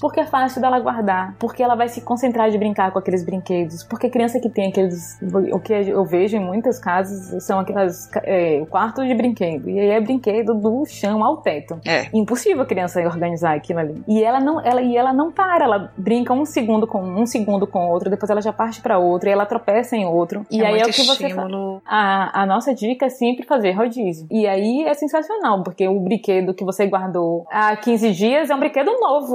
Porque 0.00 0.20
é 0.20 0.26
fácil 0.26 0.60
dela 0.60 0.78
guardar, 0.80 1.36
porque 1.38 1.62
ela 1.62 1.74
vai 1.74 1.88
se 1.88 2.00
concentrar 2.00 2.50
de 2.50 2.58
brincar 2.58 2.92
com 2.92 2.98
aqueles 2.98 3.24
brinquedos, 3.24 3.84
porque 3.84 4.08
criança 4.08 4.40
que 4.40 4.48
tem 4.48 4.68
aqueles. 4.68 5.18
O 5.52 5.60
que 5.60 5.72
eu 5.72 6.04
vejo 6.04 6.36
em 6.36 6.40
muitos 6.40 6.78
casos 6.78 7.42
são 7.44 7.58
aquelas. 7.58 8.10
É, 8.24 8.64
quartos 8.66 9.06
de 9.06 9.14
brinquedo. 9.14 9.68
E 9.68 9.78
aí 9.78 9.90
é 9.90 10.00
brinquedo 10.00 10.54
do 10.54 10.84
chão 10.86 11.24
ao 11.24 11.38
teto. 11.38 11.80
É. 11.84 12.08
Impossível 12.12 12.62
a 12.62 12.66
criança 12.66 13.00
organizar 13.00 13.54
aquilo 13.54 13.80
ali. 13.80 14.02
E 14.06 14.22
ela 14.22 14.40
não, 14.40 14.60
ela, 14.60 14.80
e 14.82 14.96
ela 14.96 15.12
não 15.12 15.30
para, 15.30 15.64
ela 15.64 15.92
brinca 15.96 16.32
um 16.32 16.44
segundo 16.44 16.86
com 16.86 17.02
um 17.02 17.26
segundo 17.26 17.66
com 17.66 17.88
outro, 17.88 18.10
depois 18.10 18.30
ela 18.30 18.40
já 18.40 18.52
parte 18.52 18.80
para 18.80 18.98
outro, 18.98 19.28
e 19.28 19.32
ela 19.32 19.46
tropeça 19.46 19.96
em 19.96 20.04
outro. 20.06 20.44
E 20.50 20.62
é 20.62 20.66
aí 20.66 20.80
é 20.80 20.84
o 20.84 20.86
que 20.86 21.02
você 21.04 21.26
estímulo. 21.26 21.82
a, 21.86 22.42
a 22.42 22.46
nossa 22.46 22.74
dica 22.74 23.06
é 23.06 23.08
sempre 23.08 23.46
fazer 23.46 23.72
rodízio. 23.72 24.26
E 24.30 24.46
aí 24.46 24.84
é 24.84 24.94
sensacional, 24.94 25.62
porque 25.62 25.86
o 25.88 26.00
brinquedo 26.00 26.54
que 26.54 26.64
você 26.64 26.86
guardou 26.86 27.46
há 27.50 27.76
15 27.76 28.12
dias 28.12 28.50
é 28.50 28.54
um 28.54 28.58
brinquedo 28.58 28.92
novo. 29.00 29.33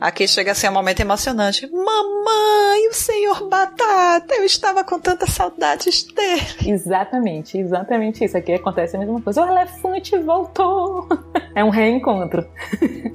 Aqui 0.00 0.26
chega 0.26 0.52
a 0.52 0.54
ser 0.54 0.68
um 0.68 0.72
momento 0.72 1.00
emocionante. 1.00 1.68
Mamãe, 1.70 2.88
o 2.88 2.92
senhor 2.92 3.48
Batata, 3.48 4.34
eu 4.34 4.44
estava 4.44 4.84
com 4.84 4.98
tanta 4.98 5.26
saudades 5.26 6.04
dele. 6.04 6.42
exatamente, 6.66 7.58
exatamente 7.58 8.24
isso. 8.24 8.36
Aqui 8.36 8.52
acontece 8.52 8.96
a 8.96 8.98
mesma 8.98 9.20
coisa. 9.20 9.44
O 9.44 9.48
elefante 9.48 10.18
voltou. 10.18 11.08
É 11.54 11.64
um 11.64 11.70
reencontro. 11.70 12.46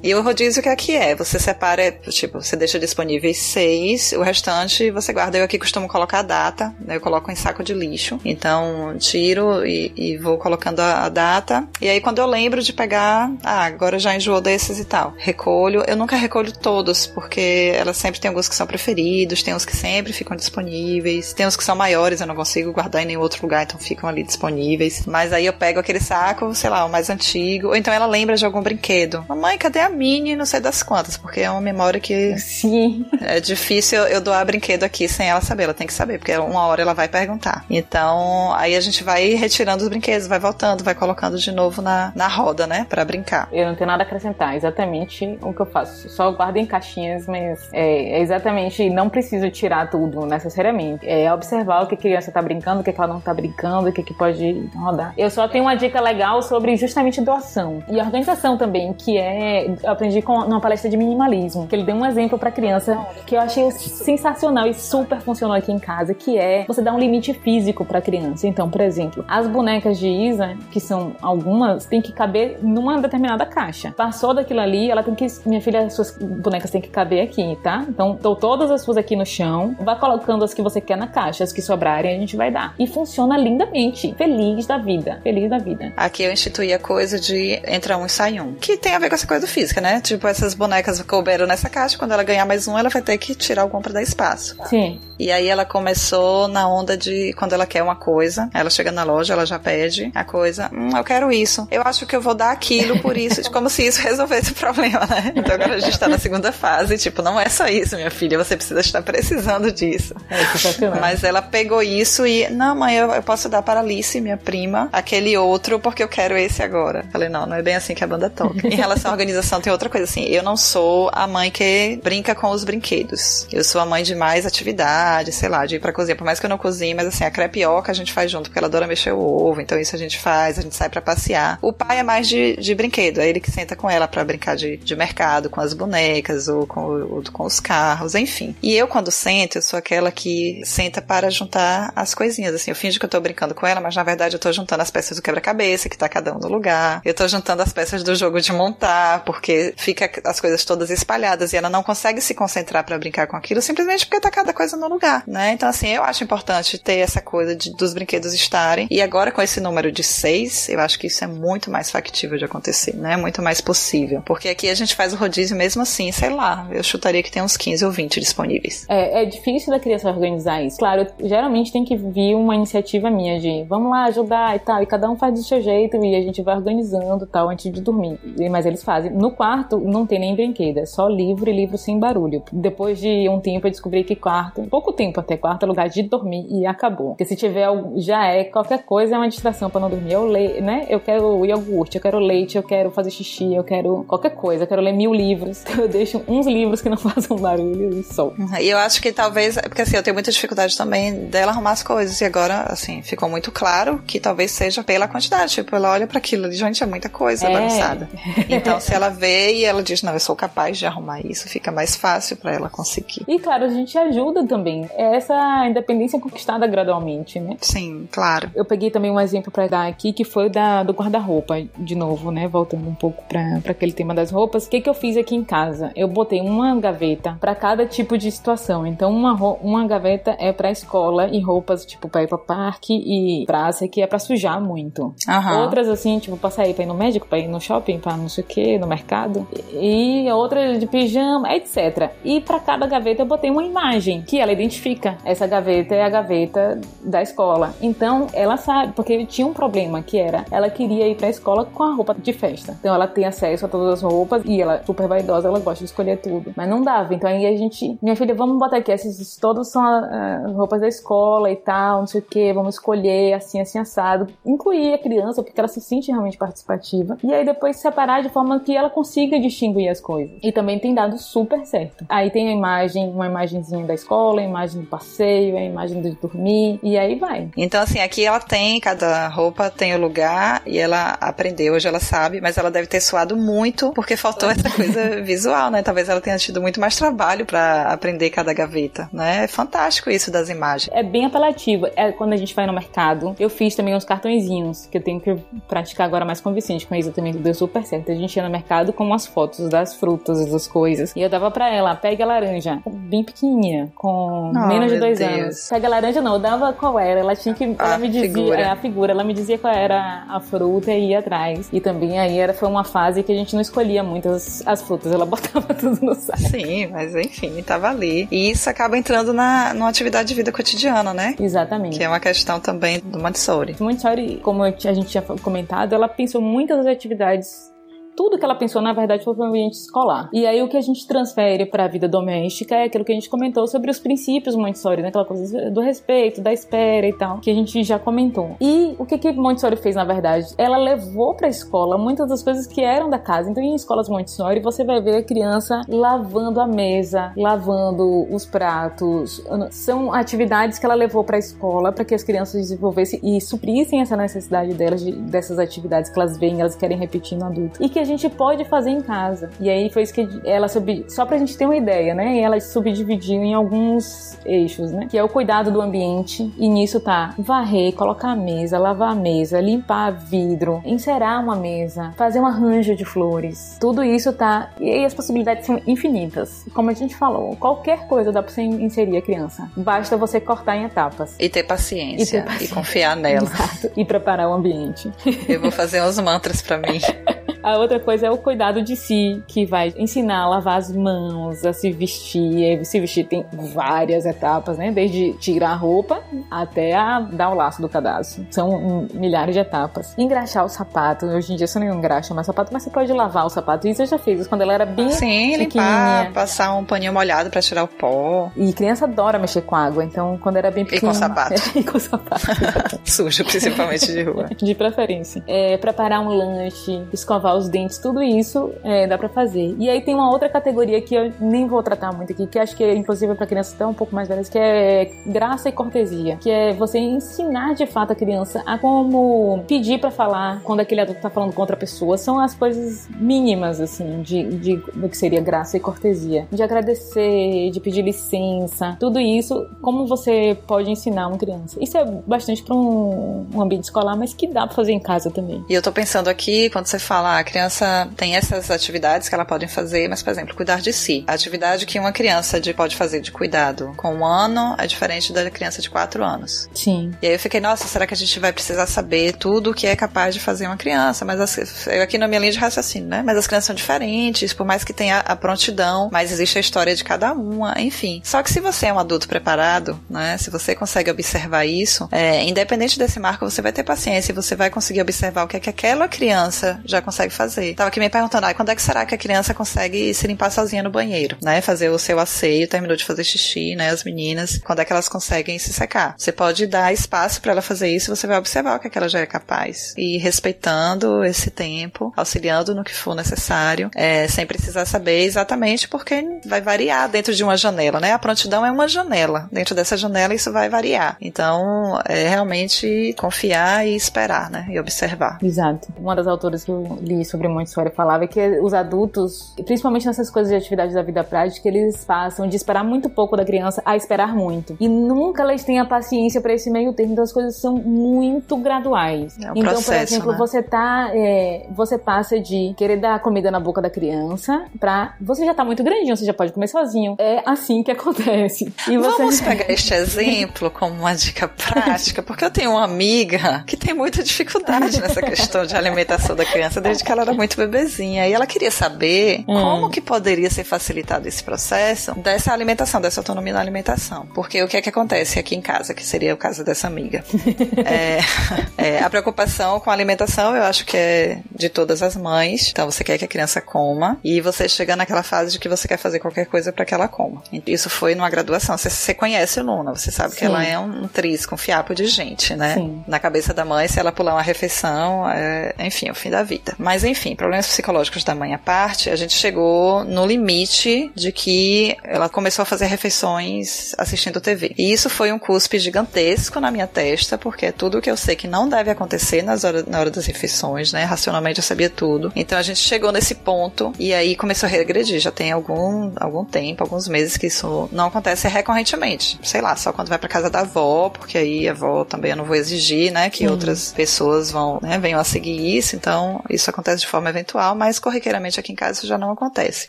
E 0.04 0.14
o 0.14 0.22
rodízio 0.22 0.62
que 0.62 0.70
aqui 0.70 0.96
é? 0.96 1.16
Você 1.16 1.40
separa, 1.40 1.92
tipo, 1.92 2.42
você 2.42 2.56
deixa 2.56 2.80
disponíveis 2.80 3.38
seis, 3.38 4.12
o 4.14 4.22
restante 4.22 4.92
você 4.92 5.12
guarda. 5.12 5.38
Eu 5.38 5.44
aqui 5.44 5.58
costumo 5.58 5.88
colocar 5.88 6.20
a 6.20 6.24
data, 6.24 6.76
né? 6.80 6.96
Eu 6.96 7.02
coloco 7.02 7.32
em 7.32 7.36
saco 7.36 7.64
de 7.64 7.74
lixo. 7.74 8.20
Então, 8.24 8.96
tiro 9.00 9.66
e, 9.66 9.92
e 9.96 10.18
vou 10.18 10.38
colocando 10.38 10.80
a, 10.80 11.06
a 11.06 11.10
data. 11.10 11.68
E 11.82 11.90
aí, 11.90 12.00
quando 12.02 12.20
eu 12.20 12.28
lembro 12.28 12.62
de 12.62 12.74
pegar, 12.74 13.32
ah, 13.44 13.66
agora 13.66 14.00
já 14.00 14.16
enjoou 14.16 14.42
desses 14.42 14.80
e 14.80 14.86
tal. 14.86 15.14
Recolho. 15.18 15.84
Eu 15.88 15.96
nunca 15.96 16.16
recolho 16.16 16.52
todos, 16.52 17.08
porque 17.08 17.72
elas 17.76 17.98
sempre 17.98 18.20
tem 18.20 18.30
alguns 18.30 18.48
que 18.48 18.56
são 18.56 18.68
preferidos, 18.68 19.44
tem 19.44 19.54
uns 19.54 19.66
que 19.66 19.76
sempre 19.76 20.14
ficam 20.14 20.36
disponíveis, 20.36 21.34
tem 21.34 21.46
uns 21.46 21.56
que 21.56 21.64
são 21.64 21.76
maiores, 21.76 22.22
eu 22.22 22.28
não 22.28 22.36
consigo 22.36 22.72
guardar 22.72 23.04
em 23.04 23.06
nenhum 23.06 23.22
outro 23.22 23.42
lugar, 23.42 23.64
então 23.64 23.80
ficam 23.80 24.08
ali 24.08 24.24
disponíveis. 24.24 25.06
Mas 25.06 25.34
aí 25.34 25.46
eu 25.46 25.54
pego 25.54 25.80
aquele 25.80 26.00
saco, 26.00 26.54
sei 26.54 26.70
lá, 26.70 26.86
o 26.86 26.90
mais 26.90 27.10
antigo, 27.10 27.70
ou 27.70 27.76
então 27.76 27.94
ela 27.94 28.06
lembra 28.06 28.27
de 28.36 28.46
algum 28.46 28.62
brinquedo. 28.62 29.26
Mamãe, 29.28 29.58
cadê 29.58 29.80
a 29.80 29.90
Minnie? 29.90 30.36
Não 30.36 30.46
sei 30.46 30.60
das 30.60 30.84
quantas, 30.84 31.18
porque 31.18 31.42
é 31.42 31.50
uma 31.50 31.62
memória 31.62 32.00
que. 32.00 32.38
Sim. 32.38 33.06
É 33.22 33.40
difícil 33.40 34.00
eu 34.04 34.22
doar 34.22 34.46
brinquedo 34.46 34.84
aqui 34.84 35.08
sem 35.08 35.30
ela 35.30 35.42
saber, 35.42 35.64
ela 35.64 35.74
tem 35.74 35.88
que 35.88 35.94
saber, 35.94 36.18
porque 36.18 36.36
uma 36.38 36.66
hora 36.66 36.82
ela 36.82 36.94
vai 36.94 37.08
perguntar. 37.08 37.66
Então, 37.70 38.54
aí 38.54 38.76
a 38.76 38.82
gente 38.82 39.04
vai 39.04 39.30
retirando 39.36 39.84
os 39.84 39.90
brinquedos, 39.90 40.28
vai 40.28 40.40
voltando, 40.40 40.84
vai 40.84 40.94
colocando 40.94 41.38
de 41.38 41.52
novo 41.52 41.82
na, 41.82 42.12
na 42.16 42.28
roda, 42.28 42.68
né, 42.68 42.86
para 42.90 43.04
brincar. 43.06 43.48
Eu 43.52 43.68
não 43.68 43.76
tenho 43.76 43.88
nada 43.88 44.04
a 44.04 44.06
acrescentar, 44.06 44.56
exatamente 44.56 45.38
o 45.42 45.54
que 45.54 45.62
eu 45.62 45.66
faço. 45.66 46.10
Só 46.10 46.32
guardo 46.32 46.58
em 46.58 46.66
caixinhas, 46.66 47.28
mas 47.28 47.70
é, 47.74 48.18
é 48.18 48.22
exatamente, 48.22 48.90
não 48.90 49.10
preciso 49.10 49.50
tirar 49.50 49.90
tudo 49.90 50.26
necessariamente. 50.26 51.08
É 51.08 51.32
observar 51.34 51.84
o 51.84 51.88
que 51.88 51.96
a 51.96 51.98
criança 51.98 52.32
tá 52.32 52.42
brincando, 52.42 52.82
o 52.82 52.84
que, 52.84 52.94
ela 52.98 53.08
não 53.08 53.22
tá 53.22 53.34
brincando, 53.34 53.90
o 53.90 53.94
que, 53.94 54.04
que 54.04 54.14
pode 54.14 54.70
rodar. 54.76 55.14
Eu 55.18 55.30
só 55.30 55.48
tenho 55.48 55.64
uma 55.64 55.76
dica 55.76 56.02
legal 56.02 56.42
sobre 56.42 56.76
justamente 56.76 57.22
doação 57.22 57.84
e 57.88 57.98
organização 58.00 58.17
também, 58.58 58.94
que 58.94 59.18
é. 59.18 59.68
Eu 59.84 59.92
aprendi 59.92 60.22
com 60.22 60.42
numa 60.42 60.62
palestra 60.62 60.90
de 60.90 60.98
minimalismo, 60.98 61.68
que 61.68 61.76
ele 61.76 61.84
deu 61.84 61.96
um 61.96 62.06
exemplo 62.06 62.38
pra 62.38 62.52
criança 62.52 62.98
que 63.26 63.36
eu 63.36 63.40
achei 63.40 63.70
sensacional 63.72 64.68
e 64.68 64.74
super 64.74 65.20
funcionou 65.22 65.56
aqui 65.56 65.72
em 65.72 65.80
casa, 65.80 66.14
que 66.14 66.38
é 66.38 66.66
você 66.66 66.82
dar 66.82 66.94
um 66.94 67.00
limite 67.00 67.34
físico 67.34 67.84
pra 67.86 68.02
criança. 68.02 68.48
Então, 68.48 68.70
por 68.70 68.82
exemplo, 68.82 69.24
as 69.28 69.48
bonecas 69.48 70.00
de 70.00 70.08
Isa, 70.08 70.56
que 70.72 70.80
são 70.80 71.16
algumas, 71.22 71.86
tem 71.86 72.02
que 72.02 72.12
caber 72.12 72.60
numa 72.62 73.00
determinada 73.02 73.46
caixa. 73.46 73.94
Passou 73.96 74.34
daquilo 74.34 74.60
ali, 74.60 74.90
ela 74.90 75.04
tem 75.04 75.16
que. 75.16 75.28
Minha 75.46 75.62
filha, 75.62 75.90
suas 75.90 76.18
bonecas 76.18 76.72
têm 76.72 76.82
que 76.82 76.90
caber 76.90 77.22
aqui, 77.22 77.58
tá? 77.64 77.86
Então, 77.88 78.14
estão 78.16 78.36
todas 78.36 78.72
as 78.72 78.82
suas 78.82 78.98
aqui 78.98 79.16
no 79.16 79.26
chão. 79.26 79.76
Vá 79.80 79.96
colocando 79.96 80.44
as 80.44 80.54
que 80.54 80.62
você 80.62 80.80
quer 80.82 80.98
na 80.98 81.08
caixa, 81.08 81.44
as 81.44 81.52
que 81.52 81.62
sobrarem 81.62 82.16
a 82.16 82.20
gente 82.20 82.36
vai 82.36 82.52
dar. 82.52 82.74
E 82.80 82.88
funciona 82.88 83.38
lindamente. 83.38 84.14
Feliz 84.16 84.66
da 84.66 84.78
vida. 84.78 85.20
Feliz 85.24 85.50
da 85.50 85.58
vida. 85.58 85.94
Aqui 85.96 86.24
eu 86.24 86.32
instituí 86.32 86.74
a 86.74 86.80
coisa 86.80 87.20
de 87.20 87.62
entrar 87.68 87.98
um 87.98 88.06
e 88.08 88.10
sair 88.10 88.42
um. 88.42 88.56
Que 88.56 88.78
tem 88.78 88.96
a 88.96 89.00
ver 89.00 89.10
com 89.10 89.16
essa 89.16 89.28
coisa 89.28 89.46
física, 89.46 89.80
né? 89.80 90.02
Tipo, 90.02 90.28
essas 90.28 90.54
bonecas 90.54 91.02
couberam 91.02 91.46
nessa 91.46 91.70
caixa. 91.70 91.98
Quando 91.98 92.14
ela 92.14 92.24
ganhar 92.24 92.46
mais 92.46 92.68
um, 92.68 92.78
ela 92.78 92.90
vai 92.90 93.02
ter 93.02 93.18
que 93.18 93.36
tirar 93.36 93.62
algum 93.62 93.82
pra 93.82 93.94
dar 93.94 94.02
espaço. 94.02 94.58
Sim. 94.70 95.00
E 95.20 95.32
aí 95.32 95.48
ela 95.48 95.66
começou 95.66 96.48
na 96.48 96.70
onda 96.70 96.96
de 96.96 97.34
quando 97.34 97.54
ela 97.54 97.66
quer 97.66 97.82
uma 97.82 97.96
coisa, 97.96 98.50
ela 98.54 98.70
chega 98.70 98.92
na 98.92 99.04
loja, 99.04 99.34
ela 99.34 99.46
já 99.46 99.58
pede 99.58 100.12
a 100.14 100.24
coisa. 100.24 100.70
Hum, 100.72 100.96
eu 100.96 101.04
quero 101.04 101.32
isso. 101.32 101.68
Eu 101.72 101.82
acho 101.84 102.06
que 102.06 102.16
eu 102.16 102.22
vou 102.22 102.36
dar 102.36 102.52
aquilo 102.52 103.00
por 103.00 103.18
isso. 103.18 103.42
Como 103.52 103.70
se 103.70 103.88
isso 103.88 104.02
resolvesse 104.02 104.52
o 104.52 104.56
problema, 104.56 105.06
né? 105.08 105.34
Então 105.36 105.56
agora 105.56 105.76
a 105.76 105.80
gente 105.80 105.98
tá 105.98 106.08
na 106.08 106.20
segunda 106.20 106.52
fase. 106.52 106.98
Tipo, 106.98 107.22
não 107.22 107.40
é 107.40 107.50
só 107.50 107.68
isso, 107.68 107.96
minha 107.96 108.12
filha. 108.12 108.38
Você 108.38 108.56
precisa 108.56 108.80
estar 108.80 109.02
precisando 109.02 109.72
disso. 109.72 110.14
É 110.30 110.46
sensacional. 110.46 111.00
Mas 111.02 111.24
ela 111.24 111.42
pegou 111.42 111.82
isso 111.82 112.26
e, 112.26 112.48
não, 112.50 112.76
mãe, 112.76 112.96
eu, 112.96 113.12
eu 113.12 113.24
posso 113.24 113.50
dar 113.50 113.62
para 113.64 113.80
Alice, 113.80 114.22
minha 114.22 114.38
prima, 114.38 114.88
aquele 114.92 115.36
outro, 115.38 115.80
porque 115.80 116.04
eu 116.04 116.08
quero 116.08 116.38
esse 116.38 116.62
agora. 116.62 117.06
Falei, 117.12 117.30
não, 117.30 117.48
não 117.48 117.56
é 117.56 117.62
bem 117.62 117.76
assim 117.76 117.96
que 117.98 118.04
a 118.04 118.08
banda 118.08 118.30
toca. 118.30 118.68
em 118.68 118.76
relação 118.76 119.10
à 119.10 119.14
organização, 119.14 119.60
tem 119.60 119.72
outra 119.74 119.90
coisa 119.90 120.04
assim. 120.04 120.26
Eu 120.26 120.44
não 120.44 120.56
sou 120.56 121.10
a 121.12 121.26
mãe 121.26 121.50
que 121.50 122.00
brinca 122.04 122.36
com 122.36 122.50
os 122.52 122.64
brinquedos. 122.64 123.48
Eu 123.52 123.64
sou 123.64 123.82
a 123.82 123.86
mãe 123.86 124.04
de 124.04 124.14
mais 124.14 124.46
atividade, 124.46 125.32
sei 125.32 125.50
lá, 125.50 125.66
de 125.66 125.76
ir 125.76 125.80
pra 125.80 125.92
cozinha. 125.92 126.16
Por 126.16 126.24
mais 126.24 126.40
que 126.40 126.46
eu 126.46 126.50
não 126.50 126.58
cozinhe, 126.58 126.94
mas 126.94 127.08
assim, 127.08 127.24
a 127.24 127.32
crepioca 127.32 127.92
a 127.92 127.96
gente 127.96 128.14
faz 128.14 128.30
junto, 128.30 128.46
porque 128.46 128.60
ela 128.60 128.68
adora 128.68 128.86
mexer 128.86 129.12
o 129.12 129.20
ovo, 129.20 129.60
então 129.60 129.80
isso 129.80 129.96
a 129.96 130.00
gente 130.00 130.20
faz, 130.20 130.60
a 130.60 130.62
gente 130.62 130.76
sai 130.76 130.90
para 130.90 131.02
passear. 131.02 131.58
O 131.62 131.74
pai 131.74 132.00
é 132.00 132.04
mais 132.04 132.28
de, 132.28 132.56
de 132.58 132.76
brinquedo, 132.76 133.20
é 133.20 133.28
ele 133.28 133.40
que 133.40 133.50
senta 133.50 133.76
com 133.76 133.90
ela 133.90 134.08
para 134.08 134.24
brincar 134.24 134.56
de, 134.56 134.78
de 134.78 134.96
mercado, 134.96 135.50
com 135.50 135.60
as 135.60 135.74
bonecas 135.74 136.48
ou 136.48 136.68
com, 136.68 136.82
ou 136.82 137.24
com 137.32 137.44
os 137.44 137.60
carros, 137.60 138.14
enfim. 138.14 138.56
E 138.62 138.76
eu, 138.76 138.88
quando 138.88 139.12
sento, 139.12 139.58
eu 139.58 139.62
sou 139.62 139.80
aquela 139.80 140.12
que 140.12 140.62
senta 140.64 141.02
para 141.02 141.30
juntar 141.30 141.92
as 141.96 142.14
coisinhas, 142.14 142.54
assim. 142.54 142.72
Eu 142.72 142.76
finjo 142.76 143.00
que 143.00 143.06
eu 143.06 143.10
tô 143.10 143.20
brincando 143.20 143.56
com 143.56 143.66
ela, 143.66 143.82
mas 143.82 143.96
na 143.96 144.04
verdade 144.04 144.36
eu 144.36 144.40
tô 144.40 144.52
juntando 144.52 144.84
as 144.84 144.92
peças 144.92 145.18
do 145.18 145.24
quebra-cabeça, 145.24 145.90
que 145.90 145.98
tá 145.98 146.08
cada 146.08 146.36
um 146.36 146.40
no 146.40 146.48
lugar. 146.48 147.02
Eu 147.04 147.14
tô 147.14 147.28
juntando 147.28 147.64
as 147.64 147.74
peças 147.74 147.87
do 148.04 148.16
jogo 148.16 148.40
de 148.42 148.52
montar, 148.52 149.24
porque 149.24 149.74
fica 149.78 150.10
as 150.26 150.40
coisas 150.40 150.64
todas 150.66 150.90
espalhadas 150.90 151.54
e 151.54 151.58
ela 151.58 151.70
não 151.70 151.84
consegue 151.84 152.22
se 152.22 152.34
concentrar 152.34 152.84
para 152.86 152.98
brincar 152.98 153.28
com 153.28 153.36
aquilo 153.36 153.62
simplesmente 153.62 154.06
porque 154.06 154.20
tá 154.20 154.30
cada 154.30 154.54
coisa 154.54 154.78
no 154.78 154.88
lugar, 154.88 155.24
né? 155.28 155.52
Então, 155.52 155.68
assim, 155.68 155.90
eu 155.90 156.04
acho 156.04 156.24
importante 156.24 156.78
ter 156.78 156.98
essa 156.98 157.22
coisa 157.22 157.56
de, 157.56 157.72
dos 157.72 157.94
brinquedos 157.94 158.34
estarem. 158.34 158.88
E 158.90 159.02
agora, 159.02 159.32
com 159.32 159.42
esse 159.42 159.60
número 159.60 159.92
de 159.92 160.04
seis, 160.04 160.70
eu 160.70 160.80
acho 160.80 161.00
que 161.00 161.08
isso 161.08 161.24
é 161.24 161.28
muito 161.28 161.70
mais 161.72 161.90
factível 161.90 162.38
de 162.38 162.46
acontecer, 162.46 162.96
né? 162.96 163.18
Muito 163.18 163.42
mais 163.42 163.62
possível. 163.62 164.22
Porque 164.26 164.50
aqui 164.50 164.70
a 164.70 164.76
gente 164.76 164.96
faz 164.96 165.14
o 165.14 165.16
rodízio 165.16 165.56
mesmo 165.56 165.82
assim, 165.82 166.12
sei 166.12 166.30
lá, 166.30 166.68
eu 166.72 166.84
chutaria 166.84 167.24
que 167.24 167.32
tem 167.32 167.42
uns 167.42 167.58
15 167.58 167.86
ou 167.86 167.92
20 167.92 168.20
disponíveis. 168.20 168.86
É, 168.90 169.24
é 169.24 169.26
difícil 169.26 169.72
da 169.72 169.80
criança 169.80 170.10
organizar 170.10 170.62
isso. 170.64 170.78
Claro, 170.78 171.08
geralmente 171.20 171.72
tem 171.72 171.84
que 171.84 171.96
vir 171.96 172.36
uma 172.36 172.56
iniciativa 172.56 173.10
minha 173.10 173.40
de 173.40 173.64
vamos 173.68 173.92
lá 173.92 174.06
ajudar 174.06 174.56
e 174.56 174.60
tal, 174.60 174.82
e 174.82 174.86
cada 174.86 175.10
um 175.10 175.16
faz 175.16 175.34
do 175.34 175.44
seu 175.44 175.62
jeito 175.62 175.98
e 175.98 176.16
a 176.16 176.22
gente 176.22 176.42
vai 176.42 176.56
organizando 176.56 177.26
tal 177.26 177.50
antes 177.50 177.72
de 177.78 177.84
dormir. 177.84 178.20
Mas 178.50 178.66
eles 178.66 178.84
fazem. 178.84 179.12
No 179.12 179.32
quarto 179.32 179.80
não 179.80 180.06
tem 180.06 180.20
nem 180.20 180.36
brinquedo, 180.36 180.80
é 180.80 180.86
só 180.86 181.08
livro 181.08 181.50
e 181.50 181.54
livro 181.54 181.78
sem 181.78 182.00
barulho. 182.00 182.44
Depois 182.52 183.00
de 183.00 183.30
um 183.30 183.40
tempo 183.40 183.68
eu 183.68 183.72
descobri 183.72 184.04
que 184.04 184.16
quarto, 184.16 184.64
pouco 184.64 184.92
tempo 184.92 185.20
até 185.20 185.38
quarto 185.38 185.64
é 185.64 185.66
lugar 185.66 185.90
de 185.90 186.04
dormir 186.04 186.48
e 186.50 186.66
acabou. 186.66 187.10
Porque 187.10 187.26
se 187.26 187.36
tiver 187.36 187.68
já 187.96 188.26
é 188.28 188.44
qualquer 188.44 188.84
coisa 188.84 189.16
é 189.16 189.18
uma 189.18 189.30
distração 189.30 189.70
para 189.70 189.82
não 189.82 189.90
dormir. 189.90 190.14
Eu 190.14 190.26
leio, 190.26 190.62
né? 190.62 190.86
Eu 190.90 191.00
quero 191.00 191.46
iogurte, 191.46 191.98
eu 191.98 192.02
quero 192.02 192.20
leite, 192.20 192.58
eu 192.58 192.64
quero 192.64 192.92
fazer 192.92 193.12
xixi, 193.12 193.54
eu 193.54 193.64
quero 193.64 194.04
qualquer 194.08 194.32
coisa, 194.32 194.64
eu 194.64 194.68
quero 194.68 194.82
ler 194.82 194.94
mil 194.94 195.14
livros. 195.14 195.64
Então 195.64 195.84
eu 195.86 195.88
deixo 195.88 196.22
uns 196.28 196.46
livros 196.46 196.82
que 196.82 196.90
não 196.90 196.98
façam 196.98 197.38
barulho 197.38 198.00
e 198.00 198.04
só. 198.04 198.34
E 198.60 198.70
eu 198.70 198.78
acho 198.78 199.02
que 199.02 199.12
talvez, 199.12 199.58
porque 199.58 199.82
assim, 199.82 199.96
eu 199.96 200.04
tenho 200.04 200.14
muita 200.14 200.32
dificuldade 200.32 200.76
também 200.78 201.26
dela 201.26 201.52
arrumar 201.52 201.72
as 201.72 201.84
coisas. 201.84 202.20
E 202.22 202.26
agora, 202.26 202.64
assim, 202.64 203.02
ficou 203.02 203.30
muito 203.30 203.52
claro 203.52 204.02
que 204.06 204.20
talvez 204.20 204.52
seja 204.52 204.84
pela 204.84 205.08
quantidade. 205.08 205.54
Tipo, 205.54 205.76
ela 205.76 205.92
olha 205.92 206.08
para 206.08 206.18
aquilo, 206.18 206.52
gente, 206.52 206.84
é 206.84 206.86
muita 206.86 207.10
coisa. 207.10 207.48
É, 207.48 207.67
bagunçada. 207.68 208.10
Então, 208.50 208.80
se 208.80 208.94
ela 208.94 209.10
vê 209.12 209.56
e 209.56 209.66
ela 209.66 209.84
diz, 209.84 210.02
não, 210.02 210.14
eu 210.14 210.20
sou 210.20 210.36
capaz 210.36 210.78
de 210.78 210.86
arrumar 210.86 211.22
isso, 211.22 211.48
fica 211.48 211.72
mais 211.72 211.96
fácil 211.96 212.38
para 212.38 212.54
ela 212.54 212.70
conseguir. 212.70 213.24
E 213.28 213.40
claro, 213.40 213.66
a 213.66 213.70
gente 213.70 213.98
ajuda 213.98 214.46
também. 214.46 214.90
É 214.94 215.16
essa 215.16 215.68
independência 215.68 216.20
conquistada 216.20 216.66
gradualmente, 216.68 217.40
né? 217.40 217.58
Sim, 217.62 218.08
claro. 218.12 218.52
Eu 218.56 218.66
peguei 218.66 218.92
também 218.92 219.12
um 219.12 219.20
exemplo 219.20 219.52
para 219.52 219.68
dar 219.68 219.88
aqui 219.88 220.14
que 220.14 220.24
foi 220.24 220.50
da 220.50 220.84
do 220.84 220.94
guarda-roupa, 220.94 221.56
de 221.78 221.96
novo, 221.96 222.32
né? 222.32 222.48
Voltando 222.48 222.88
um 222.88 222.96
pouco 222.96 223.24
para 223.28 223.72
aquele 223.72 223.92
tema 223.92 224.14
das 224.14 224.32
roupas. 224.32 224.66
O 224.66 224.70
que, 224.70 224.82
que 224.82 224.90
eu 224.90 224.94
fiz 224.94 225.18
aqui 225.18 225.36
em 225.36 225.44
casa? 225.44 225.92
Eu 225.96 226.08
botei 226.08 226.42
uma 226.42 226.76
gaveta 226.80 227.38
para 227.40 227.56
cada 227.56 227.86
tipo 227.86 228.18
de 228.18 228.32
situação. 228.32 228.86
Então, 228.86 229.12
uma, 229.12 229.34
uma 229.34 229.88
gaveta 229.88 230.36
é 230.40 230.52
para 230.52 230.72
escola 230.72 231.28
e 231.28 231.40
roupas 231.42 231.86
tipo 231.86 232.10
para 232.10 232.24
ir 232.24 232.28
para 232.28 232.38
parque 232.38 232.94
e 232.94 233.46
praça, 233.46 233.88
que 233.88 234.02
é 234.02 234.08
para 234.08 234.20
sujar 234.20 234.62
muito. 234.62 235.16
Uhum. 235.28 235.62
Outras 235.62 235.88
assim, 235.88 236.20
tipo, 236.20 236.38
pra 236.38 236.50
sair 236.50 236.74
pra 236.74 236.84
ir 236.84 236.88
no 236.88 236.94
médico, 236.94 237.28
pra 237.28 237.40
ir 237.40 237.48
no 237.48 237.57
shopping, 237.60 238.00
pra 238.00 238.16
não 238.18 238.30
sei 238.30 238.44
o 238.44 238.48
que, 238.48 238.78
no 238.78 238.88
mercado. 238.88 239.48
E 239.74 240.30
outra 240.32 240.78
de 240.78 240.88
pijama, 240.88 241.54
etc. 241.54 242.12
E 242.24 242.42
para 242.42 242.60
cada 242.60 242.88
gaveta 242.88 243.22
eu 243.22 243.26
botei 243.26 243.50
uma 243.50 243.64
imagem 243.64 244.22
que 244.22 244.40
ela 244.40 244.52
identifica. 244.52 245.18
Essa 245.24 245.48
gaveta 245.48 245.96
é 245.96 246.04
a 246.04 246.10
gaveta 246.10 246.80
da 247.04 247.22
escola. 247.22 247.74
Então 247.82 248.28
ela 248.34 248.58
sabe, 248.58 248.94
porque 248.94 249.26
tinha 249.26 249.48
um 249.48 249.54
problema 249.54 250.02
que 250.02 250.18
era 250.18 250.46
ela 250.52 250.70
queria 250.70 251.08
ir 251.08 251.16
pra 251.16 251.30
escola 251.30 251.66
com 251.66 251.84
a 251.84 251.94
roupa 251.94 252.16
de 252.16 252.34
festa. 252.34 252.76
Então 252.80 252.94
ela 252.94 253.08
tem 253.08 253.26
acesso 253.26 253.66
a 253.66 253.70
todas 253.70 253.94
as 253.94 254.02
roupas 254.02 254.44
e 254.46 254.62
ela, 254.62 254.82
super 254.86 255.08
vaidosa, 255.08 255.48
ela 255.48 255.60
gosta 255.60 255.84
de 255.84 255.90
escolher 255.90 256.18
tudo. 256.18 256.54
Mas 256.56 256.70
não 256.70 256.82
dava. 256.82 257.14
Então 257.14 257.30
aí 257.30 257.46
a 257.46 257.56
gente, 257.56 257.98
minha 258.02 258.16
filha, 258.16 258.34
vamos 258.34 258.58
botar 258.58 258.78
aqui, 258.78 258.92
essas 258.92 259.38
todas 259.38 259.70
são 259.70 259.84
as 259.84 260.54
roupas 260.56 260.82
da 260.82 260.88
escola 260.88 261.52
e 261.52 261.56
tal, 261.56 262.00
não 262.00 262.08
sei 262.08 262.22
o 262.22 262.24
que, 262.24 262.54
vamos 262.54 262.76
escolher 262.76 263.34
assim, 263.34 263.60
assim, 263.60 263.80
assado. 263.80 264.28
Incluir 264.46 264.94
a 264.94 264.98
criança, 264.98 265.44
porque 265.44 265.60
ela 265.60 265.68
se 265.68 265.82
sente 265.82 266.12
realmente 266.12 266.38
participativa. 266.38 267.18
E 267.24 267.32
aí 267.38 267.46
depois 267.46 267.78
separar 267.78 268.22
de 268.22 268.30
forma 268.30 268.60
que 268.60 268.76
ela 268.76 268.90
consiga 268.90 269.40
distinguir 269.40 269.90
as 269.90 270.00
coisas. 270.00 270.36
E 270.42 270.52
também 270.52 270.80
tem 270.80 270.94
dado 270.94 271.18
super 271.18 271.66
certo. 271.66 272.06
Aí 272.10 272.30
tem 272.30 272.50
a 272.50 272.52
imagem, 272.52 273.10
uma 273.10 273.28
imagenzinha 273.28 273.86
da 273.86 273.94
escola, 273.94 274.42
a 274.42 274.44
imagem 274.44 274.82
do 274.82 274.88
passeio, 274.88 275.58
a 275.58 275.62
imagem 275.62 276.02
de 276.02 276.12
dormir, 276.12 276.80
e 276.82 276.98
aí 276.98 277.16
vai. 277.16 277.50
Então, 277.56 277.82
assim, 277.82 278.00
aqui 278.00 278.26
ela 278.26 278.40
tem, 278.40 278.80
cada 278.80 279.28
roupa 279.28 279.70
tem 279.70 279.96
o 279.96 280.00
lugar 280.00 280.62
e 280.66 280.78
ela 280.78 281.18
aprendeu, 281.20 281.74
hoje 281.74 281.88
ela 281.88 282.00
sabe, 282.00 282.42
mas 282.42 282.58
ela 282.58 282.72
deve 282.72 282.88
ter 282.88 283.02
suado 283.02 283.36
muito 283.36 283.92
porque 283.92 284.16
faltou 284.18 284.50
essa 284.50 284.70
coisa 284.70 285.22
visual, 285.22 285.72
né? 285.72 285.82
Talvez 285.82 286.10
ela 286.10 286.22
tenha 286.22 286.38
tido 286.38 286.62
muito 286.62 286.80
mais 286.80 286.96
trabalho 286.96 287.46
para 287.46 287.84
aprender 287.92 288.30
cada 288.30 288.54
gaveta, 288.54 289.10
né? 289.12 289.44
É 289.44 289.48
fantástico 289.48 290.10
isso 290.10 290.32
das 290.32 290.50
imagens. 290.50 290.90
É 290.94 291.04
bem 291.04 291.26
apelativo. 291.26 291.88
É 291.96 292.12
quando 292.12 292.34
a 292.34 292.38
gente 292.38 292.54
vai 292.54 292.66
no 292.66 292.74
mercado. 292.74 293.36
Eu 293.40 293.50
fiz 293.50 293.76
também 293.76 293.96
uns 293.96 294.06
cartõezinhos 294.06 294.86
que 294.88 294.98
eu 294.98 295.02
tenho 295.02 295.20
que 295.20 295.36
praticar 295.68 296.08
agora 296.08 296.26
mais 296.26 296.42
com 296.42 296.50
o 296.50 296.54
Vicente, 296.54 296.86
com 296.88 296.96
isso 296.96 297.12
também 297.12 297.27
deu 297.34 297.54
super 297.54 297.84
certo. 297.84 298.12
A 298.12 298.16
gente 298.16 298.36
ia 298.36 298.44
no 298.44 298.50
mercado 298.50 298.94
com 298.94 299.04
umas 299.04 299.26
fotos 299.26 299.70
das 299.70 299.96
frutas, 299.96 300.46
das 300.46 300.68
coisas. 300.68 301.14
E 301.16 301.22
eu 301.22 301.30
dava 301.30 301.50
pra 301.52 301.74
ela, 301.74 301.96
pega 301.96 302.24
a 302.24 302.28
laranja, 302.28 302.80
bem 302.86 303.24
pequenininha, 303.24 303.92
com 303.96 304.52
oh, 304.56 304.68
menos 304.68 304.92
de 304.92 305.00
dois 305.00 305.20
Deus. 305.20 305.32
anos. 305.32 305.70
Pega 305.70 305.88
a 305.88 305.90
laranja 305.90 306.22
não, 306.22 306.34
eu 306.34 306.40
dava 306.40 306.74
qual 306.74 307.00
era. 307.00 307.20
Ela 307.20 307.36
tinha 307.36 307.54
que. 307.54 307.64
Ela 307.64 307.96
a 307.96 307.98
me 307.98 308.10
dizia. 308.10 308.28
Figura. 308.28 308.62
É, 308.62 308.70
a 308.70 308.76
figura, 308.76 309.12
ela 309.12 309.24
me 309.24 309.34
dizia 309.34 309.58
qual 309.58 309.74
era 309.74 310.26
a 310.30 310.40
fruta 310.40 310.92
e 310.92 311.10
ia 311.10 311.20
atrás. 311.20 311.70
E 311.72 311.80
também 311.80 312.20
aí 312.20 312.38
era, 312.38 312.54
foi 312.54 312.68
uma 312.68 312.84
fase 312.84 313.24
que 313.24 313.32
a 313.32 313.36
gente 313.36 313.54
não 313.54 313.62
escolhia 313.62 314.04
muito 314.04 314.30
as, 314.30 314.66
as 314.66 314.82
frutas, 314.82 315.12
ela 315.12 315.26
botava 315.28 315.74
tudo 315.74 316.06
no 316.06 316.16
saco. 316.16 316.40
Sim, 316.40 316.88
mas 316.88 317.16
enfim, 317.16 317.62
tava 317.64 317.90
ali. 317.90 318.28
E 318.32 318.52
isso 318.52 318.70
acaba 318.70 318.98
entrando 318.98 319.34
na 319.34 319.74
numa 319.74 319.90
atividade 319.90 320.28
de 320.28 320.34
vida 320.34 320.52
cotidiana, 320.52 321.14
né? 321.14 321.36
Exatamente. 321.40 321.98
Que 321.98 322.04
é 322.04 322.08
uma 322.08 322.20
questão 322.20 322.60
também 322.60 323.00
do 323.00 323.20
Montessori. 323.20 323.76
Montessori, 323.80 324.38
como 324.38 324.64
a 324.64 324.72
gente 324.72 325.08
tinha 325.08 325.22
comentado, 325.22 325.94
ela 325.94 326.08
pensou 326.08 326.42
muitas 326.42 326.86
atividades 326.86 327.17
atividades 327.18 327.74
tudo 328.18 328.40
que 328.40 328.44
ela 328.44 328.56
pensou, 328.56 328.82
na 328.82 328.94
verdade, 328.94 329.24
foi 329.24 329.36
para 329.36 329.46
o 329.46 329.48
ambiente 329.48 329.74
escolar. 329.74 330.28
E 330.34 330.48
aí 330.48 330.60
o 330.64 330.68
que 330.68 330.76
a 330.76 330.82
gente 330.82 331.08
transfere 331.08 331.68
para 331.68 331.86
a 331.86 331.88
vida 331.88 332.08
doméstica 332.08 332.76
é 332.76 332.86
aquilo 332.86 333.06
que 333.06 333.12
a 333.12 333.16
gente 333.16 333.30
comentou 333.30 333.68
sobre 333.68 333.92
os 333.92 334.00
princípios 334.00 334.56
Montessori, 334.56 335.04
né? 335.04 335.10
Aquela 335.10 335.24
coisa 335.24 335.70
do 335.70 335.80
respeito, 335.80 336.42
da 336.42 336.52
espera 336.52 337.08
e 337.08 337.14
tal, 337.14 337.38
que 337.40 337.52
a 337.52 337.54
gente 337.54 337.84
já 337.84 338.00
comentou. 338.00 338.56
E 338.60 338.96
o 338.98 339.06
que 339.06 339.20
que 339.20 339.32
Montessori 339.32 339.76
fez, 339.76 339.96
na 339.96 340.04
verdade? 340.04 340.48
Ela 340.58 340.78
levou 340.78 341.36
para 341.36 341.46
a 341.46 341.50
escola 341.50 341.96
muitas 341.96 342.28
das 342.28 342.42
coisas 342.42 342.66
que 342.66 342.82
eram 342.82 343.08
da 343.08 343.20
casa. 343.20 343.52
Então, 343.52 343.62
em 343.62 343.76
escolas 343.76 344.10
Montessori, 344.10 344.62
você 344.62 344.84
vai 344.84 345.00
ver 345.00 345.18
a 345.18 345.24
criança 345.24 345.84
lavando 345.88 346.60
a 346.60 346.66
mesa, 346.66 347.32
lavando 347.38 348.26
os 348.34 348.48
pratos. 348.48 349.44
São 349.70 350.12
atividades 350.12 350.80
que 350.80 350.86
ela 350.88 350.96
levou 350.96 351.24
para 351.24 351.36
a 351.36 351.40
escola 351.40 351.92
para 351.92 352.04
que 352.04 352.16
as 352.16 352.24
crianças 352.24 352.60
desenvolvessem 352.62 353.20
e 353.22 353.40
suprissem 353.40 354.02
essa 354.02 354.18
necessidade 354.18 354.74
delas 354.74 355.04
de, 355.04 355.12
dessas 355.12 355.60
atividades 355.60 356.10
que 356.10 356.20
elas 356.20 356.36
veem, 356.40 356.62
elas 356.62 356.76
querem 356.76 356.98
repetir 356.98 357.38
no 357.38 357.46
adulto. 357.46 357.84
E 357.84 357.88
que 357.88 358.00
a 358.00 358.07
gente 358.08 358.30
pode 358.30 358.66
fazer 358.66 358.90
em 358.90 359.02
casa. 359.02 359.50
E 359.60 359.70
aí 359.70 359.90
foi 359.90 360.04
isso 360.04 360.14
que 360.14 360.28
ela 360.44 360.68
sub... 360.68 361.06
só 361.08 361.26
pra 361.26 361.38
gente 361.38 361.58
ter 361.58 361.66
uma 361.66 361.76
ideia, 361.76 362.14
né? 362.14 362.38
E 362.38 362.40
ela 362.40 362.60
subdividiu 362.60 363.44
em 363.44 363.54
alguns 363.54 364.38
eixos, 364.46 364.92
né? 364.92 365.08
Que 365.10 365.18
é 365.18 365.24
o 365.24 365.30
cuidado 365.30 365.72
do 365.72 365.82
ambiente. 365.82 366.52
E 366.58 366.68
nisso 366.68 367.00
tá 367.00 367.34
varrer, 367.38 367.94
colocar 367.94 368.32
a 368.32 368.36
mesa, 368.36 368.80
lavar 368.80 369.12
a 369.12 369.16
mesa, 369.16 369.60
limpar 369.60 370.12
vidro, 370.12 370.82
encerar 370.86 371.44
uma 371.44 371.56
mesa, 371.56 372.14
fazer 372.18 372.40
um 372.40 372.46
arranjo 372.46 372.96
de 372.96 373.06
flores. 373.06 373.78
Tudo 373.80 374.04
isso 374.04 374.34
tá. 374.34 374.72
E 374.80 374.90
aí 374.90 375.06
as 375.06 375.14
possibilidades 375.14 375.66
são 375.66 375.82
infinitas. 375.86 376.66
Como 376.74 376.90
a 376.90 376.94
gente 376.94 377.16
falou, 377.16 377.56
qualquer 377.56 378.08
coisa 378.08 378.32
dá 378.32 378.42
pra 378.42 378.52
você 378.52 378.62
inserir 378.62 379.18
a 379.18 379.22
criança. 379.22 379.70
Basta 379.76 380.18
você 380.18 380.40
cortar 380.40 380.78
em 380.78 380.86
etapas. 380.86 381.36
E 381.40 381.50
ter 381.50 381.64
paciência. 381.64 382.24
E, 382.24 382.28
ter 382.28 382.44
paciência. 382.44 382.66
e 382.66 382.68
confiar 382.76 383.16
nela. 383.16 383.48
Exato. 383.48 383.92
E 383.96 384.06
preparar 384.06 384.50
o 384.50 384.54
ambiente. 384.54 385.12
Eu 385.48 385.62
vou 385.62 385.72
fazer 385.72 386.02
uns 386.02 386.20
mantras 386.20 386.62
para 386.62 386.78
mim. 386.78 387.00
A 387.68 387.78
outra 387.78 388.00
coisa 388.00 388.28
é 388.28 388.32
o 388.32 388.38
cuidado 388.38 388.82
de 388.82 388.96
si, 388.96 389.44
que 389.46 389.66
vai 389.66 389.94
ensinar 389.98 390.44
a 390.44 390.48
lavar 390.48 390.78
as 390.78 390.90
mãos, 390.90 391.66
a 391.66 391.74
se 391.74 391.92
vestir. 391.92 392.86
Se 392.86 392.98
vestir 392.98 393.26
tem 393.26 393.46
várias 393.74 394.26
etapas, 394.26 394.78
né? 394.78 394.90
Desde 394.90 395.34
tirar 395.34 395.72
a 395.72 395.76
roupa 395.76 396.24
até 396.50 396.96
a 396.96 397.20
dar 397.20 397.50
o 397.50 397.56
laço 397.56 397.82
do 397.82 397.90
cadastro. 397.90 398.48
São 398.52 399.06
milhares 399.14 399.54
de 399.54 399.60
etapas. 399.60 400.16
Engraxar 400.18 400.64
o 400.64 400.70
sapato. 400.70 401.26
Hoje 401.26 401.52
em 401.52 401.56
dia 401.58 401.68
você 401.68 401.78
não 401.78 401.94
engraxa 401.94 402.34
mais 402.34 402.48
sapato, 402.48 402.72
mas 402.72 402.84
você 402.84 402.90
pode 402.90 403.12
lavar 403.12 403.46
o 403.46 403.50
sapato. 403.50 403.86
Isso 403.86 404.02
eu 404.02 404.06
já 404.06 404.18
fiz 404.18 404.48
quando 404.48 404.62
ela 404.62 404.74
era 404.74 404.86
bem 404.86 405.10
Sim, 405.10 405.58
limpar, 405.58 406.32
passar 406.32 406.74
um 406.74 406.86
paninho 406.86 407.12
molhado 407.12 407.50
para 407.50 407.62
tirar 407.62 407.84
o 407.84 407.88
pó. 407.90 408.50
E 408.56 408.72
criança 408.72 409.04
adora 409.04 409.38
mexer 409.38 409.64
com 409.64 409.76
água, 409.76 410.06
então 410.06 410.38
quando 410.38 410.56
era 410.56 410.72
bem 410.72 410.86
pequena... 410.86 410.98
E 411.08 411.14
com 411.14 411.14
sapato. 411.14 411.54
e 411.76 411.84
com 411.84 412.00
sapato. 412.00 413.00
Sujo, 413.04 413.44
principalmente 413.44 414.06
de 414.06 414.24
rua. 414.24 414.46
De 414.56 414.74
preferência. 414.74 415.44
É, 415.46 415.76
preparar 415.76 416.22
um 416.22 416.30
lanche, 416.30 417.06
escovar 417.12 417.57
os 417.58 417.68
dentes, 417.68 417.98
tudo 417.98 418.22
isso 418.22 418.72
é, 418.84 419.08
dá 419.08 419.18
para 419.18 419.30
fazer. 419.30 419.76
E 419.80 419.90
aí 419.90 420.02
tem 420.02 420.14
uma 420.14 420.32
outra 420.32 420.50
categoria 420.50 421.02
que 421.02 421.16
eu 421.16 421.32
nem 421.40 421.68
vou 421.68 421.82
tratar 421.84 422.12
muito 422.14 422.32
aqui, 422.32 422.48
que 422.48 422.60
acho 422.60 422.76
que 422.76 422.84
é 422.84 422.96
inclusive 422.96 423.34
para 423.36 423.46
crianças 423.46 423.74
até 423.74 423.86
um 423.86 423.94
pouco 423.94 424.14
mais 424.16 424.28
velhas, 424.28 424.50
que 424.50 424.58
é 424.58 425.12
graça 425.26 425.70
e 425.70 425.72
cortesia, 425.72 426.38
que 426.38 426.50
é 426.50 426.74
você 426.74 427.00
ensinar 427.00 427.74
de 427.76 427.86
fato 427.86 428.12
a 428.12 428.16
criança 428.16 428.64
a 428.66 428.78
como 428.78 429.64
pedir 429.68 430.00
para 430.00 430.12
falar 430.12 430.62
quando 430.64 430.80
aquele 430.80 431.02
adulto 431.02 431.22
tá 431.22 431.30
falando 431.30 431.54
com 431.54 431.62
outra 431.62 431.78
pessoa. 431.78 432.18
São 432.18 432.40
as 432.40 432.54
coisas 432.54 433.08
mínimas 433.20 433.82
assim 433.82 434.22
de, 434.22 434.44
de 434.58 434.76
do 434.94 435.10
que 435.10 435.18
seria 435.18 435.42
graça 435.42 435.78
e 435.78 435.80
cortesia, 435.80 436.48
de 436.52 436.62
agradecer, 436.64 437.70
de 437.72 437.80
pedir 437.80 438.02
licença, 438.02 438.96
tudo 439.00 439.20
isso 439.20 439.68
como 439.82 440.06
você 440.08 440.58
pode 440.68 440.90
ensinar 440.90 441.28
uma 441.28 441.38
criança. 441.38 441.78
Isso 441.82 441.98
é 441.98 442.06
bastante 442.06 442.64
para 442.64 442.76
um, 442.76 443.46
um 443.54 443.62
ambiente 443.62 443.86
escolar, 443.86 444.16
mas 444.16 444.34
que 444.34 444.48
dá 444.48 444.66
para 444.66 444.76
fazer 444.76 444.92
em 444.92 445.00
casa 445.00 445.30
também. 445.30 445.64
E 445.70 445.74
eu 445.74 445.82
tô 445.82 445.92
pensando 445.92 446.28
aqui 446.28 446.70
quando 446.70 446.88
você 446.88 447.00
fala 447.00 447.38
a 447.40 447.44
criança 447.48 448.10
tem 448.18 448.36
essas 448.36 448.70
atividades 448.70 449.30
que 449.30 449.36
ela 449.36 449.46
pode 449.46 449.68
fazer, 449.68 450.08
mas, 450.10 450.22
por 450.22 450.30
exemplo, 450.32 450.56
cuidar 450.56 450.82
de 450.82 450.92
si. 450.92 451.24
A 451.26 451.34
atividade 451.34 451.86
que 451.86 451.98
uma 451.98 452.12
criança 452.12 452.60
de, 452.60 452.74
pode 452.74 452.96
fazer 452.96 453.22
de 453.22 453.32
cuidado 453.32 453.94
com 453.96 454.14
um 454.14 454.26
ano 454.26 454.76
é 454.78 454.86
diferente 454.86 455.32
da 455.32 455.50
criança 455.50 455.82
de 455.82 455.90
quatro 455.90 456.24
anos. 456.24 456.68
Sim. 456.74 457.14
E 457.22 457.28
aí 457.28 457.34
eu 457.34 457.40
fiquei, 457.40 457.62
nossa, 457.62 457.88
será 457.88 458.06
que 458.06 458.14
a 458.14 458.18
gente 458.18 458.38
vai 458.40 458.52
precisar 458.52 458.86
saber 458.86 459.34
tudo 459.38 459.72
o 459.72 459.74
que 459.74 459.88
é 459.88 459.96
capaz 459.96 460.36
de 460.36 460.42
fazer 460.42 460.68
uma 460.68 460.76
criança? 460.76 461.24
Mas 461.24 461.40
as, 461.40 461.88
eu 461.88 462.02
aqui 462.02 462.18
na 462.18 462.28
minha 462.28 462.40
linha 462.40 462.52
de 462.52 462.60
raciocínio, 462.60 463.08
né? 463.08 463.24
Mas 463.26 463.38
as 463.38 463.48
crianças 463.48 463.68
são 463.68 463.76
diferentes, 463.76 464.54
por 464.54 464.66
mais 464.66 464.84
que 464.84 464.92
tenha 464.92 465.20
a 465.20 465.36
prontidão, 465.36 466.10
mas 466.12 466.32
existe 466.32 466.58
a 466.58 466.62
história 466.62 466.96
de 466.96 467.04
cada 467.04 467.34
uma, 467.34 467.74
enfim. 467.80 468.22
Só 468.24 468.44
que 468.44 468.52
se 468.52 468.60
você 468.60 468.88
é 468.88 468.94
um 468.94 469.00
adulto 469.00 469.28
preparado, 469.28 470.00
né? 470.10 470.38
Se 470.38 470.50
você 470.50 470.76
consegue 470.76 471.10
observar 471.10 471.66
isso, 471.66 472.10
é, 472.12 472.44
independente 472.44 473.00
desse 473.00 473.20
marco, 473.20 473.50
você 473.50 473.62
vai 473.62 473.72
ter 473.72 473.84
paciência 473.84 474.32
e 474.32 474.36
você 474.36 474.56
vai 474.56 474.70
conseguir 474.70 475.02
observar 475.02 475.44
o 475.44 475.48
que 475.48 475.58
é 475.58 475.60
que 475.60 475.70
aquela 475.70 476.08
criança 476.08 476.82
já 476.86 477.02
consegue 477.02 477.34
fazer. 477.38 477.76
Tava 477.76 477.90
aqui 477.90 478.00
me 478.00 478.10
perguntando, 478.10 478.48
ah, 478.48 478.54
quando 478.54 478.70
é 478.70 478.76
que 478.76 478.82
será 478.82 479.06
que 479.06 479.16
a 479.16 479.18
criança 479.18 479.54
consegue 479.54 480.14
se 480.14 480.28
limpar 480.28 480.52
sozinha 480.52 480.84
no 480.84 480.90
banheiro, 480.90 481.38
né? 481.42 481.62
Fazer 481.62 481.90
o 481.90 482.00
seu 482.00 482.20
asseio, 482.20 482.68
terminou 482.68 482.98
de 482.98 483.06
fazer 483.06 483.24
xixi, 483.24 483.76
né? 483.76 483.90
As 483.92 484.04
meninas, 484.04 484.58
quando 484.58 484.80
é 484.80 484.86
que 484.86 484.92
elas 484.92 485.08
conseguem 485.08 485.60
se 485.60 485.72
secar? 485.72 486.16
Você 486.18 486.32
pode 486.32 486.66
dar 486.66 486.92
espaço 486.92 487.42
para 487.42 487.52
ela 487.52 487.62
fazer 487.62 487.90
isso, 487.90 488.14
você 488.14 488.26
vai 488.28 488.38
observar 488.38 488.76
o 488.76 488.80
que, 488.80 488.88
é 488.88 488.90
que 488.90 488.98
ela 488.98 489.08
já 489.08 489.20
é 489.20 489.26
capaz. 489.26 489.94
E 489.98 490.18
respeitando 490.18 491.24
esse 491.24 491.52
tempo, 491.52 492.12
auxiliando 492.18 492.74
no 492.74 492.84
que 492.84 492.94
for 492.94 493.16
necessário, 493.16 493.90
é, 493.96 494.28
sem 494.28 494.46
precisar 494.46 494.86
saber 494.86 495.24
exatamente 495.24 495.88
porque 495.88 496.26
vai 496.46 496.62
variar 496.62 497.08
dentro 497.10 497.34
de 497.34 497.44
uma 497.44 497.56
janela, 497.56 498.00
né? 498.00 498.12
A 498.14 498.20
prontidão 498.20 498.66
é 498.66 498.72
uma 498.72 498.88
janela. 498.88 499.48
Dentro 499.52 499.76
dessa 499.76 499.96
janela 499.96 500.34
isso 500.34 500.52
vai 500.52 500.70
variar. 500.70 501.18
Então, 501.22 502.02
é 502.06 502.28
realmente 502.28 503.14
confiar 503.18 503.86
e 503.86 503.96
esperar, 503.96 504.50
né? 504.50 504.66
E 504.70 504.80
observar. 504.80 505.38
Exato. 505.42 505.88
Uma 505.98 506.16
das 506.16 506.28
autoras 506.28 506.64
que 506.64 506.72
eu 506.72 506.98
li 507.02 507.17
li 507.18 507.26
sobre 507.26 507.48
Montessori 507.48 507.90
falava 507.90 508.28
que 508.28 508.60
os 508.62 508.74
adultos, 508.74 509.54
principalmente 509.66 510.06
nessas 510.06 510.30
coisas 510.30 510.50
de 510.52 510.58
atividades 510.58 510.94
da 510.94 511.02
vida 511.02 511.24
prática, 511.24 511.68
eles 511.68 512.04
passam 512.06 512.48
de 512.48 512.56
esperar 512.56 512.84
muito 512.84 513.10
pouco 513.10 513.36
da 513.36 513.46
criança 513.46 513.82
a 513.86 513.96
esperar 513.96 514.36
muito. 514.36 514.78
E 514.80 514.88
nunca 514.88 515.44
eles 515.44 515.64
têm 515.64 515.80
a 515.80 515.86
paciência 515.86 516.42
para 516.42 516.54
esse 516.54 516.70
meio 516.70 516.94
termo, 516.94 517.14
então 517.14 517.24
as 517.24 517.34
coisas 517.34 517.60
são 517.60 517.76
muito 517.76 518.58
graduais. 518.58 519.38
É 519.42 519.52
um 519.52 519.56
então, 519.56 519.74
processo, 519.74 519.90
por 519.90 520.14
exemplo, 520.14 520.32
né? 520.32 520.38
você 520.38 520.64
tá. 520.64 521.12
é, 521.14 521.68
você 521.72 521.98
passa 521.98 522.40
de 522.40 522.74
querer 522.78 522.98
dar 522.98 523.20
comida 523.22 523.50
na 523.52 523.60
boca 523.60 523.82
da 523.82 523.90
criança 523.90 524.66
pra. 524.80 525.16
Você 525.22 525.46
já 525.46 525.54
tá 525.54 525.64
muito 525.64 525.84
grandinho, 525.84 526.16
você 526.16 526.26
já 526.26 526.34
pode 526.34 526.52
comer 526.52 526.68
sozinho. 526.68 527.16
É 527.20 527.42
assim 527.46 527.84
que 527.84 527.92
acontece. 527.92 528.74
E 528.88 528.98
você... 528.98 529.18
Vamos 529.18 529.42
pegar 529.42 529.72
este 529.72 529.94
exemplo 529.94 530.70
como 530.72 530.94
uma 530.94 531.14
dica 531.14 531.48
prática, 531.48 532.22
porque 532.22 532.44
eu 532.46 532.52
tenho 532.52 532.72
uma 532.72 532.84
amiga 532.84 533.64
que 533.66 533.78
tem 533.78 533.94
muita 533.94 534.24
dificuldade 534.24 535.02
nessa 535.02 535.22
questão 535.22 535.66
de 535.66 535.76
alimentação 535.76 536.36
da 536.36 536.46
criança 536.46 536.82
desde 536.82 537.04
que 537.08 537.12
ela 537.14 537.22
era 537.22 537.34
muito 537.34 537.56
bebezinha. 537.56 538.28
E 538.28 538.34
ela 538.34 538.46
queria 538.46 538.70
saber 538.70 539.46
Hum. 539.48 539.62
como 539.62 539.90
que 539.90 540.02
poderia 540.02 540.50
ser 540.50 540.66
facilitado 540.66 541.26
esse 541.26 541.42
processo 541.42 542.14
dessa 542.16 542.52
alimentação, 542.52 543.00
dessa 543.00 543.22
autonomia 543.22 543.54
na 543.54 543.62
alimentação. 543.62 544.28
Porque 544.36 544.62
o 544.62 544.68
que 544.68 544.76
é 544.76 544.82
que 544.82 544.90
acontece 544.90 545.40
aqui 545.40 545.56
em 545.56 545.62
casa, 545.62 545.94
que 545.94 546.06
seria 546.06 546.34
o 546.34 546.38
caso 546.38 546.64
dessa 546.64 546.86
amiga? 546.88 547.24
É, 547.86 548.20
é, 548.78 549.00
a 549.04 549.10
preocupação 549.10 549.80
com 549.80 549.90
a 549.90 549.94
alimentação, 549.94 550.56
eu 550.56 550.64
acho 550.64 550.86
que 550.86 550.98
é 550.98 551.40
de 551.56 551.70
todas 551.70 552.02
as 552.04 552.16
mães. 552.18 552.70
Então 552.70 552.90
você 552.90 553.04
quer 553.04 553.18
que 553.18 553.24
a 553.24 553.28
criança 553.28 553.62
coma 553.62 554.20
e 554.24 554.42
você 554.42 554.68
chega 554.68 554.96
naquela 554.96 555.24
fase 555.24 555.52
de 555.52 555.60
que 555.60 555.70
você 555.70 555.88
quer 555.88 555.98
fazer 555.98 556.20
qualquer 556.20 556.48
coisa 556.48 556.74
para 556.74 556.84
que 556.84 556.94
ela 556.94 557.08
coma. 557.08 557.42
Isso 557.66 557.90
foi 557.90 558.16
numa 558.16 558.30
graduação. 558.30 558.78
Você, 558.78 558.90
você 558.90 559.14
conhece 559.14 559.60
a 559.60 559.64
Luna, 559.64 559.96
você 559.96 560.12
sabe 560.12 560.34
que 560.34 560.40
Sim. 560.42 560.48
ela 560.48 560.66
é 560.66 560.78
um, 560.78 561.04
um 561.04 561.08
trisco, 561.08 561.56
um 561.56 561.58
fiapo 561.58 561.96
de 561.96 562.06
gente, 562.08 562.56
né? 562.56 562.74
Sim. 562.74 563.04
Na 563.08 563.20
cabeça 563.20 563.54
da 563.54 563.64
mãe, 563.64 563.88
se 563.88 564.00
ela 564.00 564.12
pular 564.12 564.34
uma 564.34 564.42
refeição, 564.42 565.30
é, 565.30 565.74
enfim, 565.80 566.10
é 566.10 566.12
o 566.12 566.16
fim 566.16 566.30
da 566.30 566.44
vida. 566.44 566.74
Mas 566.78 566.97
enfim, 567.04 567.36
problemas 567.36 567.68
psicológicos 567.68 568.24
da 568.24 568.36
mãe 568.36 568.54
à 568.54 568.58
parte, 568.58 569.10
a 569.10 569.16
gente 569.16 569.34
chegou 569.34 570.04
no 570.04 570.26
limite 570.26 571.12
de 571.16 571.32
que 571.32 571.96
ela 572.04 572.30
começou 572.30 572.64
a 572.64 572.66
fazer 572.66 572.86
refeições 572.86 573.94
assistindo 573.98 574.42
TV. 574.42 574.74
E 574.78 574.92
isso 574.92 575.10
foi 575.10 575.32
um 575.32 575.40
cuspe 575.40 575.80
gigantesco 575.80 576.60
na 576.60 576.72
minha 576.72 576.88
testa, 576.88 577.38
porque 577.38 577.68
é 577.68 577.72
tudo 577.72 578.02
que 578.02 578.10
eu 578.10 578.18
sei 578.18 578.36
que 578.36 578.48
não 578.48 578.68
deve 578.68 578.90
acontecer 578.90 579.42
nas 579.42 579.64
horas, 579.64 579.86
na 579.86 580.00
hora 580.00 580.10
das 580.12 580.26
refeições, 580.26 580.92
né? 580.92 581.04
Racionalmente 581.04 581.60
eu 581.60 581.64
sabia 581.64 581.90
tudo. 581.90 582.32
Então 582.36 582.58
a 582.58 582.62
gente 582.62 582.80
chegou 582.80 583.12
nesse 583.12 583.36
ponto 583.36 583.94
e 584.00 584.14
aí 584.14 584.36
começou 584.36 584.68
a 584.68 584.70
regredir. 584.70 585.20
Já 585.20 585.32
tem 585.32 585.52
algum, 585.52 586.12
algum 586.18 586.46
tempo, 586.46 586.84
alguns 586.84 587.08
meses 587.08 587.38
que 587.38 587.48
isso 587.48 587.90
não 587.92 588.08
acontece 588.08 588.48
recorrentemente. 588.48 589.40
Sei 589.44 589.62
lá, 589.62 589.76
só 589.76 589.92
quando 589.92 590.10
vai 590.10 590.18
pra 590.18 590.30
casa 590.30 590.50
da 590.50 590.62
avó, 590.62 591.10
porque 591.10 591.38
aí 591.38 591.68
a 591.68 591.72
avó 591.72 592.06
também 592.06 592.32
eu 592.32 592.38
não 592.38 592.46
vou 592.46 592.56
exigir, 592.56 593.12
né? 593.12 593.30
Que 593.30 593.48
outras 593.48 593.92
pessoas 593.92 594.52
vão, 594.52 594.80
né, 594.82 594.98
venham 594.98 595.20
a 595.20 595.24
seguir 595.24 595.78
isso. 595.78 595.96
Então 595.96 596.44
isso 596.50 596.70
acontece 596.70 596.87
de 596.96 597.08
forma 597.08 597.30
eventual, 597.30 597.76
mas 597.76 598.00
corriqueiramente 598.00 598.60
aqui 598.60 598.72
em 598.72 598.76
casa 598.76 599.00
isso 599.00 599.08
já 599.08 599.18
não 599.18 599.32
acontece. 599.32 599.88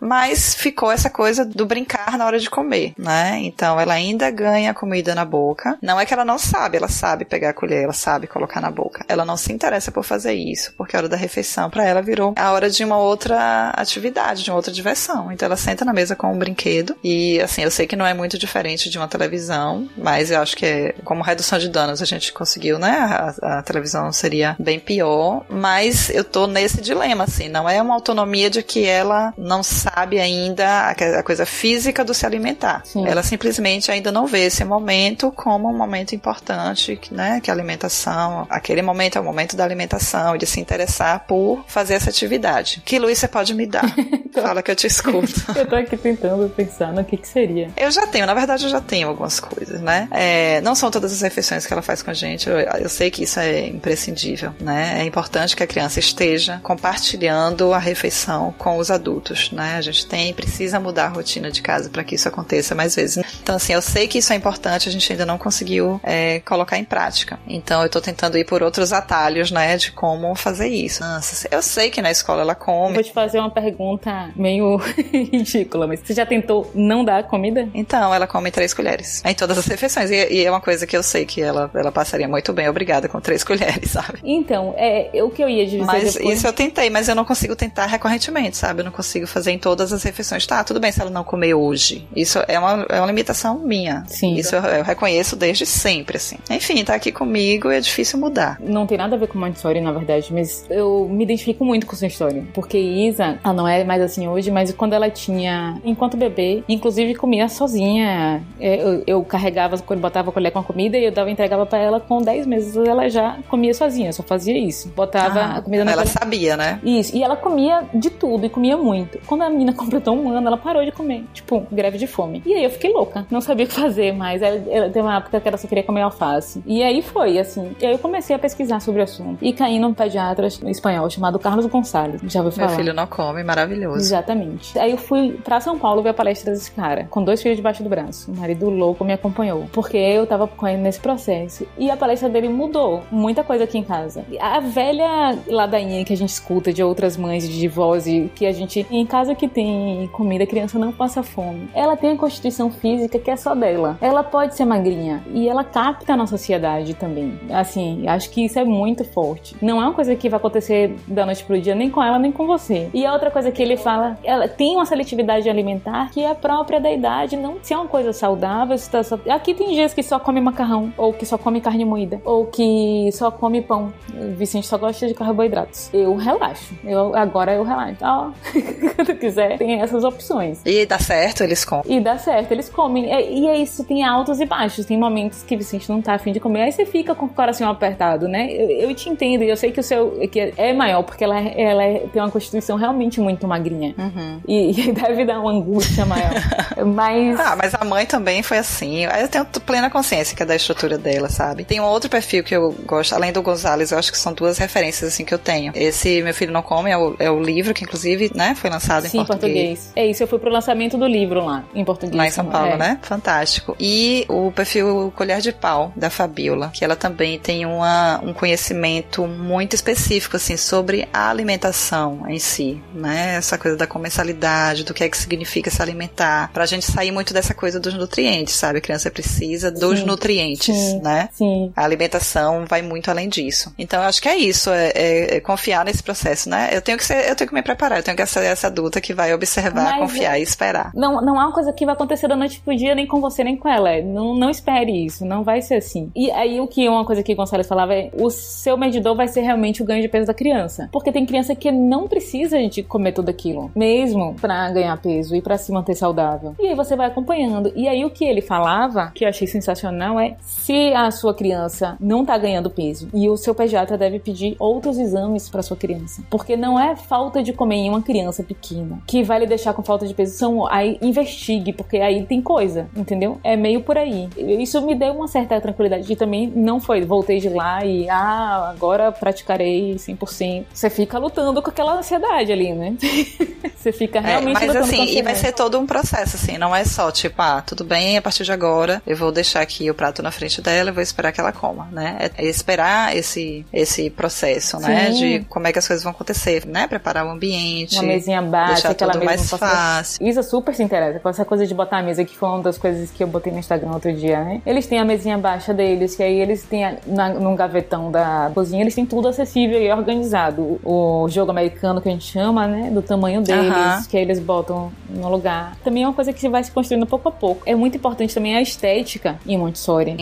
Mas 0.00 0.54
ficou 0.54 0.90
essa 0.90 1.10
coisa 1.10 1.44
do 1.44 1.66
brincar 1.66 2.16
na 2.18 2.26
hora 2.26 2.38
de 2.38 2.50
comer, 2.50 2.92
né? 2.98 3.38
Então 3.42 3.78
ela 3.78 3.94
ainda 3.94 4.30
ganha 4.30 4.74
comida 4.74 5.14
na 5.14 5.24
boca. 5.24 5.78
Não 5.82 6.00
é 6.00 6.06
que 6.06 6.14
ela 6.14 6.24
não 6.24 6.38
sabe, 6.38 6.76
ela 6.76 6.88
sabe 6.88 7.24
pegar 7.24 7.50
a 7.50 7.54
colher, 7.54 7.84
ela 7.84 7.92
sabe 7.92 8.26
colocar 8.26 8.60
na 8.60 8.70
boca. 8.70 9.04
Ela 9.08 9.24
não 9.24 9.36
se 9.36 9.52
interessa 9.52 9.90
por 9.90 10.04
fazer 10.04 10.34
isso, 10.34 10.72
porque 10.76 10.96
a 10.96 11.00
hora 11.00 11.08
da 11.08 11.16
refeição 11.16 11.70
para 11.70 11.84
ela 11.84 12.02
virou 12.02 12.34
a 12.36 12.52
hora 12.52 12.70
de 12.70 12.84
uma 12.84 12.98
outra 12.98 13.70
atividade, 13.70 14.42
de 14.42 14.50
uma 14.50 14.56
outra 14.56 14.72
diversão. 14.72 15.32
Então 15.32 15.46
ela 15.46 15.56
senta 15.56 15.84
na 15.84 15.92
mesa 15.92 16.16
com 16.16 16.32
um 16.32 16.38
brinquedo 16.38 16.96
e 17.02 17.40
assim, 17.40 17.62
eu 17.62 17.70
sei 17.70 17.86
que 17.86 17.96
não 17.96 18.06
é 18.06 18.14
muito 18.14 18.38
diferente 18.38 18.90
de 18.90 18.98
uma 18.98 19.08
televisão, 19.08 19.88
mas 19.96 20.30
eu 20.30 20.40
acho 20.40 20.56
que 20.56 20.66
é 20.66 20.94
como 21.04 21.22
redução 21.22 21.58
de 21.58 21.68
danos 21.68 22.02
a 22.02 22.04
gente 22.04 22.32
conseguiu, 22.32 22.78
né? 22.78 22.90
A, 22.90 23.58
a 23.58 23.62
televisão 23.62 24.10
seria 24.12 24.56
bem 24.58 24.78
pior, 24.78 25.44
mas 25.48 26.10
eu 26.10 26.24
tô 26.24 26.46
nesse 26.46 26.80
dilema 26.88 27.24
assim, 27.24 27.48
não 27.48 27.68
é 27.68 27.80
uma 27.80 27.94
autonomia 27.94 28.48
de 28.48 28.62
que 28.62 28.86
ela 28.86 29.32
não 29.36 29.62
sabe 29.62 30.18
ainda 30.18 30.90
a, 30.90 31.22
coisa 31.22 31.44
física 31.44 32.04
do 32.04 32.14
se 32.14 32.24
alimentar. 32.24 32.82
Sim. 32.84 33.06
Ela 33.06 33.22
simplesmente 33.22 33.90
ainda 33.90 34.10
não 34.10 34.26
vê 34.26 34.46
esse 34.46 34.64
momento 34.64 35.30
como 35.32 35.68
um 35.68 35.76
momento 35.76 36.14
importante, 36.14 36.98
né? 37.10 37.40
Que 37.40 37.50
a 37.50 37.54
alimentação, 37.54 38.46
aquele 38.48 38.82
momento 38.82 39.18
é 39.18 39.20
o 39.20 39.24
momento 39.24 39.56
da 39.56 39.64
alimentação 39.64 40.34
e 40.34 40.38
de 40.38 40.46
se 40.46 40.60
interessar 40.60 41.26
por 41.26 41.64
fazer 41.66 41.94
essa 41.94 42.10
atividade. 42.10 42.82
Que 42.84 42.98
Luiz 42.98 43.18
você 43.18 43.28
pode 43.28 43.54
me 43.54 43.66
dar? 43.66 43.84
Fala 44.32 44.62
que 44.62 44.70
eu 44.70 44.76
te 44.76 44.86
escuto. 44.86 45.28
Eu 45.56 45.66
tô 45.66 45.74
aqui 45.74 45.96
tentando 45.96 46.48
pensar 46.50 46.92
no 46.92 47.04
que 47.04 47.16
que 47.16 47.26
seria. 47.26 47.70
Eu 47.76 47.90
já 47.90 48.06
tenho, 48.06 48.26
na 48.26 48.34
verdade 48.34 48.64
eu 48.64 48.70
já 48.70 48.80
tenho 48.80 49.08
algumas 49.08 49.40
coisas, 49.40 49.80
né? 49.80 50.08
É, 50.10 50.60
não 50.60 50.74
são 50.74 50.90
todas 50.90 51.12
as 51.12 51.20
refeições 51.20 51.66
que 51.66 51.72
ela 51.72 51.82
faz 51.82 52.02
com 52.02 52.10
a 52.10 52.14
gente, 52.14 52.48
eu, 52.48 52.58
eu 52.58 52.88
sei 52.88 53.10
que 53.10 53.24
isso 53.24 53.40
é 53.40 53.66
imprescindível, 53.66 54.54
né? 54.60 55.00
É 55.00 55.04
importante 55.04 55.56
que 55.56 55.62
a 55.62 55.66
criança 55.66 55.98
esteja 55.98 56.60
compartilhando 56.78 57.72
a 57.72 57.78
refeição 57.78 58.54
com 58.56 58.78
os 58.78 58.88
adultos, 58.88 59.50
né? 59.50 59.74
A 59.76 59.80
gente 59.80 60.06
tem, 60.06 60.32
precisa 60.32 60.78
mudar 60.78 61.06
a 61.06 61.08
rotina 61.08 61.50
de 61.50 61.60
casa 61.60 61.90
para 61.90 62.04
que 62.04 62.14
isso 62.14 62.28
aconteça 62.28 62.72
mais 62.72 62.94
vezes. 62.94 63.22
Então, 63.42 63.56
assim, 63.56 63.72
eu 63.72 63.82
sei 63.82 64.06
que 64.06 64.18
isso 64.18 64.32
é 64.32 64.36
importante, 64.36 64.88
a 64.88 64.92
gente 64.92 65.10
ainda 65.12 65.26
não 65.26 65.36
conseguiu 65.36 66.00
é, 66.04 66.38
colocar 66.40 66.78
em 66.78 66.84
prática. 66.84 67.38
Então, 67.48 67.82
eu 67.82 67.88
tô 67.88 68.00
tentando 68.00 68.38
ir 68.38 68.44
por 68.44 68.62
outros 68.62 68.92
atalhos, 68.92 69.50
né? 69.50 69.76
De 69.76 69.90
como 69.90 70.32
fazer 70.36 70.68
isso. 70.68 71.02
Nossa, 71.02 71.48
eu 71.50 71.60
sei 71.60 71.90
que 71.90 72.00
na 72.00 72.12
escola 72.12 72.42
ela 72.42 72.54
come, 72.54 72.94
Vou 72.94 73.02
te 73.02 73.12
fazer 73.12 73.40
uma 73.40 73.50
pergunta 73.50 74.30
meio 74.36 74.76
ridícula, 75.12 75.88
mas 75.88 76.00
você 76.00 76.14
já 76.14 76.24
tentou 76.24 76.70
não 76.74 77.04
dar 77.04 77.24
comida? 77.24 77.68
Então, 77.74 78.14
ela 78.14 78.26
come 78.28 78.52
três 78.52 78.72
colheres 78.72 79.20
em 79.24 79.34
todas 79.34 79.58
as 79.58 79.66
refeições. 79.66 80.10
E, 80.12 80.32
e 80.32 80.44
é 80.44 80.50
uma 80.50 80.60
coisa 80.60 80.86
que 80.86 80.96
eu 80.96 81.02
sei 81.02 81.26
que 81.26 81.42
ela, 81.42 81.68
ela 81.74 81.90
passaria 81.90 82.28
muito 82.28 82.52
bem, 82.52 82.68
obrigada, 82.68 83.08
com 83.08 83.20
três 83.20 83.42
colheres, 83.44 83.90
sabe? 83.90 84.20
Então, 84.22 84.74
é 84.76 85.10
o 85.22 85.30
que 85.30 85.42
eu 85.42 85.48
ia 85.48 85.66
dizer 85.66 85.84
Mas 85.84 86.14
depois. 86.14 86.38
isso 86.38 86.46
eu 86.46 86.52
tentei, 86.68 86.90
mas 86.90 87.08
eu 87.08 87.14
não 87.14 87.24
consigo 87.24 87.54
tentar 87.56 87.86
recorrentemente, 87.86 88.56
sabe? 88.56 88.80
Eu 88.80 88.84
não 88.84 88.92
consigo 88.92 89.26
fazer 89.26 89.52
em 89.52 89.58
todas 89.58 89.92
as 89.92 90.02
refeições. 90.02 90.46
Tá, 90.46 90.62
tudo 90.64 90.80
bem 90.80 90.92
se 90.92 91.00
ela 91.00 91.10
não 91.10 91.24
comer 91.24 91.54
hoje. 91.54 92.06
Isso 92.14 92.38
é 92.48 92.58
uma, 92.58 92.86
é 92.88 92.98
uma 93.00 93.06
limitação 93.06 93.58
minha. 93.58 94.04
Sim. 94.08 94.34
Isso 94.34 94.54
eu, 94.54 94.62
eu 94.62 94.82
reconheço 94.84 95.36
desde 95.36 95.64
sempre, 95.66 96.16
assim. 96.16 96.36
Enfim, 96.50 96.84
tá 96.84 96.94
aqui 96.94 97.10
comigo 97.12 97.70
e 97.72 97.76
é 97.76 97.80
difícil 97.80 98.18
mudar. 98.18 98.58
Não 98.60 98.86
tem 98.86 98.98
nada 98.98 99.16
a 99.16 99.18
ver 99.18 99.28
com 99.28 99.38
Montessori, 99.38 99.80
na 99.80 99.92
verdade, 99.92 100.32
mas 100.32 100.64
eu 100.70 101.08
me 101.10 101.24
identifico 101.24 101.64
muito 101.64 101.86
com 101.86 101.96
sua 101.96 102.06
história. 102.08 102.44
Porque 102.54 102.78
Isa, 102.78 103.38
ela 103.44 103.54
não 103.54 103.66
é 103.68 103.84
mais 103.84 104.02
assim 104.02 104.26
hoje, 104.28 104.50
mas 104.50 104.72
quando 104.72 104.92
ela 104.92 105.10
tinha, 105.10 105.80
enquanto 105.84 106.16
bebê, 106.16 106.62
inclusive 106.68 107.14
comia 107.14 107.48
sozinha. 107.48 108.42
É, 108.60 108.76
Eu, 108.82 109.02
eu 109.06 109.24
carregava, 109.24 109.76
quando 109.78 110.00
botava 110.00 110.30
a 110.30 110.32
colher 110.32 110.50
com 110.52 110.58
a 110.58 110.64
comida 110.64 110.96
e 110.96 111.04
eu 111.04 111.12
dava, 111.12 111.30
entregava 111.30 111.66
pra 111.66 111.78
ela 111.78 112.00
com 112.00 112.20
10 112.22 112.46
meses. 112.46 112.76
Ela 112.76 113.08
já 113.08 113.38
comia 113.48 113.72
sozinha, 113.74 114.12
só 114.12 114.22
fazia 114.22 114.56
isso. 114.58 114.88
Botava 114.94 115.40
Ah, 115.40 115.56
a 115.58 115.62
comida 115.62 115.84
na 115.84 115.92
ela 115.92 116.02
colher. 116.02 116.12
sabia, 116.18 116.56
né? 116.58 116.80
Isso, 116.84 117.16
e 117.16 117.22
ela 117.22 117.36
comia 117.36 117.84
de 117.94 118.10
tudo 118.10 118.44
e 118.44 118.48
comia 118.50 118.76
muito. 118.76 119.18
Quando 119.26 119.42
a 119.42 119.48
menina 119.50 119.72
completou 119.74 120.14
um 120.14 120.28
ano, 120.30 120.46
ela 120.48 120.56
parou 120.56 120.84
de 120.84 120.92
comer. 120.92 121.24
Tipo, 121.32 121.66
greve 121.72 121.96
de 121.96 122.06
fome. 122.06 122.42
E 122.44 122.52
aí 122.54 122.64
eu 122.64 122.70
fiquei 122.70 122.92
louca. 122.92 123.26
Não 123.30 123.40
sabia 123.40 123.64
o 123.64 123.68
que 123.68 123.74
fazer 123.74 124.12
mais. 124.12 124.42
Ela- 124.42 124.58
Teve 124.88 125.00
uma 125.00 125.16
época 125.16 125.40
que 125.40 125.48
ela 125.48 125.56
só 125.56 125.66
queria 125.68 125.84
comer 125.84 126.02
alface. 126.02 126.62
E 126.66 126.82
aí 126.82 127.00
foi, 127.00 127.38
assim. 127.38 127.74
E 127.80 127.86
aí 127.86 127.92
eu 127.92 127.98
comecei 127.98 128.34
a 128.34 128.38
pesquisar 128.38 128.80
sobre 128.80 129.00
o 129.00 129.04
assunto. 129.04 129.38
E 129.42 129.52
caí 129.52 129.78
num 129.78 129.94
pediatra 129.94 130.46
espanhol 130.46 131.08
chamado 131.08 131.38
Carlos 131.38 131.66
Gonçalves. 131.66 132.20
Já 132.24 132.40
ouviu 132.40 132.52
falar? 132.52 132.68
Meu 132.68 132.76
filho 132.76 132.92
não 132.94 133.06
come, 133.06 133.42
maravilhoso. 133.44 133.98
Exatamente. 133.98 134.78
Aí 134.78 134.90
eu 134.90 134.96
fui 134.98 135.38
pra 135.44 135.60
São 135.60 135.78
Paulo 135.78 136.02
ver 136.02 136.08
a 136.10 136.14
palestra 136.14 136.52
desse 136.52 136.70
cara, 136.72 137.06
com 137.10 137.22
dois 137.22 137.40
filhos 137.40 137.56
debaixo 137.56 137.82
do 137.82 137.88
braço. 137.88 138.30
O 138.30 138.36
marido 138.36 138.68
louco 138.68 139.04
me 139.04 139.12
acompanhou, 139.12 139.66
porque 139.72 139.96
eu 139.96 140.26
tava 140.26 140.46
com 140.48 140.66
ele 140.66 140.78
nesse 140.82 140.98
processo. 140.98 141.66
E 141.78 141.90
a 141.90 141.96
palestra 141.96 142.28
dele 142.28 142.48
mudou 142.48 143.02
muita 143.10 143.44
coisa 143.44 143.64
aqui 143.64 143.78
em 143.78 143.84
casa. 143.84 144.24
A 144.40 144.60
velha 144.60 145.38
ladainha 145.48 146.04
que 146.04 146.12
a 146.12 146.16
gente 146.16 146.30
escuta 146.48 146.72
de 146.72 146.82
outras 146.82 147.18
mães 147.18 147.46
de 147.46 147.68
vós 147.68 148.06
e 148.06 148.30
que 148.34 148.46
a 148.46 148.52
gente, 148.52 148.86
em 148.90 149.04
casa 149.04 149.34
que 149.34 149.46
tem 149.46 150.08
comida, 150.12 150.44
a 150.44 150.46
criança 150.46 150.78
não 150.78 150.90
passa 150.90 151.22
fome. 151.22 151.68
Ela 151.74 151.94
tem 151.94 152.12
a 152.12 152.16
constituição 152.16 152.70
física 152.70 153.18
que 153.18 153.30
é 153.30 153.36
só 153.36 153.54
dela. 153.54 153.98
Ela 154.00 154.24
pode 154.24 154.56
ser 154.56 154.64
magrinha 154.64 155.22
e 155.34 155.46
ela 155.46 155.62
capta 155.62 156.16
na 156.16 156.26
sociedade 156.26 156.94
também. 156.94 157.38
Assim, 157.50 158.08
acho 158.08 158.30
que 158.30 158.46
isso 158.46 158.58
é 158.58 158.64
muito 158.64 159.04
forte. 159.04 159.54
Não 159.60 159.82
é 159.82 159.84
uma 159.84 159.92
coisa 159.92 160.16
que 160.16 160.28
vai 160.30 160.38
acontecer 160.38 160.96
da 161.06 161.26
noite 161.26 161.44
pro 161.44 161.60
dia, 161.60 161.74
nem 161.74 161.90
com 161.90 162.02
ela, 162.02 162.18
nem 162.18 162.32
com 162.32 162.46
você. 162.46 162.88
E 162.94 163.04
a 163.04 163.12
outra 163.12 163.30
coisa 163.30 163.50
que 163.50 163.62
ele 163.62 163.76
fala, 163.76 164.18
ela 164.24 164.48
tem 164.48 164.76
uma 164.76 164.86
seletividade 164.86 165.50
alimentar 165.50 166.10
que 166.10 166.24
é 166.24 166.32
própria 166.32 166.80
da 166.80 166.90
idade, 166.90 167.36
não 167.36 167.58
se 167.60 167.74
é 167.74 167.76
uma 167.76 167.88
coisa 167.88 168.14
saudável, 168.14 168.78
se 168.78 168.90
tá 168.90 169.02
só... 169.02 169.18
aqui 169.28 169.52
tem 169.52 169.74
dias 169.74 169.92
que 169.92 170.02
só 170.02 170.18
come 170.18 170.40
macarrão, 170.40 170.92
ou 170.96 171.12
que 171.12 171.26
só 171.26 171.36
come 171.36 171.60
carne 171.60 171.84
moída, 171.84 172.22
ou 172.24 172.46
que 172.46 173.10
só 173.12 173.30
come 173.30 173.60
pão. 173.60 173.92
O 174.14 174.34
Vicente 174.34 174.66
só 174.66 174.78
gosta 174.78 175.06
de 175.06 175.12
carboidratos. 175.12 175.90
Eu 175.92 176.14
relaxo. 176.32 176.74
Eu 176.84 177.14
agora 177.16 177.52
eu 177.54 177.62
relaxo. 177.62 177.96
Ó, 178.02 178.30
quando 178.96 179.14
quiser, 179.16 179.58
tem 179.58 179.80
essas 179.80 180.04
opções. 180.04 180.60
E 180.64 180.84
dá 180.86 180.98
certo, 180.98 181.42
eles 181.42 181.64
comem. 181.64 181.84
E 181.98 182.00
dá 182.00 182.18
certo, 182.18 182.52
eles 182.52 182.68
comem. 182.68 183.12
É- 183.12 183.28
E 183.30 183.46
é 183.48 183.56
isso, 183.56 183.84
tem 183.84 184.04
altos 184.04 184.40
e 184.40 184.46
baixos. 184.46 184.84
Tem 184.86 184.98
momentos 184.98 185.42
que 185.42 185.56
Vicente 185.56 185.88
não 185.88 186.00
tá 186.02 186.14
afim 186.14 186.32
de 186.32 186.40
comer, 186.40 186.62
aí 186.62 186.72
você 186.72 186.84
fica 186.86 187.14
com 187.14 187.26
o 187.26 187.28
coração 187.28 187.68
apertado, 187.70 188.26
né? 188.28 188.48
Eu, 188.52 188.88
eu 188.88 188.94
te 188.94 189.08
entendo, 189.08 189.42
e 189.44 189.48
eu 189.48 189.56
sei 189.56 189.70
que 189.72 189.80
o 189.80 189.82
seu 189.82 190.10
que 190.30 190.52
é 190.56 190.72
maior, 190.72 191.02
porque 191.02 191.24
ela, 191.24 191.38
ela 191.40 191.82
é- 191.82 192.00
tem 192.12 192.20
uma 192.22 192.30
constituição 192.30 192.76
realmente 192.76 193.20
muito 193.20 193.46
magrinha. 193.46 193.94
Uhum. 193.98 194.40
E, 194.46 194.80
e 194.88 194.92
deve 194.92 195.24
dar 195.24 195.40
uma 195.40 195.52
angústia 195.52 196.04
maior. 196.04 196.32
Mas. 196.86 197.38
Ah, 197.40 197.56
mas 197.56 197.74
a 197.74 197.84
mãe 197.84 198.06
também 198.06 198.42
foi 198.42 198.58
assim. 198.58 199.04
Eu 199.04 199.28
tenho 199.28 199.44
plena 199.46 199.90
consciência 199.90 200.36
que 200.36 200.42
é 200.42 200.46
da 200.46 200.54
estrutura 200.56 200.96
dela, 200.98 201.28
sabe? 201.28 201.64
Tem 201.64 201.80
um 201.80 201.84
outro 201.84 202.08
perfil 202.08 202.42
que 202.44 202.54
eu 202.54 202.74
gosto, 202.86 203.14
além 203.14 203.32
do 203.32 203.42
Gonzalez, 203.42 203.90
eu 203.92 203.98
acho 203.98 204.10
que 204.12 204.18
são 204.18 204.32
duas 204.32 204.58
referências 204.58 205.12
assim 205.12 205.24
que 205.24 205.32
eu 205.34 205.38
tenho. 205.38 205.72
Esse 205.74 206.17
Meu 206.22 206.34
Filho 206.34 206.52
Não 206.52 206.62
Come 206.62 206.90
é 206.90 206.96
o, 206.98 207.14
é 207.18 207.30
o 207.30 207.42
livro 207.42 207.72
que, 207.74 207.84
inclusive, 207.84 208.30
né, 208.34 208.54
foi 208.54 208.70
lançado 208.70 209.06
Sim, 209.08 209.20
em 209.20 209.24
português. 209.24 209.78
português. 209.80 209.92
É 209.96 210.06
isso, 210.06 210.22
eu 210.22 210.26
fui 210.26 210.38
pro 210.38 210.50
lançamento 210.50 210.96
do 210.96 211.06
livro 211.06 211.44
lá, 211.44 211.64
em 211.74 211.84
português. 211.84 212.16
Lá 212.16 212.26
em 212.26 212.30
São 212.30 212.46
Paulo, 212.46 212.72
é. 212.72 212.76
né? 212.76 212.98
Fantástico. 213.02 213.76
E 213.78 214.24
o 214.28 214.50
perfil 214.52 215.12
Colher 215.16 215.40
de 215.40 215.52
Pau, 215.52 215.92
da 215.96 216.10
Fabiola, 216.10 216.70
que 216.72 216.84
ela 216.84 216.96
também 216.96 217.38
tem 217.38 217.66
uma, 217.66 218.20
um 218.22 218.32
conhecimento 218.32 219.26
muito 219.26 219.74
específico, 219.74 220.36
assim, 220.36 220.56
sobre 220.56 221.08
a 221.12 221.28
alimentação 221.30 222.24
em 222.28 222.38
si, 222.38 222.80
né? 222.94 223.34
Essa 223.36 223.56
coisa 223.58 223.76
da 223.76 223.86
comensalidade, 223.86 224.84
do 224.84 224.94
que 224.94 225.04
é 225.04 225.08
que 225.08 225.16
significa 225.16 225.70
se 225.70 225.80
alimentar, 225.82 226.50
pra 226.52 226.66
gente 226.66 226.84
sair 226.90 227.10
muito 227.10 227.32
dessa 227.32 227.54
coisa 227.54 227.78
dos 227.80 227.94
nutrientes, 227.94 228.54
sabe? 228.54 228.78
A 228.78 228.80
criança 228.80 229.10
precisa 229.10 229.70
dos 229.70 230.00
Sim. 230.00 230.04
nutrientes, 230.06 230.74
Sim. 230.74 231.00
né? 231.02 231.28
Sim. 231.32 231.72
A 231.76 231.84
alimentação 231.84 232.64
vai 232.68 232.82
muito 232.82 233.10
além 233.10 233.28
disso. 233.28 233.72
Então, 233.78 234.02
eu 234.02 234.08
acho 234.08 234.20
que 234.20 234.28
é 234.28 234.36
isso, 234.36 234.70
é, 234.70 234.92
é- 234.94 235.36
é 235.36 235.40
confiar 235.40 235.84
nesse 235.84 236.02
processo, 236.08 236.48
né? 236.48 236.70
Eu 236.72 236.80
tenho 236.80 236.96
que 236.96 237.04
ser, 237.04 237.28
eu 237.28 237.36
tenho 237.36 237.48
que 237.48 237.54
me 237.54 237.62
preparar, 237.62 237.98
eu 237.98 238.02
tenho 238.02 238.16
que 238.16 238.24
ser 238.24 238.42
essa 238.44 238.68
adulta 238.68 238.98
que 238.98 239.12
vai 239.12 239.34
observar, 239.34 239.92
Mas 239.92 239.98
confiar 239.98 240.38
e 240.38 240.42
esperar. 240.42 240.90
Não, 240.94 241.20
não 241.20 241.36
é 241.36 241.44
uma 241.44 241.52
coisa 241.52 241.70
que 241.70 241.84
vai 241.84 241.94
acontecer 241.94 242.26
da 242.26 242.34
noite 242.34 242.60
pro 242.64 242.74
dia, 242.74 242.94
nem 242.94 243.06
com 243.06 243.20
você, 243.20 243.44
nem 243.44 243.56
com 243.56 243.68
ela. 243.68 243.90
É, 243.90 244.00
Não, 244.02 244.34
não 244.34 244.48
espere 244.48 245.04
isso, 245.04 245.26
não 245.26 245.42
vai 245.42 245.60
ser 245.60 245.74
assim. 245.74 246.10
E 246.16 246.30
aí, 246.30 246.60
o 246.60 246.66
que 246.66 246.88
uma 246.88 247.04
coisa 247.04 247.22
que 247.22 247.32
o 247.34 247.36
Gonçalves 247.36 247.68
falava 247.68 247.94
é: 247.94 248.10
o 248.14 248.30
seu 248.30 248.78
medidor 248.78 249.14
vai 249.14 249.28
ser 249.28 249.42
realmente 249.42 249.82
o 249.82 249.84
ganho 249.84 250.00
de 250.00 250.08
peso 250.08 250.26
da 250.26 250.32
criança. 250.32 250.88
Porque 250.90 251.12
tem 251.12 251.26
criança 251.26 251.54
que 251.54 251.70
não 251.70 252.08
precisa 252.08 252.66
de 252.66 252.82
comer 252.82 253.12
tudo 253.12 253.28
aquilo, 253.28 253.70
mesmo 253.76 254.34
pra 254.40 254.70
ganhar 254.70 254.96
peso 254.96 255.36
e 255.36 255.42
pra 255.42 255.58
se 255.58 255.70
manter 255.70 255.94
saudável. 255.94 256.54
E 256.58 256.68
aí 256.68 256.74
você 256.74 256.96
vai 256.96 257.08
acompanhando. 257.08 257.70
E 257.76 257.86
aí, 257.86 258.02
o 258.02 258.10
que 258.10 258.24
ele 258.24 258.40
falava, 258.40 259.12
que 259.14 259.24
eu 259.24 259.28
achei 259.28 259.46
sensacional, 259.46 260.18
é: 260.18 260.36
se 260.40 260.94
a 260.94 261.10
sua 261.10 261.34
criança 261.34 261.96
não 262.00 262.24
tá 262.24 262.38
ganhando 262.38 262.70
peso 262.70 263.10
e 263.12 263.28
o 263.28 263.36
seu 263.36 263.54
pediatra 263.54 263.98
deve 263.98 264.18
pedir 264.18 264.56
outros 264.58 264.96
exames 264.98 265.50
pra 265.50 265.62
sua 265.62 265.76
criança. 265.76 265.97
Porque 266.30 266.56
não 266.56 266.78
é 266.78 266.96
falta 266.96 267.42
de 267.42 267.52
comer 267.52 267.76
em 267.76 267.90
uma 267.90 268.02
criança 268.02 268.42
pequena 268.42 269.00
que 269.06 269.22
vai 269.22 269.40
lhe 269.40 269.46
deixar 269.46 269.72
com 269.72 269.82
falta 269.82 270.06
de 270.06 270.14
peso. 270.14 270.36
São 270.36 270.66
aí 270.66 270.98
investigue, 271.00 271.72
porque 271.72 271.98
aí 271.98 272.24
tem 272.24 272.40
coisa, 272.40 272.88
entendeu? 272.96 273.40
É 273.42 273.56
meio 273.56 273.82
por 273.82 273.96
aí. 273.96 274.28
Isso 274.36 274.80
me 274.82 274.94
deu 274.94 275.14
uma 275.14 275.28
certa 275.28 275.60
tranquilidade. 275.60 276.10
E 276.12 276.16
também 276.16 276.52
não 276.54 276.80
foi, 276.80 277.04
voltei 277.04 277.40
de 277.40 277.48
lá 277.48 277.84
e 277.84 278.08
ah, 278.08 278.70
agora 278.74 279.12
praticarei 279.12 279.94
100%. 279.94 280.64
Você 280.72 280.90
fica 280.90 281.18
lutando 281.18 281.62
com 281.62 281.70
aquela 281.70 281.98
ansiedade 281.98 282.52
ali, 282.52 282.72
né? 282.72 282.94
Você 283.76 283.92
fica 283.92 284.18
É, 284.18 284.22
realmente 284.22 284.54
mas 284.54 284.66
lutando 284.66 284.86
com 284.88 285.00
a 285.00 285.04
assim, 285.04 285.18
e 285.18 285.22
vai 285.22 285.34
ser 285.34 285.52
todo 285.52 285.78
um 285.78 285.86
processo, 285.86 286.36
assim, 286.36 286.58
não 286.58 286.74
é 286.74 286.84
só 286.84 287.10
tipo, 287.10 287.40
ah, 287.40 287.62
tudo 287.64 287.84
bem, 287.84 288.16
a 288.16 288.22
partir 288.22 288.44
de 288.44 288.52
agora 288.52 289.00
eu 289.06 289.16
vou 289.16 289.30
deixar 289.30 289.60
aqui 289.60 289.90
o 289.90 289.94
prato 289.94 290.22
na 290.22 290.30
frente 290.30 290.60
dela 290.60 290.90
e 290.90 290.92
vou 290.92 291.02
esperar 291.02 291.32
que 291.32 291.40
ela 291.40 291.52
coma, 291.52 291.88
né? 291.92 292.16
É, 292.36 292.44
é 292.44 292.46
esperar 292.46 293.16
esse, 293.16 293.64
esse 293.72 294.10
processo, 294.10 294.78
né? 294.78 295.12
Sim. 295.12 295.18
De 295.18 295.44
como 295.44 295.66
é 295.66 295.72
que 295.72 295.78
as 295.78 295.87
coisas 295.88 296.02
vão 296.04 296.12
acontecer, 296.12 296.64
né? 296.66 296.86
Preparar 296.86 297.26
o 297.26 297.30
ambiente, 297.30 297.94
Uma 297.96 298.04
mesinha 298.04 298.40
baixa, 298.42 298.72
deixar 298.74 298.90
aquela 298.90 299.12
tudo 299.12 299.24
mesa 299.24 299.36
mais 299.36 299.50
fácil. 299.50 300.26
Isa 300.26 300.42
super 300.42 300.74
se 300.74 300.82
interessa 300.82 301.18
com 301.18 301.28
essa 301.28 301.44
coisa 301.44 301.66
de 301.66 301.74
botar 301.74 301.98
a 301.98 302.02
mesa, 302.02 302.24
que 302.24 302.36
foi 302.36 302.48
uma 302.48 302.62
das 302.62 302.78
coisas 302.78 303.10
que 303.10 303.22
eu 303.22 303.26
botei 303.26 303.52
no 303.52 303.58
Instagram 303.58 303.92
outro 303.92 304.12
dia, 304.12 304.44
né? 304.44 304.62
Eles 304.66 304.86
têm 304.86 304.98
a 304.98 305.04
mesinha 305.04 305.36
baixa 305.38 305.72
deles, 305.74 306.14
que 306.14 306.22
aí 306.22 306.38
eles 306.40 306.62
têm 306.62 306.84
a- 306.84 306.96
na, 307.06 307.30
num 307.30 307.56
gavetão 307.56 308.10
da 308.10 308.50
cozinha, 308.54 308.82
eles 308.82 308.94
têm 308.94 309.06
tudo 309.06 309.28
acessível 309.28 309.80
e 309.82 309.90
organizado. 309.90 310.78
O 310.84 311.26
jogo 311.28 311.50
americano 311.50 312.00
que 312.00 312.08
a 312.08 312.12
gente 312.12 312.30
chama, 312.30 312.66
né? 312.66 312.90
Do 312.90 313.02
tamanho 313.02 313.40
deles, 313.42 313.66
Aham. 313.72 314.02
que 314.08 314.16
aí 314.16 314.22
eles 314.22 314.38
botam 314.38 314.92
no 315.08 315.28
lugar. 315.30 315.76
Também 315.82 316.02
é 316.02 316.06
uma 316.06 316.14
coisa 316.14 316.32
que 316.32 316.48
vai 316.48 316.62
se 316.62 316.70
construindo 316.70 317.06
pouco 317.06 317.28
a 317.28 317.32
pouco. 317.32 317.62
É 317.66 317.74
muito 317.74 317.96
importante 317.96 318.34
também 318.34 318.56
a 318.56 318.60
estética 318.62 319.38
em 319.46 319.56
Montessori. 319.56 320.16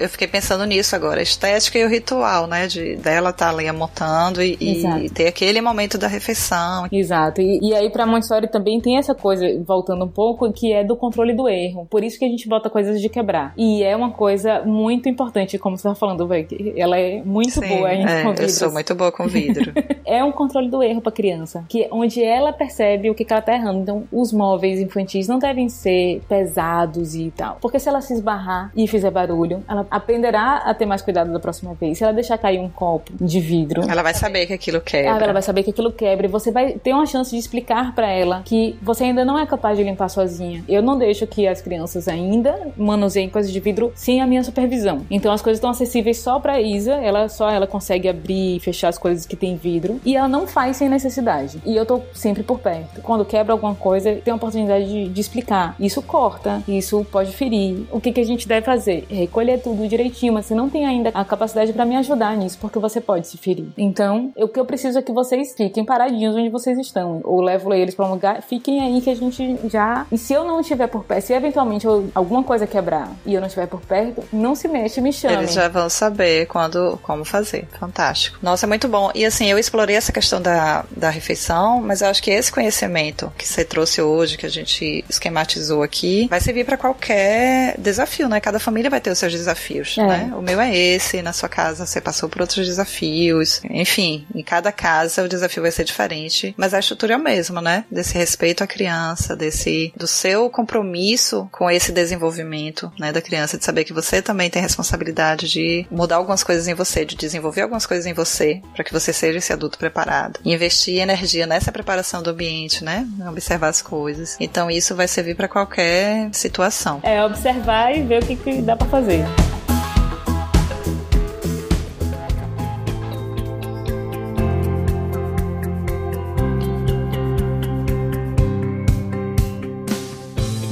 Eu- 0.00 0.08
fiquei 0.08 0.26
pensando 0.28 0.64
nisso 0.64 0.94
agora, 0.96 1.20
a 1.20 1.22
estética 1.22 1.78
e 1.78 1.84
o 1.84 1.88
ritual, 1.88 2.46
né? 2.46 2.66
De 2.66 2.96
dela 2.96 3.30
estar 3.30 3.50
ali 3.50 3.70
montando 3.72 4.42
e, 4.42 4.56
e 4.60 5.09
Ter 5.14 5.26
aquele 5.26 5.60
momento 5.60 5.98
da 5.98 6.06
refeição. 6.06 6.86
Exato. 6.90 7.40
E, 7.40 7.58
e 7.62 7.74
aí, 7.74 7.90
pra 7.90 8.06
Montessori 8.06 8.48
também 8.48 8.80
tem 8.80 8.98
essa 8.98 9.14
coisa, 9.14 9.46
voltando 9.66 10.04
um 10.04 10.08
pouco, 10.08 10.52
que 10.52 10.72
é 10.72 10.84
do 10.84 10.96
controle 10.96 11.34
do 11.34 11.48
erro. 11.48 11.86
Por 11.90 12.02
isso 12.02 12.18
que 12.18 12.24
a 12.24 12.28
gente 12.28 12.48
bota 12.48 12.70
coisas 12.70 13.00
de 13.00 13.08
quebrar. 13.08 13.52
E 13.56 13.82
é 13.82 13.94
uma 13.96 14.10
coisa 14.10 14.62
muito 14.64 15.08
importante, 15.08 15.58
como 15.58 15.76
você 15.76 15.88
tá 15.88 15.94
falando, 15.94 16.28
que 16.44 16.74
ela 16.76 16.98
é 16.98 17.22
muito 17.22 17.60
Sim, 17.60 17.68
boa 17.68 17.92
em 17.92 18.06
é, 18.06 18.24
eu 18.38 18.48
sou 18.48 18.72
muito 18.72 18.94
boa 18.94 19.12
com 19.12 19.26
vidro. 19.26 19.72
É 20.06 20.24
um 20.24 20.32
controle 20.32 20.68
do 20.68 20.82
erro 20.82 21.00
pra 21.00 21.12
criança, 21.12 21.64
que 21.68 21.84
é 21.84 21.88
onde 21.92 22.20
ela 22.24 22.52
percebe 22.52 23.08
o 23.08 23.14
que, 23.14 23.24
que 23.24 23.32
ela 23.32 23.40
tá 23.40 23.54
errando. 23.54 23.78
Então, 23.78 24.04
os 24.10 24.32
móveis 24.32 24.80
infantis 24.80 25.28
não 25.28 25.38
devem 25.38 25.68
ser 25.68 26.20
pesados 26.28 27.14
e 27.14 27.30
tal. 27.30 27.58
Porque 27.60 27.78
se 27.78 27.88
ela 27.88 28.00
se 28.00 28.14
esbarrar 28.14 28.72
e 28.74 28.88
fizer 28.88 29.10
barulho, 29.10 29.62
ela 29.68 29.86
aprenderá 29.88 30.62
a 30.64 30.74
ter 30.74 30.84
mais 30.84 31.00
cuidado 31.00 31.32
da 31.32 31.38
próxima 31.38 31.74
vez. 31.74 31.98
Se 31.98 32.02
ela 32.02 32.12
deixar 32.12 32.38
cair 32.38 32.58
um 32.58 32.68
copo 32.68 33.12
de 33.20 33.38
vidro, 33.38 33.82
ela 33.88 34.02
vai 34.02 34.12
saber 34.12 34.46
que 34.46 34.52
aquilo 34.52 34.78
ah, 34.78 34.80
quebra. 35.04 35.24
ela 35.24 35.32
vai 35.32 35.42
saber 35.42 35.62
que 35.62 35.70
aquilo 35.70 35.92
quebra 35.92 36.26
e 36.26 36.28
você 36.28 36.50
vai 36.50 36.72
ter 36.72 36.92
uma 36.92 37.06
chance 37.06 37.30
de 37.30 37.38
explicar 37.38 37.94
pra 37.94 38.08
ela 38.08 38.42
que 38.44 38.76
você 38.82 39.04
ainda 39.04 39.24
não 39.24 39.38
é 39.38 39.46
capaz 39.46 39.76
de 39.76 39.84
limpar 39.84 40.08
sozinha. 40.08 40.64
Eu 40.68 40.82
não 40.82 40.98
deixo 40.98 41.26
que 41.26 41.46
as 41.46 41.60
crianças 41.60 42.08
ainda 42.08 42.68
manuseiem 42.76 43.28
coisas 43.28 43.52
de 43.52 43.60
vidro 43.60 43.92
sem 43.94 44.20
a 44.20 44.26
minha 44.26 44.42
supervisão. 44.42 45.06
Então 45.10 45.32
as 45.32 45.42
coisas 45.42 45.58
estão 45.58 45.70
acessíveis 45.70 46.18
só 46.18 46.38
pra 46.38 46.60
Isa, 46.60 46.94
ela 46.94 47.28
só 47.28 47.50
ela 47.50 47.66
consegue 47.66 48.08
abrir 48.08 48.56
e 48.56 48.60
fechar 48.60 48.88
as 48.88 48.98
coisas 48.98 49.26
que 49.26 49.36
tem 49.36 49.56
vidro 49.56 50.00
e 50.04 50.16
ela 50.16 50.28
não 50.28 50.46
faz 50.46 50.76
sem 50.76 50.88
necessidade. 50.88 51.60
E 51.64 51.76
eu 51.76 51.86
tô 51.86 52.00
sempre 52.12 52.42
por 52.42 52.58
perto. 52.58 53.00
Quando 53.02 53.24
quebra 53.24 53.52
alguma 53.52 53.74
coisa, 53.74 54.14
tem 54.16 54.32
a 54.32 54.36
oportunidade 54.36 54.86
de, 54.86 55.08
de 55.08 55.20
explicar. 55.20 55.74
Isso 55.78 56.02
corta, 56.02 56.62
isso 56.66 57.06
pode 57.10 57.32
ferir. 57.32 57.86
O 57.90 58.00
que, 58.00 58.12
que 58.12 58.20
a 58.20 58.26
gente 58.26 58.46
deve 58.46 58.64
fazer? 58.64 59.06
Recolher 59.08 59.58
tudo 59.58 59.86
direitinho, 59.86 60.32
mas 60.32 60.46
você 60.46 60.54
não 60.54 60.68
tem 60.68 60.86
ainda 60.86 61.10
a 61.14 61.24
capacidade 61.24 61.72
pra 61.72 61.84
me 61.84 61.96
ajudar 61.96 62.36
nisso, 62.36 62.58
porque 62.60 62.78
você 62.78 63.00
pode 63.00 63.26
se 63.26 63.36
ferir. 63.36 63.68
Então, 63.76 64.32
o 64.36 64.48
que 64.48 64.58
eu 64.58 64.64
preciso 64.64 64.89
é 64.96 65.02
que 65.02 65.12
vocês 65.12 65.54
fiquem 65.56 65.84
paradinhos 65.84 66.34
onde 66.36 66.48
vocês 66.48 66.78
estão. 66.78 67.20
Ou 67.24 67.40
levo 67.40 67.72
eles 67.74 67.94
pra 67.94 68.06
um 68.06 68.10
lugar, 68.10 68.42
fiquem 68.42 68.80
aí 68.80 69.00
que 69.00 69.10
a 69.10 69.14
gente 69.16 69.58
já. 69.68 70.06
E 70.10 70.18
se 70.18 70.32
eu 70.32 70.44
não 70.44 70.60
estiver 70.60 70.86
por 70.86 71.04
perto, 71.04 71.26
se 71.26 71.32
eventualmente 71.32 71.86
eu- 71.86 72.10
alguma 72.14 72.42
coisa 72.42 72.66
quebrar 72.66 73.10
e 73.26 73.34
eu 73.34 73.40
não 73.40 73.46
estiver 73.48 73.66
por 73.66 73.80
perto, 73.80 74.22
não 74.32 74.54
se 74.54 74.68
mexe, 74.68 75.00
me 75.00 75.12
chame. 75.12 75.34
Eles 75.36 75.52
já 75.54 75.68
vão 75.68 75.88
saber 75.88 76.46
quando, 76.46 76.98
como 77.02 77.24
fazer. 77.24 77.66
Fantástico. 77.78 78.38
Nossa, 78.42 78.66
é 78.66 78.68
muito 78.68 78.88
bom. 78.88 79.10
E 79.14 79.24
assim, 79.24 79.46
eu 79.50 79.58
explorei 79.58 79.96
essa 79.96 80.12
questão 80.12 80.40
da, 80.40 80.84
da 80.96 81.10
refeição, 81.10 81.80
mas 81.80 82.00
eu 82.02 82.08
acho 82.08 82.22
que 82.22 82.30
esse 82.30 82.50
conhecimento 82.52 83.32
que 83.36 83.46
você 83.46 83.64
trouxe 83.64 84.00
hoje, 84.02 84.36
que 84.36 84.46
a 84.46 84.50
gente 84.50 85.04
esquematizou 85.08 85.82
aqui, 85.82 86.26
vai 86.28 86.40
servir 86.40 86.64
para 86.64 86.76
qualquer 86.76 87.74
desafio, 87.78 88.28
né? 88.28 88.40
Cada 88.40 88.58
família 88.58 88.90
vai 88.90 89.00
ter 89.00 89.10
os 89.10 89.18
seus 89.18 89.32
desafios, 89.32 89.96
É. 89.98 90.06
né? 90.06 90.32
O 90.36 90.42
meu 90.42 90.60
é 90.60 90.74
esse, 90.76 91.22
na 91.22 91.32
sua 91.32 91.48
casa 91.48 91.86
você 91.86 92.00
passou 92.00 92.28
por 92.28 92.40
outros 92.42 92.66
desafios. 92.66 93.60
Enfim, 93.70 94.26
em 94.34 94.42
cada 94.42 94.69
casa 94.72 95.22
o 95.22 95.28
desafio 95.28 95.62
vai 95.62 95.70
ser 95.70 95.84
diferente, 95.84 96.54
mas 96.56 96.74
a 96.74 96.78
estrutura 96.78 97.14
é 97.14 97.16
a 97.16 97.18
mesma, 97.18 97.60
né? 97.60 97.84
Desse 97.90 98.16
respeito 98.16 98.62
à 98.62 98.66
criança, 98.66 99.36
desse 99.36 99.92
do 99.96 100.06
seu 100.06 100.48
compromisso 100.50 101.48
com 101.52 101.70
esse 101.70 101.92
desenvolvimento, 101.92 102.92
né, 102.98 103.12
da 103.12 103.20
criança, 103.20 103.58
de 103.58 103.64
saber 103.64 103.84
que 103.84 103.92
você 103.92 104.22
também 104.22 104.50
tem 104.50 104.62
responsabilidade 104.62 105.48
de 105.48 105.86
mudar 105.90 106.16
algumas 106.16 106.42
coisas 106.42 106.68
em 106.68 106.74
você, 106.74 107.04
de 107.04 107.16
desenvolver 107.16 107.62
algumas 107.62 107.86
coisas 107.86 108.06
em 108.06 108.12
você, 108.12 108.60
para 108.74 108.84
que 108.84 108.92
você 108.92 109.12
seja 109.12 109.38
esse 109.38 109.52
adulto 109.52 109.78
preparado. 109.78 110.40
Investir 110.44 111.00
energia 111.00 111.46
nessa 111.46 111.72
preparação 111.72 112.22
do 112.22 112.30
ambiente, 112.30 112.84
né? 112.84 113.06
Observar 113.28 113.68
as 113.68 113.82
coisas. 113.82 114.36
Então 114.40 114.70
isso 114.70 114.94
vai 114.94 115.08
servir 115.08 115.34
para 115.34 115.48
qualquer 115.48 116.28
situação. 116.32 117.00
É 117.02 117.24
observar 117.24 117.96
e 117.96 118.02
ver 118.02 118.22
o 118.22 118.26
que, 118.26 118.36
que 118.36 118.62
dá 118.62 118.76
pra 118.76 118.88
fazer. 118.88 119.24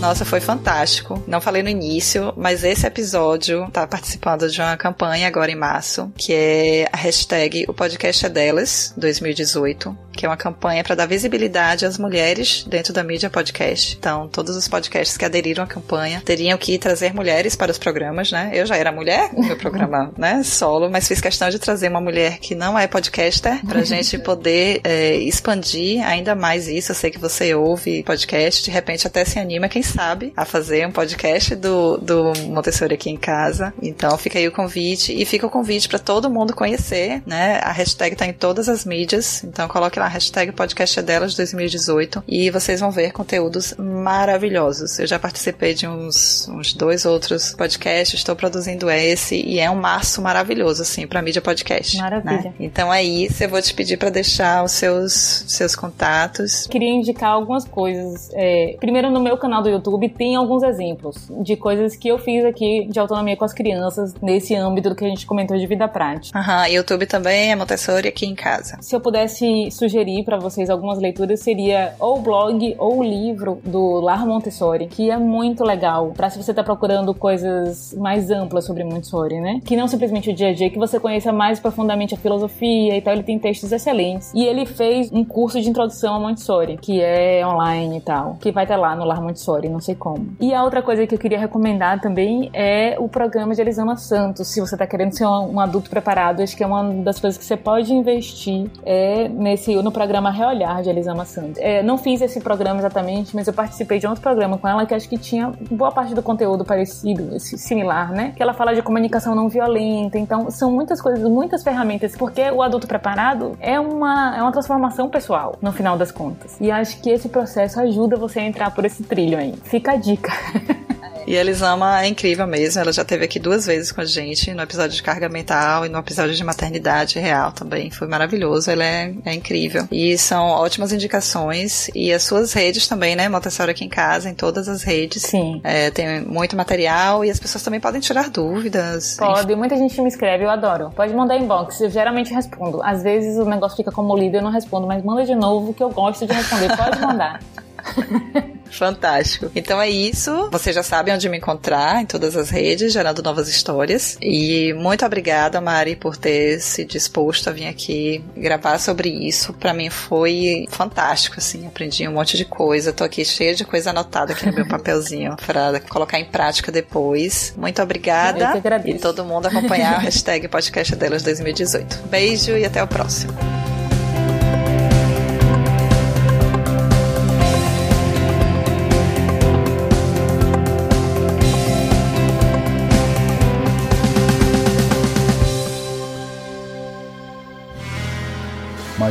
Nossa, 0.09 0.25
foi 0.25 0.41
fantástico. 0.41 1.23
Não 1.27 1.39
falei 1.39 1.63
no 1.63 1.69
início, 1.69 2.33
mas 2.35 2.65
esse 2.65 2.87
episódio 2.87 3.69
tá 3.71 3.87
participando 3.87 4.49
de 4.49 4.59
uma 4.59 4.75
campanha 4.75 5.29
agora 5.29 5.51
em 5.51 5.55
março, 5.55 6.11
que 6.17 6.33
é 6.33 6.89
a 6.91 6.97
hashtag 6.97 7.67
O 7.69 7.75
Podcast 7.75 8.25
é 8.25 8.29
Delas 8.31 8.95
2018, 8.97 9.95
que 10.19 10.25
é 10.25 10.29
uma 10.29 10.37
campanha 10.37 10.83
para 10.83 10.95
dar 10.95 11.07
visibilidade 11.07 11.85
às 11.85 11.99
mulheres 11.99 12.65
dentro 12.67 12.93
da 12.93 13.05
mídia 13.05 13.29
podcast. 13.29 13.97
Então, 13.99 14.27
todos 14.29 14.57
os 14.57 14.67
podcasts 14.67 15.19
que 15.19 15.27
aderiram 15.27 15.63
à 15.63 15.67
campanha 15.67 16.23
teriam 16.25 16.57
que 16.57 16.79
trazer 16.79 17.15
mulheres 17.15 17.55
para 17.55 17.71
os 17.71 17.79
programas, 17.79 18.33
né? 18.33 18.51
Eu 18.55 18.65
já 18.65 18.79
era 18.79 18.91
mulher 18.91 19.31
no 19.35 19.45
meu 19.45 19.59
programa, 19.59 20.11
né, 20.17 20.43
solo, 20.43 20.91
mas 20.91 21.07
fiz 21.07 21.21
questão 21.21 21.51
de 21.51 21.59
trazer 21.59 21.89
uma 21.89 22.01
mulher 22.01 22.39
que 22.39 22.55
não 22.55 22.79
é 22.79 22.87
podcaster 22.87 23.65
pra 23.67 23.85
gente 23.85 24.19
poder 24.25 24.81
é, 24.85 25.17
expandir 25.17 26.03
ainda 26.03 26.35
mais 26.35 26.67
isso. 26.67 26.93
Eu 26.93 26.97
sei 26.97 27.11
que 27.11 27.19
você 27.19 27.55
ouve 27.55 28.03
podcast, 28.05 28.65
de 28.65 28.71
repente 28.71 29.07
até 29.07 29.23
se 29.23 29.39
anima, 29.39 29.69
quem 29.69 29.83
sabe, 29.83 29.98
a 30.37 30.45
fazer 30.45 30.87
um 30.87 30.93
podcast 30.93 31.55
do, 31.57 31.97
do 31.99 32.33
Montessori 32.47 32.95
aqui 32.95 33.11
em 33.11 33.17
casa. 33.17 33.75
Então 33.83 34.17
fica 34.17 34.39
aí 34.39 34.47
o 34.47 34.53
convite 34.53 35.13
e 35.13 35.25
fica 35.25 35.47
o 35.47 35.51
convite 35.51 35.89
para 35.89 35.99
todo 35.99 36.31
mundo 36.31 36.55
conhecer, 36.55 37.23
né? 37.27 37.61
A 37.63 37.73
hashtag 37.73 38.15
tá 38.15 38.27
em 38.27 38.33
todas 38.33 38.69
as 38.69 38.85
mídias, 38.85 39.43
então 39.45 39.67
coloque 39.67 39.99
lá 39.99 40.07
a 40.07 40.09
hashtag 40.09 40.53
podcast 40.53 40.99
é 40.99 41.03
delas 41.03 41.35
2018 41.35 42.23
e 42.29 42.51
vocês 42.51 42.81
vão 42.81 42.91
ver 42.91 43.13
conteúdos 43.13 43.75
maravilhosos. 43.79 44.99
Eu 44.99 45.07
já 45.07 45.19
participei 45.19 45.75
de 45.75 45.87
uns, 45.87 46.49
uns 46.49 46.73
dois 46.73 47.05
outros 47.05 47.55
podcasts, 47.55 48.19
estou 48.19 48.37
produzindo 48.37 48.91
esse 48.91 49.37
e 49.37 49.59
é 49.59 49.71
um 49.71 49.77
março 49.77 50.23
maravilhoso, 50.23 50.83
assim, 50.83 51.07
para 51.07 51.21
mídia 51.23 51.43
podcast. 51.43 51.97
Né? 51.97 52.03
Maravilha. 52.03 52.51
Né? 52.51 52.55
Então 52.61 52.93
é 52.93 53.03
isso, 53.03 53.43
eu 53.43 53.49
vou 53.49 53.61
te 53.61 53.75
pedir 53.75 53.97
para 53.97 54.11
deixar 54.11 54.63
os 54.65 54.73
seus, 54.73 55.45
seus 55.47 55.75
contatos. 55.75 56.67
Queria 56.67 56.91
indicar 56.91 57.31
algumas 57.31 57.65
coisas. 57.65 58.31
É, 58.35 58.77
primeiro, 58.79 59.11
no 59.11 59.21
meu 59.21 59.37
canal 59.37 59.63
do 59.63 59.69
YouTube 59.69 59.88
tem 60.09 60.37
alguns 60.37 60.63
exemplos 60.63 61.31
de 61.41 61.57
coisas 61.57 61.97
que 61.97 62.09
eu 62.09 62.19
fiz 62.19 62.45
aqui 62.45 62.87
de 62.91 62.99
autonomia 62.99 63.37
com 63.37 63.45
as 63.45 63.53
crianças 63.53 64.15
nesse 64.21 64.55
âmbito 64.55 64.91
do 64.91 64.95
que 64.95 65.05
a 65.05 65.09
gente 65.09 65.27
comentou 65.27 65.57
de 65.57 65.67
vida 65.67 65.87
prática. 65.89 66.39
Aham, 66.39 66.67
YouTube 66.67 67.07
também 67.07 67.53
é 67.53 67.57
Montessori 67.57 68.09
aqui 68.09 68.27
em 68.27 68.35
casa. 68.35 68.77
Se 68.81 68.95
eu 68.95 69.01
pudesse 69.01 69.71
sugerir 69.71 70.25
para 70.25 70.39
vocês 70.39 70.69
algumas 70.69 70.99
leituras, 70.99 71.41
seria 71.41 71.95
ou 71.99 72.19
o 72.19 72.21
blog 72.21 72.75
ou 72.79 72.99
o 72.99 73.03
livro 73.03 73.61
do 73.65 74.01
Lar 74.01 74.27
Montessori, 74.27 74.87
que 74.87 75.11
é 75.11 75.17
muito 75.17 75.65
legal 75.65 76.13
para 76.17 76.29
se 76.31 76.43
você 76.43 76.53
tá 76.53 76.63
procurando 76.63 77.15
coisas 77.15 77.95
mais 77.95 78.31
amplas 78.31 78.65
sobre 78.65 78.85
Montessori, 78.85 79.41
né? 79.41 79.61
Que 79.65 79.77
não 79.77 79.87
simplesmente 79.87 80.31
o 80.31 80.35
dia 80.35 80.49
a 80.49 80.53
dia, 80.53 80.71
que 80.71 80.79
você 80.79 80.99
conheça 80.99 81.33
mais 81.33 81.61
profundamente 81.61 82.15
a 82.15 82.19
filosofia 82.19 82.97
e 82.97 83.01
tal. 83.01 83.15
Ele 83.15 83.23
tem 83.23 83.39
textos 83.39 83.73
excelentes. 83.73 84.33
E 84.35 84.45
ele 84.45 84.67
fez 84.67 85.11
um 85.13 85.25
curso 85.25 85.61
de 85.61 85.69
introdução 85.69 86.15
a 86.15 86.21
Montessori, 86.21 86.77
que 86.77 87.01
é 87.01 87.47
online 87.47 87.99
e 87.99 88.01
tal, 88.01 88.37
que 88.41 88.51
vai 88.51 88.65
estar 88.65 88.77
lá 88.77 88.95
no 88.95 89.05
Lar 89.05 89.23
Montessori, 89.23 89.68
não 89.69 89.81
sei 89.81 89.95
como. 89.95 90.27
E 90.41 90.55
a 90.55 90.63
outra 90.63 90.83
coisa 90.83 91.07
que 91.07 91.15
eu 91.15 91.19
queria 91.19 91.39
recomendar 91.39 92.01
também 92.01 92.51
é 92.53 92.97
o 92.99 93.09
programa 93.09 93.55
de 93.55 93.61
Elisama 93.61 93.97
Santos. 93.97 94.49
Se 94.49 94.61
você 94.61 94.77
tá 94.77 94.87
querendo 94.87 95.13
ser 95.13 95.27
um, 95.27 95.55
um 95.55 95.61
adulto 95.61 95.91
preparado, 95.91 96.43
acho 96.43 96.57
que 96.57 96.63
é 96.63 96.67
uma 96.67 96.85
das 97.03 97.19
coisas 97.19 97.39
que 97.39 97.45
você 97.45 97.57
pode 97.57 97.93
investir 97.93 98.71
é 98.85 99.29
nesse 99.29 99.75
no 99.83 99.93
programa 99.93 100.31
Reolhar 100.31 100.83
de 100.83 100.91
Elisama 100.91 101.25
Santos. 101.25 101.59
É, 101.59 101.83
não 101.83 101.99
fiz 101.99 102.21
esse 102.21 102.41
programa 102.41 102.81
exatamente, 102.81 103.35
mas 103.35 103.47
eu 103.47 103.53
participei 103.53 103.99
de 103.99 104.07
outro 104.07 104.23
programa 104.23 104.59
com 104.59 104.69
ela 104.69 104.87
que 104.87 104.95
acho 104.95 105.09
que 105.09 105.19
tinha 105.19 105.53
boa 105.71 105.93
parte 105.93 106.15
do 106.15 106.23
conteúdo 106.23 106.65
parecido, 106.65 107.39
similar, 107.39 108.13
né? 108.13 108.33
Que 108.37 108.43
ela 108.43 108.55
fala 108.55 108.75
de 108.75 108.83
comunicação 108.83 109.35
não 109.35 109.49
violenta. 109.49 110.19
Então, 110.19 110.51
são 110.51 110.71
muitas 110.71 111.01
coisas, 111.01 111.23
muitas 111.29 111.63
ferramentas, 111.63 112.17
porque 112.17 112.51
o 112.51 112.63
adulto 112.63 112.87
preparado 112.87 113.57
é 113.61 113.79
uma, 113.79 114.37
é 114.37 114.43
uma 114.43 114.53
transformação 114.53 115.09
pessoal, 115.09 115.57
no 115.61 115.73
final 115.73 115.97
das 115.97 116.11
contas. 116.11 116.57
E 116.61 116.71
acho 116.71 117.01
que 117.01 117.11
esse 117.11 117.29
processo 117.29 117.81
ajuda 117.81 118.17
você 118.17 118.41
a 118.41 118.45
entrar 118.45 118.71
por 118.71 118.85
esse 118.85 119.03
trilho 119.03 119.39
aí. 119.39 119.55
Fica 119.65 119.93
a 119.93 119.97
dica. 119.97 120.33
E 121.29 121.37
a 121.37 121.43
Elisama 121.43 122.03
é 122.03 122.09
incrível 122.09 122.47
mesmo. 122.47 122.81
Ela 122.81 122.91
já 122.91 123.03
esteve 123.03 123.23
aqui 123.23 123.39
duas 123.39 123.67
vezes 123.67 123.93
com 123.93 124.01
a 124.01 124.05
gente, 124.07 124.55
no 124.55 124.63
episódio 124.63 124.97
de 124.97 125.03
carga 125.03 125.29
mental 125.29 125.85
e 125.85 125.89
no 125.91 125.99
episódio 125.99 126.35
de 126.35 126.43
maternidade 126.43 127.19
real 127.19 127.53
também. 127.53 127.91
Foi 127.91 128.09
maravilhoso. 128.09 128.71
Ela 128.71 128.83
é, 128.83 129.15
é 129.27 129.35
incrível. 129.35 129.87
E 129.93 130.17
são 130.17 130.47
ótimas 130.47 130.91
indicações. 130.91 131.91
E 131.95 132.11
as 132.15 132.23
suas 132.23 132.55
redes 132.55 132.89
também, 132.89 133.15
né? 133.15 133.29
Montessori 133.29 133.73
aqui 133.73 133.85
em 133.85 133.91
casa, 133.91 134.31
em 134.31 134.35
todas 134.35 134.71
as 134.71 134.83
redes. 134.83 135.21
Sim. 135.21 135.61
É, 135.63 135.91
tem 135.91 136.23
muito 136.23 136.57
material 136.57 137.23
e 137.23 137.31
as 137.31 137.39
pessoas 137.39 137.63
também 137.63 137.79
podem 137.79 138.01
tirar 138.01 138.31
dúvidas. 138.31 139.19
Pode. 139.19 139.55
Muita 139.55 139.77
gente 139.77 140.01
me 140.01 140.09
escreve, 140.09 140.45
eu 140.45 140.51
adoro. 140.51 140.91
Pode 140.97 141.13
mandar 141.13 141.37
inbox. 141.37 141.79
Eu 141.83 141.91
geralmente 141.91 142.33
respondo. 142.33 142.83
Às 142.83 143.03
vezes 143.03 143.37
o 143.37 143.45
negócio 143.45 143.77
fica 143.77 143.93
como 143.93 144.17
lido 144.17 144.37
e 144.37 144.39
eu 144.39 144.43
não 144.43 144.51
respondo, 144.51 144.87
mas 144.87 145.05
manda 145.05 145.27
de 145.27 145.35
novo 145.35 145.75
que 145.75 145.83
eu 145.83 145.91
gosto 145.91 146.27
de 146.27 146.33
responder. 146.33 146.75
Pode 146.75 146.99
mandar. 147.03 147.39
Fantástico. 148.71 149.51
Então 149.55 149.81
é 149.81 149.89
isso. 149.89 150.49
Vocês 150.51 150.75
já 150.75 150.83
sabem 150.83 151.15
onde 151.15 151.29
me 151.29 151.39
encontrar 151.39 152.03
em 152.03 152.07
todas 152.07 152.37
as 152.37 152.51
redes, 152.51 152.93
gerando 152.93 153.23
novas 153.23 153.49
histórias. 153.49 154.17
E 154.21 154.73
muito 154.75 155.05
obrigada, 155.05 155.61
Mari, 155.61 155.97
por 155.97 156.17
ter 156.17 156.61
se 156.61 156.85
disposto 156.85 157.49
a 157.49 157.53
vir 157.53 157.67
aqui 157.67 158.23
gravar 158.37 158.79
sobre 158.79 159.09
isso. 159.09 159.53
Para 159.55 159.73
mim 159.73 159.91
foi 159.91 160.67
fantástico, 160.71 161.37
assim. 161.39 161.67
Aprendi 161.67 162.07
um 162.07 162.13
monte 162.13 162.37
de 162.37 162.45
coisa. 162.45 162.93
Tô 162.93 163.05
aqui 163.05 163.25
cheia 163.25 163.55
de 163.55 163.65
coisa 163.65 163.91
anotada 163.91 164.33
aqui 164.33 164.47
no 164.47 164.53
meu 164.53 164.67
papelzinho 164.69 165.37
para 165.45 165.81
colocar 165.81 166.19
em 166.19 166.25
prática 166.25 166.71
depois. 166.71 167.55
Muito 167.57 167.83
obrigada. 167.83 168.45
Eu 168.45 168.53
que 168.53 168.59
agradeço. 168.59 168.97
E 168.97 169.01
todo 169.01 169.25
mundo 169.25 169.47
acompanhar 169.47 169.95
a 169.95 169.99
hashtag 169.99 170.47
podcast 170.49 170.95
delas 170.95 171.23
2018. 171.23 172.09
Beijo 172.09 172.57
e 172.57 172.65
até 172.65 172.83
o 172.83 172.87
próximo. 172.87 173.33